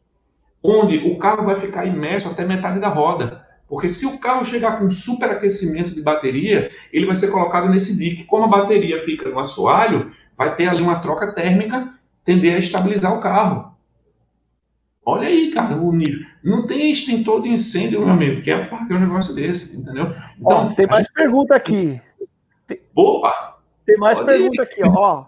[0.63, 3.46] onde o carro vai ficar imerso até metade da roda.
[3.69, 8.25] Porque se o carro chegar com superaquecimento de bateria, ele vai ser colocado nesse dique.
[8.25, 11.93] Como a bateria fica no assoalho, vai ter ali uma troca térmica,
[12.25, 13.75] tender a estabilizar o carro.
[15.05, 16.27] Olha aí, cara, o nível.
[16.43, 20.15] Não tem extintor de incêndio, meu amigo, que é um negócio desse, entendeu?
[20.37, 21.13] Então, ó, tem mais gente...
[21.13, 22.01] pergunta aqui.
[22.95, 23.57] Opa!
[23.85, 24.65] Tem mais Pode pergunta ir.
[24.65, 25.27] aqui, ó.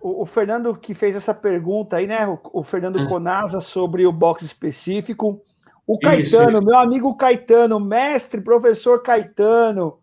[0.00, 2.26] O, o, Fernando que fez essa pergunta aí, né?
[2.26, 3.06] O, o Fernando hum.
[3.06, 5.40] Conasa sobre o box específico.
[5.86, 6.66] O Caetano, isso.
[6.66, 9.98] meu amigo Caetano, mestre, professor Caetano,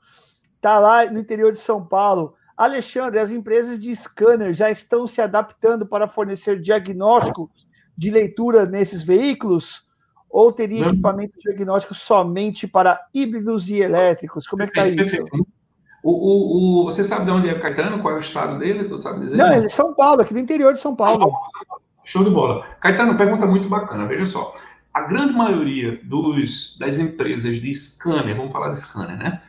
[0.62, 2.36] tá lá no interior de São Paulo.
[2.58, 7.50] Alexandre, as empresas de scanner já estão se adaptando para fornecer diagnóstico
[7.98, 9.88] de leitura nesses veículos?
[10.30, 10.92] Ou teria Não.
[10.92, 14.46] equipamento diagnóstico somente para híbridos e elétricos?
[14.46, 15.18] Como é que está isso?
[16.04, 18.02] O, o, o, você sabe de onde é o Caetano?
[18.02, 18.88] Qual é o estado dele?
[18.88, 19.38] Tu sabe dizer?
[19.38, 21.32] Não, ele é São Paulo, aqui do interior de São Paulo.
[22.04, 22.66] Show de bola.
[22.80, 24.06] Caetano, pergunta muito bacana.
[24.06, 24.54] Veja só.
[25.00, 29.42] A grande maioria dos, das empresas de scanner, vamos falar de scanner, né?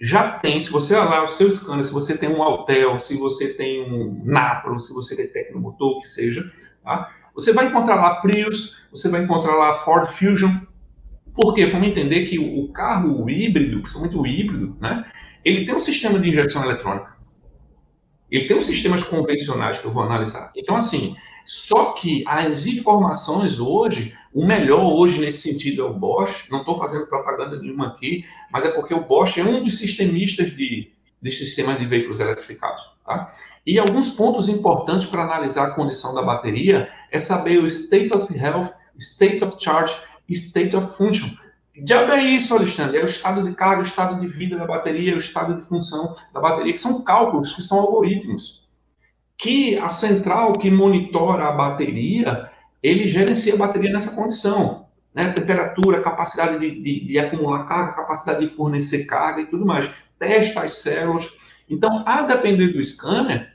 [0.00, 3.54] Já tem, se você olhar o seu scanner, se você tem um Altel, se você
[3.54, 6.52] tem um Napro, se você tem Tecnomotor, que seja,
[6.82, 7.08] tá?
[7.36, 10.50] Você vai encontrar lá Prius, você vai encontrar lá Ford Fusion.
[11.32, 11.66] Por quê?
[11.66, 15.04] Vamos entender que o carro o híbrido, principalmente o híbrido, né?
[15.44, 17.16] Ele tem um sistema de injeção eletrônica.
[18.28, 20.50] Ele tem os sistemas convencionais que eu vou analisar.
[20.56, 21.14] Então, assim,
[21.46, 26.46] só que as informações hoje, o melhor hoje nesse sentido é o Bosch.
[26.50, 30.50] Não estou fazendo propaganda nenhuma aqui, mas é porque o Bosch é um dos sistemistas
[30.50, 30.90] de,
[31.22, 32.82] de sistemas de veículos eletrificados.
[33.06, 33.32] Tá?
[33.64, 38.32] E alguns pontos importantes para analisar a condição da bateria é saber o state of
[38.36, 39.94] health, state of charge
[40.28, 41.28] state of function.
[41.86, 45.14] Já é isso, Alexandre, é o estado de carga, o estado de vida da bateria,
[45.14, 48.65] o estado de função da bateria, que são cálculos, que são algoritmos.
[49.38, 52.50] Que a central que monitora a bateria,
[52.82, 54.86] ele gerencia a bateria nessa condição.
[55.14, 55.32] Né?
[55.32, 59.90] Temperatura, capacidade de, de, de acumular carga, capacidade de fornecer carga e tudo mais.
[60.18, 61.30] Testa as células.
[61.68, 63.52] Então, a depender do scanner,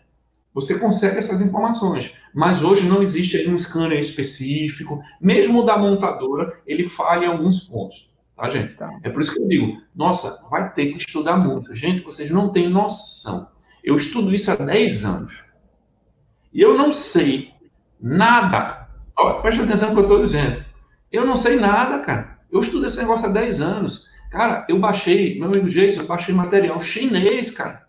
[0.54, 2.14] você consegue essas informações.
[2.34, 5.02] Mas hoje não existe um scanner específico.
[5.20, 8.12] Mesmo o da montadora, ele falha em alguns pontos.
[8.36, 8.74] Tá, gente?
[8.74, 8.90] Tá.
[9.04, 11.76] É por isso que eu digo, nossa, vai ter que estudar muito.
[11.76, 13.48] Gente, vocês não têm noção.
[13.84, 15.44] Eu estudo isso há 10 anos.
[16.54, 17.54] E eu não sei
[18.00, 18.88] nada.
[19.16, 20.64] Ó, preste atenção no que eu estou dizendo.
[21.12, 22.40] Eu não sei nada, cara.
[22.52, 24.08] Eu estudo esse negócio há 10 anos.
[24.30, 27.86] Cara, eu baixei, meu amigo Jason, eu baixei material chinês, cara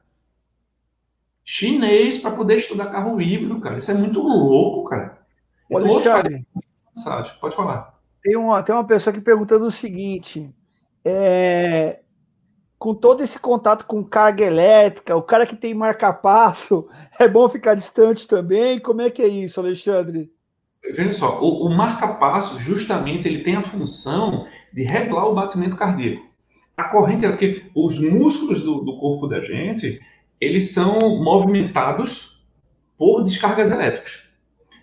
[1.44, 3.76] chinês para poder estudar carro híbrido, cara.
[3.76, 5.18] Isso é muito louco, cara.
[5.70, 6.46] Olha, Alexandre,
[7.40, 7.98] pode falar.
[8.22, 10.48] Tem uma, tem uma pessoa que perguntando o seguinte:
[11.04, 12.00] é,
[12.82, 17.76] com todo esse contato com carga elétrica, o cara que tem marca-passo, é bom ficar
[17.76, 18.80] distante também?
[18.80, 20.32] Como é que é isso, Alexandre?
[20.92, 26.26] Veja só, o, o marca-passo, justamente, ele tem a função de regular o batimento cardíaco.
[26.76, 30.00] A corrente é porque os músculos do, do corpo da gente,
[30.40, 32.42] eles são movimentados
[32.98, 34.24] por descargas elétricas.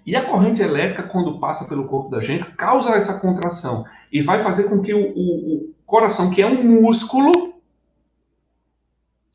[0.05, 4.39] E a corrente elétrica, quando passa pelo corpo da gente, causa essa contração e vai
[4.39, 7.58] fazer com que o, o, o coração, que é um músculo,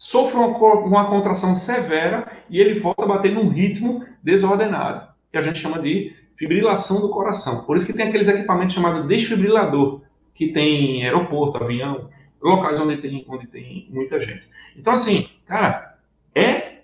[0.04, 0.48] sofra uma,
[0.80, 5.78] uma, contração severa e ele volta a bater num ritmo desordenado, que a gente chama
[5.78, 7.64] de fibrilação do coração.
[7.64, 10.02] Por isso que tem aqueles equipamentos chamados desfibrilador,
[10.34, 12.10] que tem em aeroporto, avião,
[12.42, 14.46] locais onde tem, onde tem muita gente.
[14.76, 15.96] Então, assim, cara,
[16.34, 16.80] é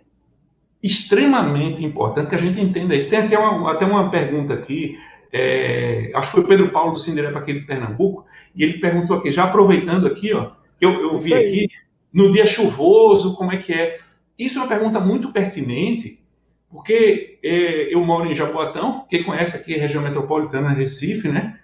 [0.83, 3.11] extremamente importante que a gente entenda isso.
[3.11, 4.99] Tem até uma, até uma pergunta aqui,
[5.31, 8.25] é, acho que foi o Pedro Paulo do Cinderela aqui de Pernambuco,
[8.57, 11.69] e ele perguntou aqui, já aproveitando aqui, ó, que eu, eu vi aqui,
[12.13, 14.01] no dia chuvoso, como é que é?
[14.39, 16.23] Isso é uma pergunta muito pertinente,
[16.69, 21.59] porque é, eu moro em Jaboatão, quem conhece aqui a região metropolitana Recife, né?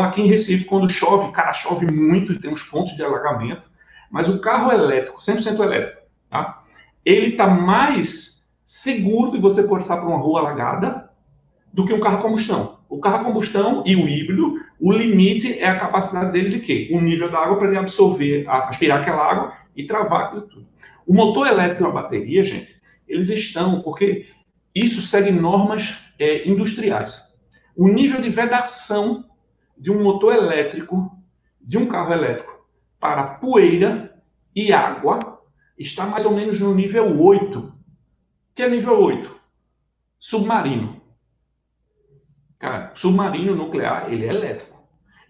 [0.00, 3.62] Aqui em Recife, quando chove, cara, chove muito e tem uns pontos de alagamento,
[4.10, 6.62] mas o carro elétrico, 100% elétrico, tá?
[7.04, 11.10] ele está mais seguro de você passar por uma rua alagada
[11.72, 12.77] do que um carro combustão.
[12.98, 16.90] O carro a combustão e o híbrido, o limite é a capacidade dele de quê?
[16.92, 20.66] O nível da água para ele absorver, aspirar aquela água e travar aquilo tudo.
[21.06, 22.74] O motor elétrico e a bateria, gente,
[23.06, 24.26] eles estão, porque
[24.74, 27.38] isso segue normas é, industriais.
[27.76, 29.26] O nível de vedação
[29.78, 31.16] de um motor elétrico,
[31.60, 32.66] de um carro elétrico,
[32.98, 34.20] para poeira
[34.56, 35.40] e água,
[35.78, 37.60] está mais ou menos no nível 8.
[37.60, 37.72] O
[38.56, 39.40] que é nível 8?
[40.18, 40.98] Submarino.
[42.58, 44.78] Cara, submarino nuclear, ele é elétrico.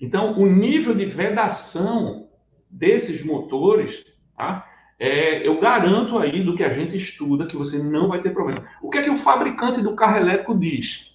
[0.01, 2.29] Então, o nível de vedação
[2.71, 4.05] desses motores,
[4.37, 4.67] tá?
[4.99, 8.67] É, eu garanto aí do que a gente estuda que você não vai ter problema.
[8.83, 11.15] O que é que o fabricante do carro elétrico diz?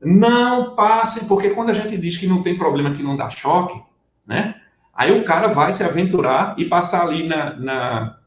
[0.00, 3.80] Não passem, porque quando a gente diz que não tem problema que não dá choque,
[4.26, 4.54] né?
[4.94, 8.18] Aí o cara vai se aventurar e passar ali na, na...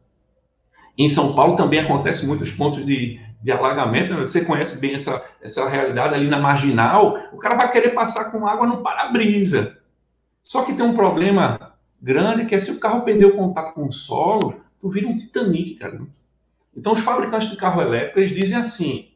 [0.98, 4.22] Em São Paulo também acontece muitos pontos de, de alagamento, né?
[4.22, 8.48] você conhece bem essa, essa realidade ali na marginal, o cara vai querer passar com
[8.48, 9.78] água no para-brisa.
[10.44, 13.86] Só que tem um problema grande que é se o carro perder o contato com
[13.86, 16.00] o solo, tu vira um Titanic, cara.
[16.76, 19.10] Então os fabricantes de carro elétrico, eles dizem assim,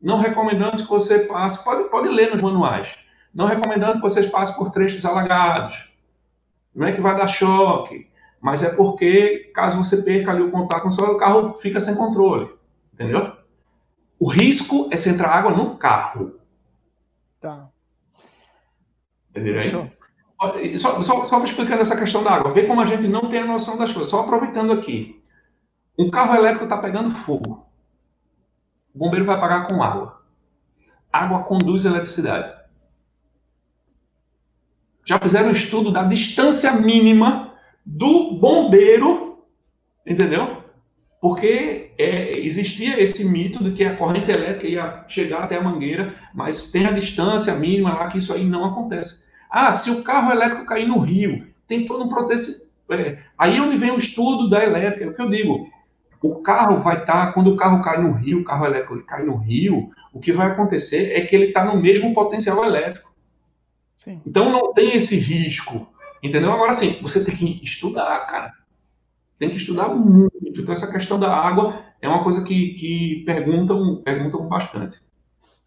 [0.00, 2.88] não recomendando que você passe, pode, pode ler nos manuais,
[3.34, 5.90] não recomendando que vocês passem por trechos alagados.
[6.74, 8.08] Não é que vai dar choque,
[8.40, 11.80] mas é porque, caso você perca ali o contato com o solo, o carro fica
[11.80, 12.50] sem controle.
[12.94, 13.41] Entendeu?
[14.22, 16.38] O risco é se entrar água no carro.
[17.40, 17.68] Tá.
[19.30, 20.78] Entendeu aí?
[20.78, 22.52] Só, só, só explicando essa questão da água.
[22.52, 24.08] Vê como a gente não tem a noção das coisas.
[24.08, 25.20] Só aproveitando aqui.
[25.98, 27.66] Um carro elétrico está pegando fogo.
[28.94, 30.22] O bombeiro vai apagar com água.
[31.12, 32.56] Água conduz eletricidade.
[35.04, 37.54] Já fizeram um estudo da distância mínima
[37.84, 39.44] do bombeiro,
[40.06, 40.61] entendeu?
[41.22, 46.14] Porque é, existia esse mito de que a corrente elétrica ia chegar até a mangueira,
[46.34, 49.30] mas tem a distância mínima lá que isso aí não acontece.
[49.48, 52.72] Ah, se o carro elétrico cair no rio, tem todo um proteção.
[52.90, 55.70] É, aí é onde vem o estudo da elétrica, é o que eu digo
[56.22, 59.24] o carro vai estar, tá, quando o carro cai no rio, o carro elétrico cai
[59.24, 63.12] no rio, o que vai acontecer é que ele está no mesmo potencial elétrico.
[63.96, 64.20] Sim.
[64.24, 65.88] Então não tem esse risco.
[66.22, 66.52] Entendeu?
[66.52, 68.52] Agora sim, você tem que estudar, cara.
[69.42, 70.38] Tem que estudar muito.
[70.40, 75.00] Então, essa questão da água é uma coisa que, que perguntam, perguntam bastante.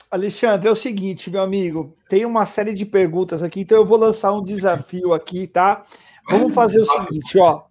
[0.10, 3.98] Alexandre, é o seguinte, meu amigo, tem uma série de perguntas aqui, então eu vou
[3.98, 5.82] lançar um desafio aqui, tá?
[6.30, 7.64] Vamos fazer o seguinte, ó.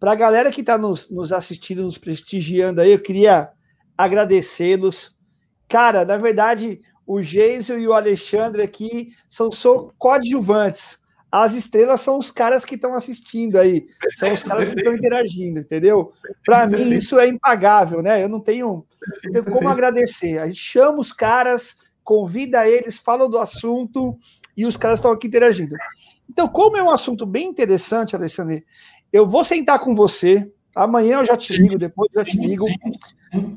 [0.00, 3.50] Para a galera que está nos, nos assistindo, nos prestigiando aí, eu queria
[3.96, 5.14] agradecê-los.
[5.68, 10.98] Cara, na verdade, o Geiso e o Alexandre aqui são só coadjuvantes.
[11.36, 15.58] As estrelas são os caras que estão assistindo aí, são os caras que estão interagindo,
[15.58, 16.12] entendeu?
[16.46, 18.22] Para mim, isso é impagável, né?
[18.22, 18.86] Eu não tenho,
[19.24, 20.38] não tenho como agradecer.
[20.38, 21.74] A gente chama os caras,
[22.04, 24.14] convida eles, fala do assunto
[24.56, 25.74] e os caras estão aqui interagindo.
[26.30, 28.64] Então, como é um assunto bem interessante, Alexandre,
[29.12, 30.48] eu vou sentar com você.
[30.72, 32.66] Amanhã eu já te ligo, depois eu já te ligo.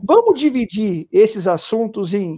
[0.03, 2.37] Vamos dividir esses assuntos em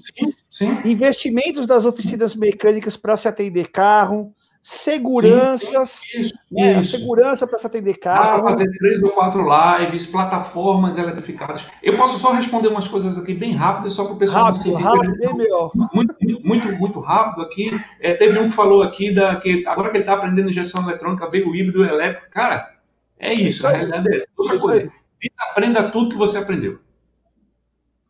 [0.84, 6.98] investimentos das oficinas mecânicas para se atender carro, seguranças, sim, isso, né, isso.
[6.98, 8.44] segurança para se atender carro.
[8.44, 11.66] Para fazer três ou quatro lives, plataformas eletrificadas.
[11.82, 14.80] Eu posso só responder umas coisas aqui bem rápidas, só para o pessoal rápido, não
[14.80, 17.72] Rápido, muito, muito, muito, muito, rápido aqui.
[18.00, 21.30] É, teve um que falou aqui da, que agora que ele está aprendendo injeção eletrônica,
[21.30, 22.30] veio o híbrido elétrico.
[22.32, 22.70] Cara,
[23.18, 24.28] é isso, a realidade é essa.
[24.38, 26.80] Outra coisa, desaprenda tudo que você aprendeu.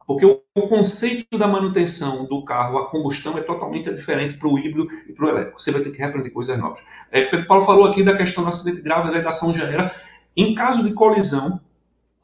[0.10, 4.58] Porque o, o, conceito da manutenção do carro, a combustão, é totalmente diferente para o
[4.58, 5.62] híbrido e para o elétrico.
[5.62, 6.80] Você vai ter que reaprender coisas novas.
[7.12, 9.94] É, Pedro Paulo falou aqui da questão do acidente grave, da vedação gera.
[10.36, 11.62] Em caso de colisão,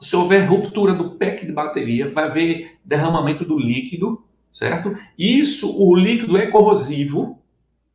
[0.00, 4.92] se houver ruptura do pack de bateria, vai haver derramamento do líquido, certo?
[5.16, 7.40] Isso, o líquido é corrosivo,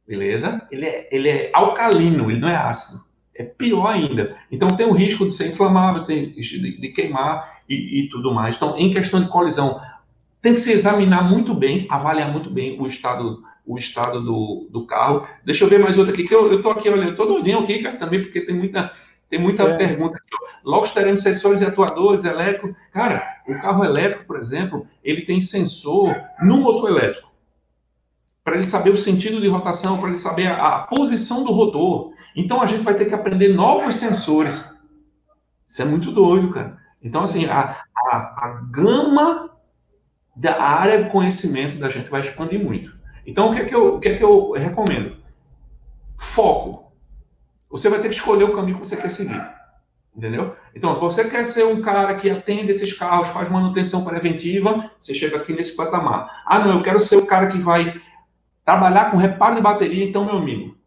[0.08, 0.66] beleza?
[0.72, 3.12] Ele é, ele é alcalino, ele não é ácido
[3.42, 4.38] é pior ainda.
[4.52, 8.56] Então tem o risco de ser inflamável, tem de, de queimar e, e, tudo mais.
[8.56, 9.82] Então, em questão de colisão,
[10.42, 14.86] tem que se examinar muito bem, avaliar muito bem o estado, o estado do, do
[14.86, 15.28] carro.
[15.46, 17.82] Deixa eu ver mais outra aqui, que eu, estou aqui, olha, eu tô doidinho aqui,
[17.82, 18.92] cara, também, porque tem muita,
[19.30, 19.78] tem muita é.
[19.78, 20.32] pergunta aqui.
[20.64, 22.76] Logo teremos sensores e atuadores elétricos.
[22.92, 27.32] Cara, o carro elétrico, por exemplo, ele tem sensor no motor elétrico.
[28.44, 32.12] Para ele saber o sentido de rotação, para ele saber a, a posição do rotor.
[32.36, 34.82] Então a gente vai ter que aprender novos sensores.
[35.66, 36.81] Isso é muito doido, cara.
[37.02, 39.50] Então, assim, a, a, a gama
[40.36, 42.96] da área de conhecimento da gente vai expandir muito.
[43.26, 45.18] Então, o que é que eu, o que é que eu recomendo?
[46.18, 46.92] Foco.
[47.70, 49.42] Você vai ter que escolher o caminho que você quer seguir.
[50.16, 50.56] Entendeu?
[50.76, 55.38] Então, você quer ser um cara que atende esses carros, faz manutenção preventiva, você chega
[55.38, 56.44] aqui nesse patamar.
[56.46, 58.02] Ah, não, eu quero ser o cara que vai
[58.66, 60.78] trabalhar com reparo de bateria, então, meu amigo,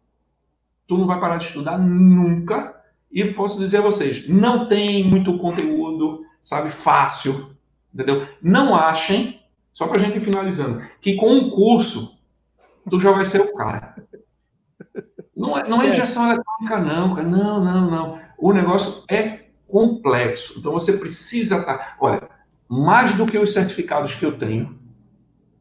[0.87, 2.74] tu não vai parar de estudar nunca.
[3.11, 7.55] E posso dizer a vocês, não tem muito conteúdo, sabe, fácil,
[7.93, 8.27] entendeu?
[8.41, 9.41] Não achem,
[9.71, 12.17] só para a gente ir finalizando, que com um curso
[12.89, 13.95] tu já vai ser o cara.
[15.35, 17.27] Não é, não é injeção eletrônica, não, cara.
[17.27, 18.19] Não, não, não.
[18.37, 20.57] O negócio é complexo.
[20.57, 21.77] Então você precisa estar.
[21.77, 22.29] Tá, olha,
[22.67, 24.79] mais do que os certificados que eu tenho,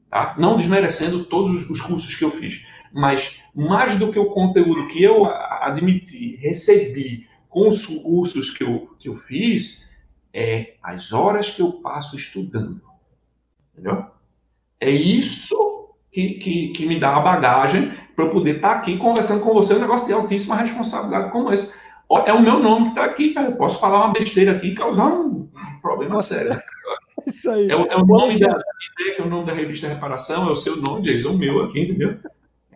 [0.08, 0.36] tá?
[0.38, 5.02] não desmerecendo todos os cursos que eu fiz, mas mais do que o conteúdo que
[5.02, 9.96] eu admiti, recebi com os cursos que eu, que eu fiz,
[10.32, 12.82] é as horas que eu passo estudando.
[13.72, 14.06] Entendeu?
[14.80, 18.98] É isso que, que, que me dá a bagagem para eu poder estar tá aqui
[18.98, 21.80] conversando com você um negócio de altíssima responsabilidade como esse.
[22.26, 23.50] É o meu nome que está aqui, cara.
[23.50, 25.48] Eu posso falar uma besteira aqui e causar um
[25.80, 26.60] problema sério.
[27.24, 27.68] Isso aí.
[27.70, 28.58] É, é o nome da,
[28.96, 31.82] que é o nome da revista Reparação, é o seu nome, Jason, o meu aqui,
[31.82, 32.18] entendeu?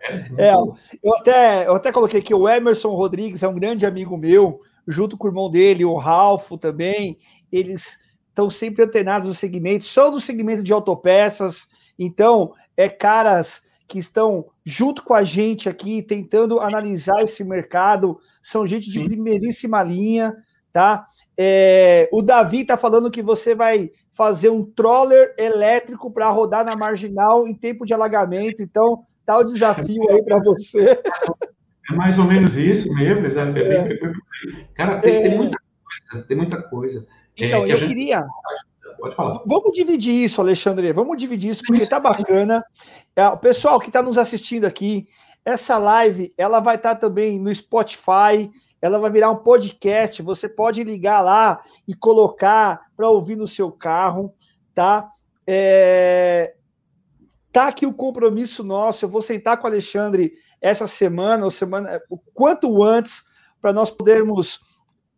[0.00, 4.16] É, é eu, até, eu até coloquei aqui o Emerson Rodrigues, é um grande amigo
[4.16, 7.18] meu, junto com o irmão dele, o Ralfo também.
[7.52, 7.98] Eles
[8.28, 11.66] estão sempre antenados no segmento, são do segmento de autopeças,
[11.98, 18.66] então é caras que estão junto com a gente aqui, tentando analisar esse mercado, são
[18.66, 20.36] gente de primeiríssima linha,
[20.72, 21.04] tá?
[21.36, 26.76] É, o Davi tá falando que você vai fazer um troller elétrico para rodar na
[26.76, 31.00] marginal em tempo de alagamento, então tá o desafio aí para você.
[31.90, 33.98] É mais ou menos isso mesmo, É.
[34.74, 35.36] Cara, tem, tem, é.
[35.36, 37.08] muita coisa, tem muita coisa.
[37.36, 37.88] É, então, eu gente...
[37.88, 38.26] queria.
[38.98, 39.42] Pode falar.
[39.46, 40.92] Vamos dividir isso, Alexandre.
[40.92, 42.64] Vamos dividir isso, porque está bacana.
[43.14, 45.08] É, o pessoal que está nos assistindo aqui,
[45.44, 48.50] essa live ela vai estar tá também no Spotify,
[48.82, 50.20] ela vai virar um podcast.
[50.22, 54.34] Você pode ligar lá e colocar para ouvir no seu carro,
[54.74, 55.08] tá?
[55.46, 56.54] É...
[57.50, 59.04] Tá aqui o compromisso nosso.
[59.04, 63.24] Eu vou sentar com o Alexandre essa semana, ou semana, o quanto antes,
[63.60, 64.60] para nós podermos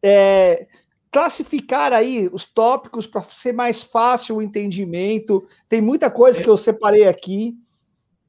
[0.02, 0.66] é,
[1.10, 5.44] classificar aí os tópicos para ser mais fácil o entendimento.
[5.68, 7.54] Tem muita coisa que eu separei aqui.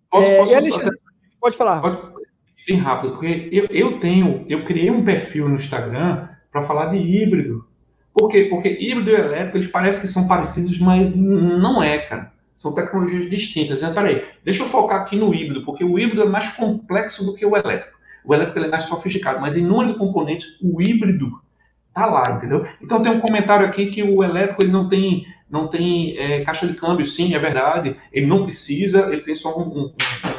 [0.09, 0.99] Posso, é, posso, Alexandre,
[1.39, 1.81] pode falar.
[1.81, 2.21] Pode,
[2.67, 6.97] bem rápido, porque eu, eu tenho, eu criei um perfil no Instagram para falar de
[6.97, 7.65] híbrido.
[8.13, 8.47] Por quê?
[8.49, 12.33] Porque híbrido e elétrico, eles parecem que são parecidos, mas não é, cara.
[12.61, 13.81] São tecnologias distintas.
[13.81, 13.91] Né?
[13.91, 17.43] Peraí, deixa eu focar aqui no híbrido, porque o híbrido é mais complexo do que
[17.43, 17.97] o elétrico.
[18.23, 21.41] O elétrico é mais sofisticado, mas em número de componentes, o híbrido
[21.91, 22.67] tá lá, entendeu?
[22.79, 26.67] Então tem um comentário aqui que o elétrico ele não tem não tem é, caixa
[26.67, 27.97] de câmbio, sim, é verdade.
[28.13, 29.93] Ele não precisa, ele tem só um, um,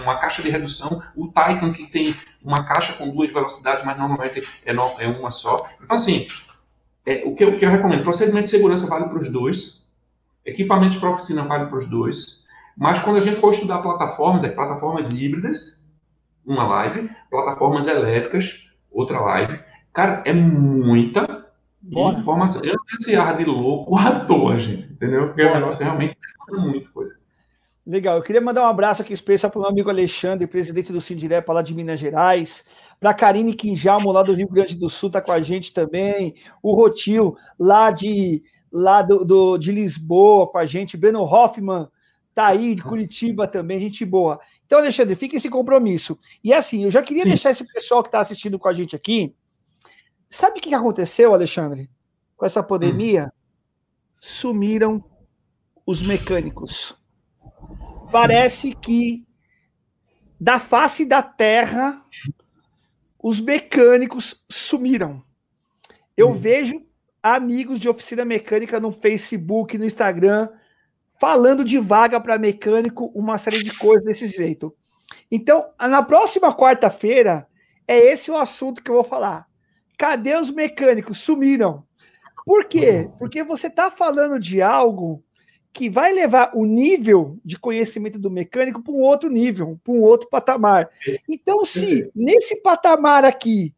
[0.04, 1.02] uma caixa de redução.
[1.16, 5.28] O Taycan que tem uma caixa com duas velocidades, mas normalmente é, no, é uma
[5.28, 5.68] só.
[5.82, 6.28] Então assim,
[7.04, 9.81] é, o, que eu, o que eu recomendo, procedimento de segurança vale para os dois,
[10.44, 12.44] equipamentos para oficina vale para os dois.
[12.76, 15.86] Mas quando a gente for estudar plataformas, é plataformas híbridas,
[16.44, 19.60] uma live, plataformas elétricas, outra live.
[19.92, 21.46] Cara, é muita
[21.80, 22.18] Bora.
[22.18, 22.62] informação.
[22.64, 25.28] Eu não esse ar de louco à toa, gente, entendeu?
[25.28, 25.54] Porque Bora.
[25.54, 26.16] o negócio realmente
[26.48, 27.22] é muita coisa.
[27.84, 31.00] Legal, eu queria mandar um abraço aqui especial para o meu amigo Alexandre, presidente do
[31.00, 32.64] Sindirepa lá de Minas Gerais,
[33.00, 36.36] para a Karine Quinjalmo, lá do Rio Grande do Sul, está com a gente também,
[36.62, 38.40] o Rotil, lá de
[38.72, 41.88] lá do, do, de Lisboa, com a gente, Beno Hoffman,
[42.34, 44.40] tá aí, de Curitiba também, gente boa.
[44.64, 46.18] Então, Alexandre, fica esse compromisso.
[46.42, 47.30] E assim, eu já queria Sim.
[47.30, 49.34] deixar esse pessoal que está assistindo com a gente aqui,
[50.32, 51.90] Sabe o que aconteceu, Alexandre?
[52.38, 53.26] Com essa pandemia?
[53.26, 53.30] Hum.
[54.18, 55.04] Sumiram
[55.84, 56.96] os mecânicos.
[58.10, 59.26] Parece que
[60.40, 62.02] da face da terra
[63.22, 65.22] os mecânicos sumiram.
[66.16, 66.32] Eu hum.
[66.32, 66.82] vejo
[67.22, 70.48] amigos de oficina mecânica no Facebook, no Instagram,
[71.20, 74.74] falando de vaga para mecânico, uma série de coisas desse jeito.
[75.30, 77.46] Então, na próxima quarta-feira,
[77.86, 79.46] é esse o assunto que eu vou falar.
[79.96, 81.18] Cadê os mecânicos?
[81.18, 81.84] Sumiram.
[82.44, 83.08] Por quê?
[83.18, 85.22] Porque você está falando de algo
[85.72, 90.02] que vai levar o nível de conhecimento do mecânico para um outro nível, para um
[90.02, 90.90] outro patamar.
[91.28, 93.74] Então, se nesse patamar aqui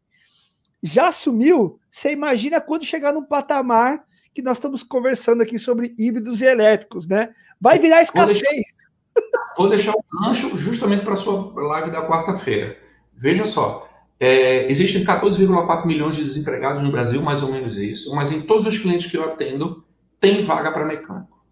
[0.87, 4.05] já sumiu, você imagina quando chegar no patamar
[4.35, 7.31] que nós estamos conversando aqui sobre híbridos e elétricos, né?
[7.59, 8.43] Vai virar escassez.
[8.43, 8.75] Vou deixar,
[9.57, 12.77] vou deixar o gancho justamente para a sua live da quarta-feira.
[13.17, 13.89] Veja só,
[14.21, 18.67] é, existem 14,4 milhões de desempregados no Brasil, mais ou menos isso, mas em todos
[18.67, 19.87] os clientes que eu atendo,
[20.21, 21.43] tem vaga para mecânico.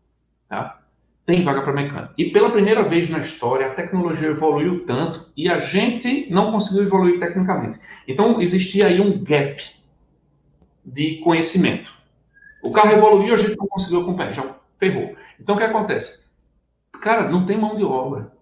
[0.47, 0.82] Tá?
[1.24, 2.15] Tem vaga para mecânico.
[2.19, 6.82] E pela primeira vez na história, a tecnologia evoluiu tanto e a gente não conseguiu
[6.82, 7.78] evoluir tecnicamente.
[8.09, 9.62] Então, existia aí um gap
[10.85, 11.93] de conhecimento.
[12.61, 15.15] O carro evoluiu, a gente não conseguiu acompanhar, já ferrou.
[15.39, 16.24] Então, o que acontece?
[17.01, 18.32] Cara, não tem mão de obra.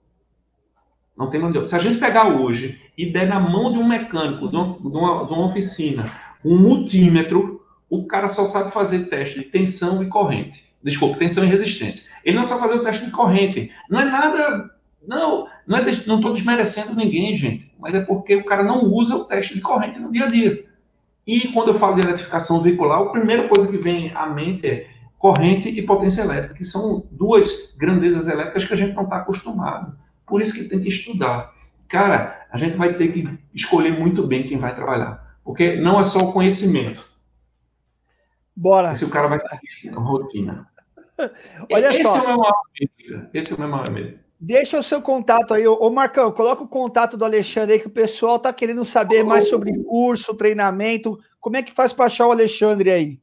[1.16, 1.69] Não tem mão de obra.
[1.69, 4.86] Se a gente pegar hoje e der na mão de um mecânico, de uma, de
[4.86, 6.05] uma, de uma oficina,
[6.43, 7.60] um multímetro,
[7.91, 10.65] o cara só sabe fazer teste de tensão e corrente.
[10.83, 12.11] Desculpa, tensão e resistência.
[12.25, 13.71] Ele não sabe fazer o teste de corrente.
[13.91, 14.71] Não é nada.
[15.07, 17.75] Não, não é, não estou desmerecendo ninguém, gente.
[17.79, 20.65] Mas é porque o cara não usa o teste de corrente no dia a dia.
[21.27, 24.87] E quando eu falo de eletrificação veicular, a primeira coisa que vem à mente é
[25.19, 29.97] corrente e potência elétrica, que são duas grandezas elétricas que a gente não está acostumado.
[30.27, 31.53] Por isso que tem que estudar.
[31.89, 35.37] Cara, a gente vai ter que escolher muito bem quem vai trabalhar.
[35.45, 37.05] Porque não é só o conhecimento.
[38.61, 38.95] Bora.
[38.95, 40.69] Se o cara vai seguir a rotina.
[41.73, 42.19] Olha Esse só.
[42.19, 43.28] É o meu maior medo.
[43.32, 44.19] Esse é o meu maior medo.
[44.39, 45.66] Deixa o seu contato aí.
[45.66, 49.49] Ô, Marcão, coloca o contato do Alexandre aí, que o pessoal tá querendo saber mais
[49.49, 51.19] sobre curso, treinamento.
[51.41, 53.20] Como é que faz para achar o Alexandre aí?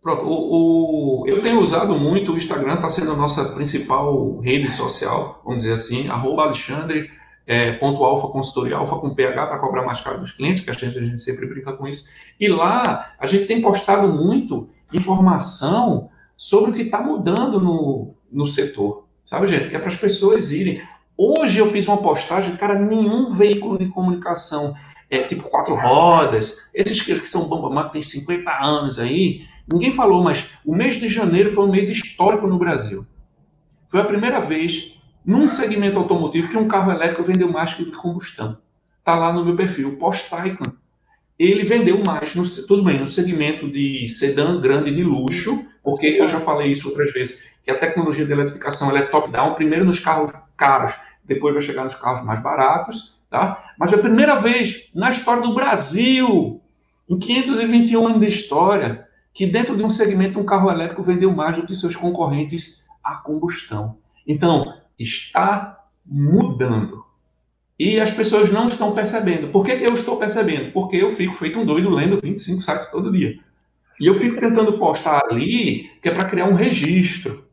[0.00, 4.70] Pronto, o, o, eu tenho usado muito o Instagram, está sendo a nossa principal rede
[4.70, 7.10] social, vamos dizer assim, arroba Alexandre,
[7.46, 10.72] é, ponto alfa consultoria, alfa com PH para cobrar mais caro dos clientes, que a
[10.72, 12.08] gente, a gente sempre brinca com isso.
[12.38, 18.46] E lá a gente tem postado muito informação sobre o que está mudando no, no
[18.46, 19.68] setor, sabe, gente?
[19.68, 20.82] Que é para as pessoas irem.
[21.16, 24.74] Hoje eu fiz uma postagem, cara, nenhum veículo de comunicação,
[25.08, 29.90] é, tipo quatro rodas, esses que, que são bambamã, que tem 50 anos aí, Ninguém
[29.92, 33.04] falou, mas o mês de janeiro foi um mês histórico no Brasil.
[33.88, 34.95] Foi a primeira vez,
[35.26, 38.58] num segmento automotivo, que um carro elétrico vendeu mais que o de combustão.
[39.00, 40.72] Está lá no meu perfil, o Porsche Taycan.
[41.38, 46.28] Ele vendeu mais, no, tudo bem, no segmento de sedã grande de luxo, porque eu
[46.28, 50.32] já falei isso outras vezes, que a tecnologia de eletrificação é top-down, primeiro nos carros
[50.56, 50.94] caros,
[51.24, 53.74] depois vai chegar nos carros mais baratos, tá?
[53.78, 56.62] Mas é a primeira vez na história do Brasil,
[57.08, 61.56] em 521 anos de história, que dentro de um segmento um carro elétrico vendeu mais
[61.56, 63.98] do que seus concorrentes a combustão.
[64.26, 67.04] Então, está mudando.
[67.78, 69.48] E as pessoas não estão percebendo.
[69.48, 70.72] Por que, que eu estou percebendo?
[70.72, 73.38] Porque eu fico feito um doido lendo 25 sites todo dia.
[74.00, 77.44] E eu fico tentando postar ali, que é para criar um registro.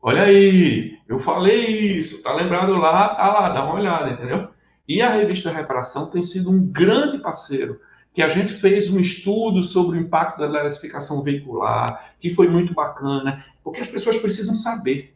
[0.00, 4.48] Olha aí, eu falei isso, tá lembrado lá, tá lá, dá uma olhada, entendeu?
[4.88, 7.80] E a revista Reparação tem sido um grande parceiro
[8.12, 12.74] que a gente fez um estudo sobre o impacto da eletrificação veicular, que foi muito
[12.74, 15.14] bacana, porque as pessoas precisam saber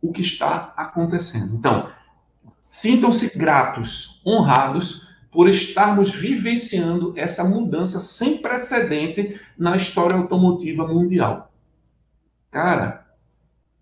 [0.00, 1.54] o que está acontecendo.
[1.56, 1.90] Então,
[2.60, 11.52] sintam-se gratos, honrados por estarmos vivenciando essa mudança sem precedente na história automotiva mundial.
[12.50, 13.06] Cara,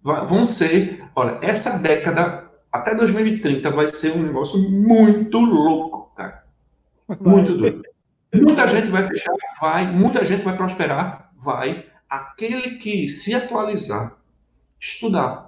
[0.02, 6.44] vão ser, olha, essa década até 2030 vai ser um negócio muito louco, cara.
[7.20, 7.82] Muito doido.
[8.34, 9.90] Muita gente vai fechar, vai.
[9.90, 11.86] Muita gente vai prosperar, vai.
[12.08, 14.16] Aquele que se atualizar,
[14.78, 15.45] estudar,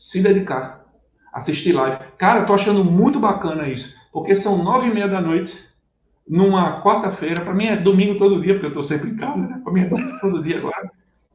[0.00, 0.86] se dedicar,
[1.30, 1.98] assistir live.
[2.16, 5.62] Cara, eu tô achando muito bacana isso, porque são nove e meia da noite,
[6.26, 7.44] numa quarta-feira.
[7.44, 9.60] Para mim é domingo todo dia, porque eu tô sempre em casa, né?
[9.62, 10.90] Para mim é domingo todo dia agora.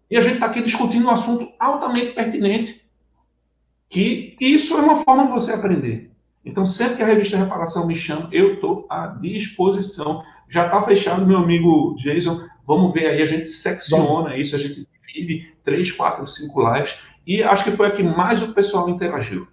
[0.10, 2.88] E a gente está aqui discutindo um assunto altamente pertinente,
[3.88, 6.10] que isso é uma forma de você aprender.
[6.44, 11.26] Então, sempre que a revista Reparação me chama, eu estou à disposição já está fechado,
[11.26, 12.42] meu amigo Jason.
[12.66, 16.98] Vamos ver aí, a gente secciona isso, a gente divide três, quatro, cinco lives.
[17.26, 19.48] E acho que foi a que mais o pessoal interagiu.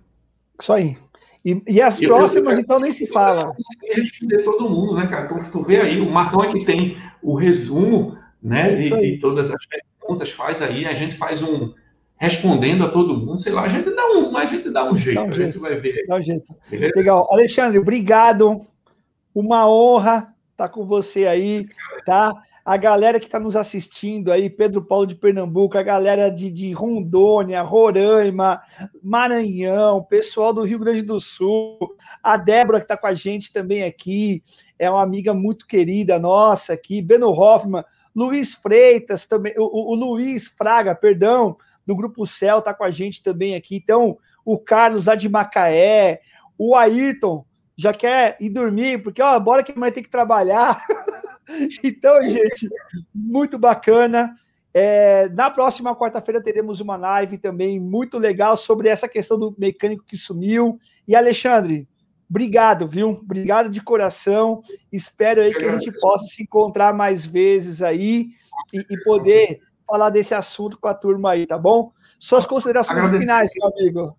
[0.61, 0.97] Isso aí.
[1.45, 3.55] E, e as eu, próximas, eu, eu, então, nem se fala.
[3.93, 5.25] responder todo mundo, né, cara?
[5.25, 9.51] Então, tu vê aí, o Marcão é que tem o resumo né, de, de, todas
[9.51, 11.73] as perguntas, faz aí, a gente faz um
[12.17, 15.17] respondendo a todo mundo, sei lá, a gente dá um, a gente dá um jeito,
[15.17, 15.53] dá um a jeito.
[15.53, 16.07] gente vai ver.
[16.07, 16.55] Dá um jeito.
[16.71, 16.93] Beleza?
[16.95, 17.29] Legal.
[17.33, 18.65] Alexandre, obrigado.
[19.35, 21.67] Uma honra tá com você aí,
[22.07, 22.33] tá?
[22.65, 26.73] A galera que está nos assistindo aí, Pedro Paulo de Pernambuco, a galera de, de
[26.73, 28.61] Rondônia, Roraima,
[29.03, 33.83] Maranhão, pessoal do Rio Grande do Sul, a Débora que está com a gente também
[33.83, 34.45] aqui,
[34.79, 37.85] é uma amiga muito querida nossa aqui, Beno Hoffman,
[38.15, 43.25] Luiz Freitas também, o, o Luiz Fraga, perdão, do Grupo Céu está com a gente
[43.25, 46.21] também aqui, então o Carlos lá de Macaé,
[46.57, 47.45] o Ayrton,
[47.77, 50.85] já quer ir dormir, porque, ó, bora que amanhã tem que trabalhar.
[51.83, 52.69] então, gente,
[53.15, 54.35] muito bacana.
[54.75, 60.05] É, na próxima quarta-feira teremos uma live também muito legal sobre essa questão do mecânico
[60.05, 60.79] que sumiu.
[61.07, 61.87] E, Alexandre,
[62.29, 63.11] obrigado, viu?
[63.11, 64.63] Obrigado de coração.
[64.91, 68.29] Espero aí que a gente possa se encontrar mais vezes aí
[68.73, 71.93] e, e poder falar desse assunto com a turma aí, tá bom?
[72.19, 74.17] Suas considerações finais, meu amigo.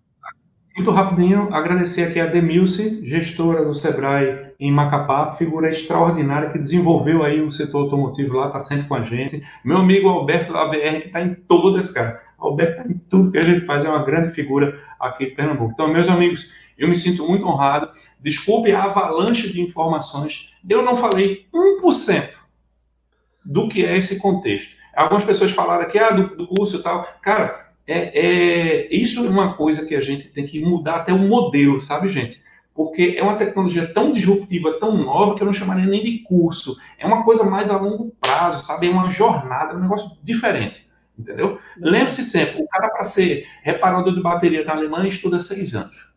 [0.76, 7.22] Muito rapidinho, agradecer aqui a Demilce, gestora do Sebrae em Macapá, figura extraordinária que desenvolveu
[7.22, 9.46] aí o setor automotivo lá, está sempre com a gente.
[9.62, 12.22] Meu amigo Alberto ABR, que está em todas, cara.
[12.38, 15.72] Alberto está em tudo que a gente faz, é uma grande figura aqui de Pernambuco.
[15.74, 17.90] Então, meus amigos, eu me sinto muito honrado.
[18.18, 20.54] Desculpe a avalanche de informações.
[20.66, 22.30] Eu não falei 1%
[23.44, 24.76] do que é esse contexto.
[24.96, 27.06] Algumas pessoas falaram aqui, ah, do, do curso e tal.
[27.20, 31.18] Cara, é, é, isso é uma coisa que a gente tem que mudar até o
[31.18, 32.42] modelo, sabe, gente?
[32.74, 36.76] Porque é uma tecnologia tão disruptiva, tão nova, que eu não chamaria nem de curso.
[36.98, 38.88] É uma coisa mais a longo prazo, sabe?
[38.88, 41.58] É uma jornada, é um negócio diferente, entendeu?
[41.76, 46.12] Lembre-se sempre, o cara, para ser reparador de bateria na Alemanha, estuda seis anos.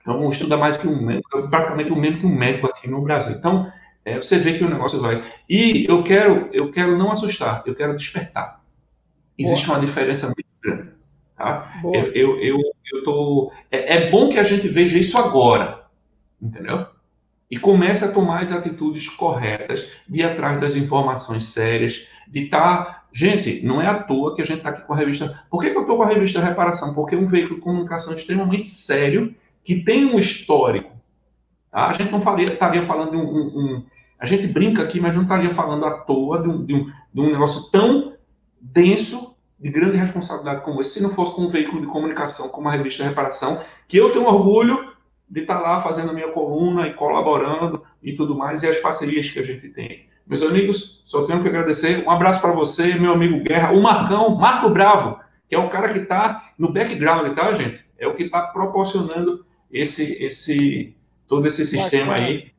[0.00, 3.02] Então, estuda mais do que um médico, praticamente o mesmo que um médico aqui no
[3.02, 3.32] Brasil.
[3.32, 3.70] Então,
[4.04, 5.24] é, você vê que o negócio vai.
[5.48, 8.60] E eu quero, eu quero não assustar, eu quero despertar.
[9.36, 10.95] Existe uma diferença muito grande.
[11.36, 11.80] Tá?
[11.84, 12.58] Eu, eu, eu,
[12.92, 13.52] eu tô...
[13.70, 15.84] É, é bom que a gente veja isso agora,
[16.40, 16.86] entendeu?
[17.50, 22.84] E comece a tomar as atitudes corretas, de ir atrás das informações sérias, de estar.
[22.84, 23.02] Tá...
[23.12, 25.42] Gente, não é à toa que a gente está aqui com a revista.
[25.50, 26.92] Por que, que eu estou com a revista Reparação?
[26.92, 30.92] Porque é um veículo de comunicação extremamente sério, que tem um histórico.
[31.70, 31.88] Tá?
[31.88, 33.86] A gente não faria, estaria falando de um, um, um,
[34.18, 37.20] A gente brinca aqui, mas não estaria falando à toa de um, de um, de
[37.20, 38.14] um negócio tão
[38.60, 42.68] denso, de grande responsabilidade como esse, se não fosse com um veículo de comunicação como
[42.68, 44.92] a revista Reparação, que eu tenho orgulho
[45.28, 49.30] de estar lá fazendo a minha coluna e colaborando e tudo mais, e as parcerias
[49.30, 50.06] que a gente tem.
[50.26, 52.04] Meus amigos, só tenho que agradecer.
[52.04, 55.18] Um abraço para você, meu amigo Guerra, o Marcão, Marco Bravo,
[55.48, 57.84] que é o cara que está no background, tá, gente?
[57.98, 60.96] É o que está proporcionando esse, esse,
[61.26, 62.28] todo esse sistema bacana.
[62.28, 62.50] aí.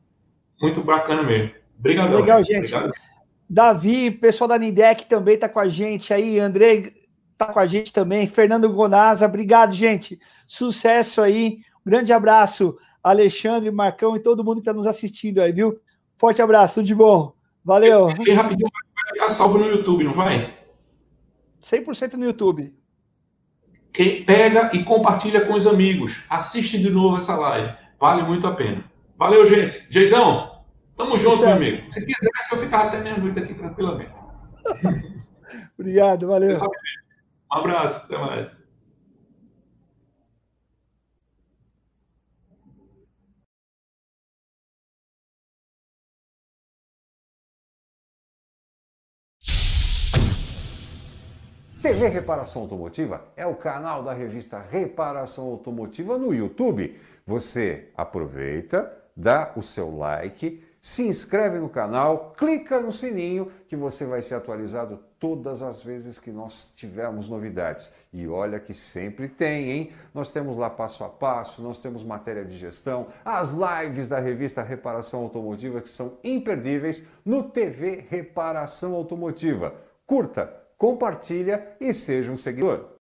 [0.60, 1.52] Muito bacana mesmo.
[1.78, 2.16] Obrigado.
[2.16, 2.74] Legal, gente.
[2.74, 3.07] Obrigado.
[3.48, 6.38] Davi, pessoal da Nindec também está com a gente aí.
[6.38, 6.92] André
[7.32, 8.26] está com a gente também.
[8.26, 10.18] Fernando Gonaza, obrigado, gente.
[10.46, 11.60] Sucesso aí.
[11.84, 15.80] Grande abraço, Alexandre, Marcão e todo mundo que está nos assistindo aí, viu?
[16.18, 17.32] Forte abraço, tudo de bom.
[17.64, 18.10] Valeu.
[18.10, 20.54] E rapidinho, vai ficar salvo no YouTube, não vai?
[21.62, 22.74] 100% no YouTube.
[23.92, 26.24] Que pega e compartilha com os amigos.
[26.28, 27.74] Assiste de novo essa live.
[27.98, 28.84] Vale muito a pena.
[29.16, 29.86] Valeu, gente.
[29.90, 30.57] Geizão,
[30.98, 31.90] tamo junto, meu amigo.
[31.90, 34.12] Se quisesse, eu ficava até meia-noite aqui tranquilamente.
[35.78, 36.50] Obrigado, valeu.
[36.50, 38.58] Um abraço, até mais.
[51.80, 57.00] TV Reparação Automotiva é o canal da revista Reparação Automotiva no YouTube.
[57.24, 64.04] Você aproveita, dá o seu like, se inscreve no canal, clica no sininho que você
[64.04, 67.92] vai ser atualizado todas as vezes que nós tivermos novidades.
[68.12, 69.92] E olha que sempre tem, hein?
[70.14, 74.62] Nós temos lá passo a passo, nós temos matéria de gestão, as lives da revista
[74.62, 79.74] Reparação Automotiva que são imperdíveis no TV Reparação Automotiva.
[80.06, 82.96] Curta, compartilha e seja um seguidor.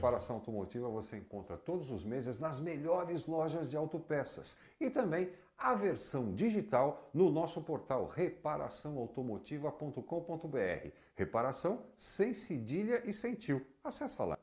[0.00, 5.74] Reparação automotiva você encontra todos os meses nas melhores lojas de autopeças e também a
[5.74, 10.88] versão digital no nosso portal reparaçãoautomotiva.com.br.
[11.14, 13.60] Reparação sem cedilha e sem tio.
[13.84, 14.38] Acesse lá.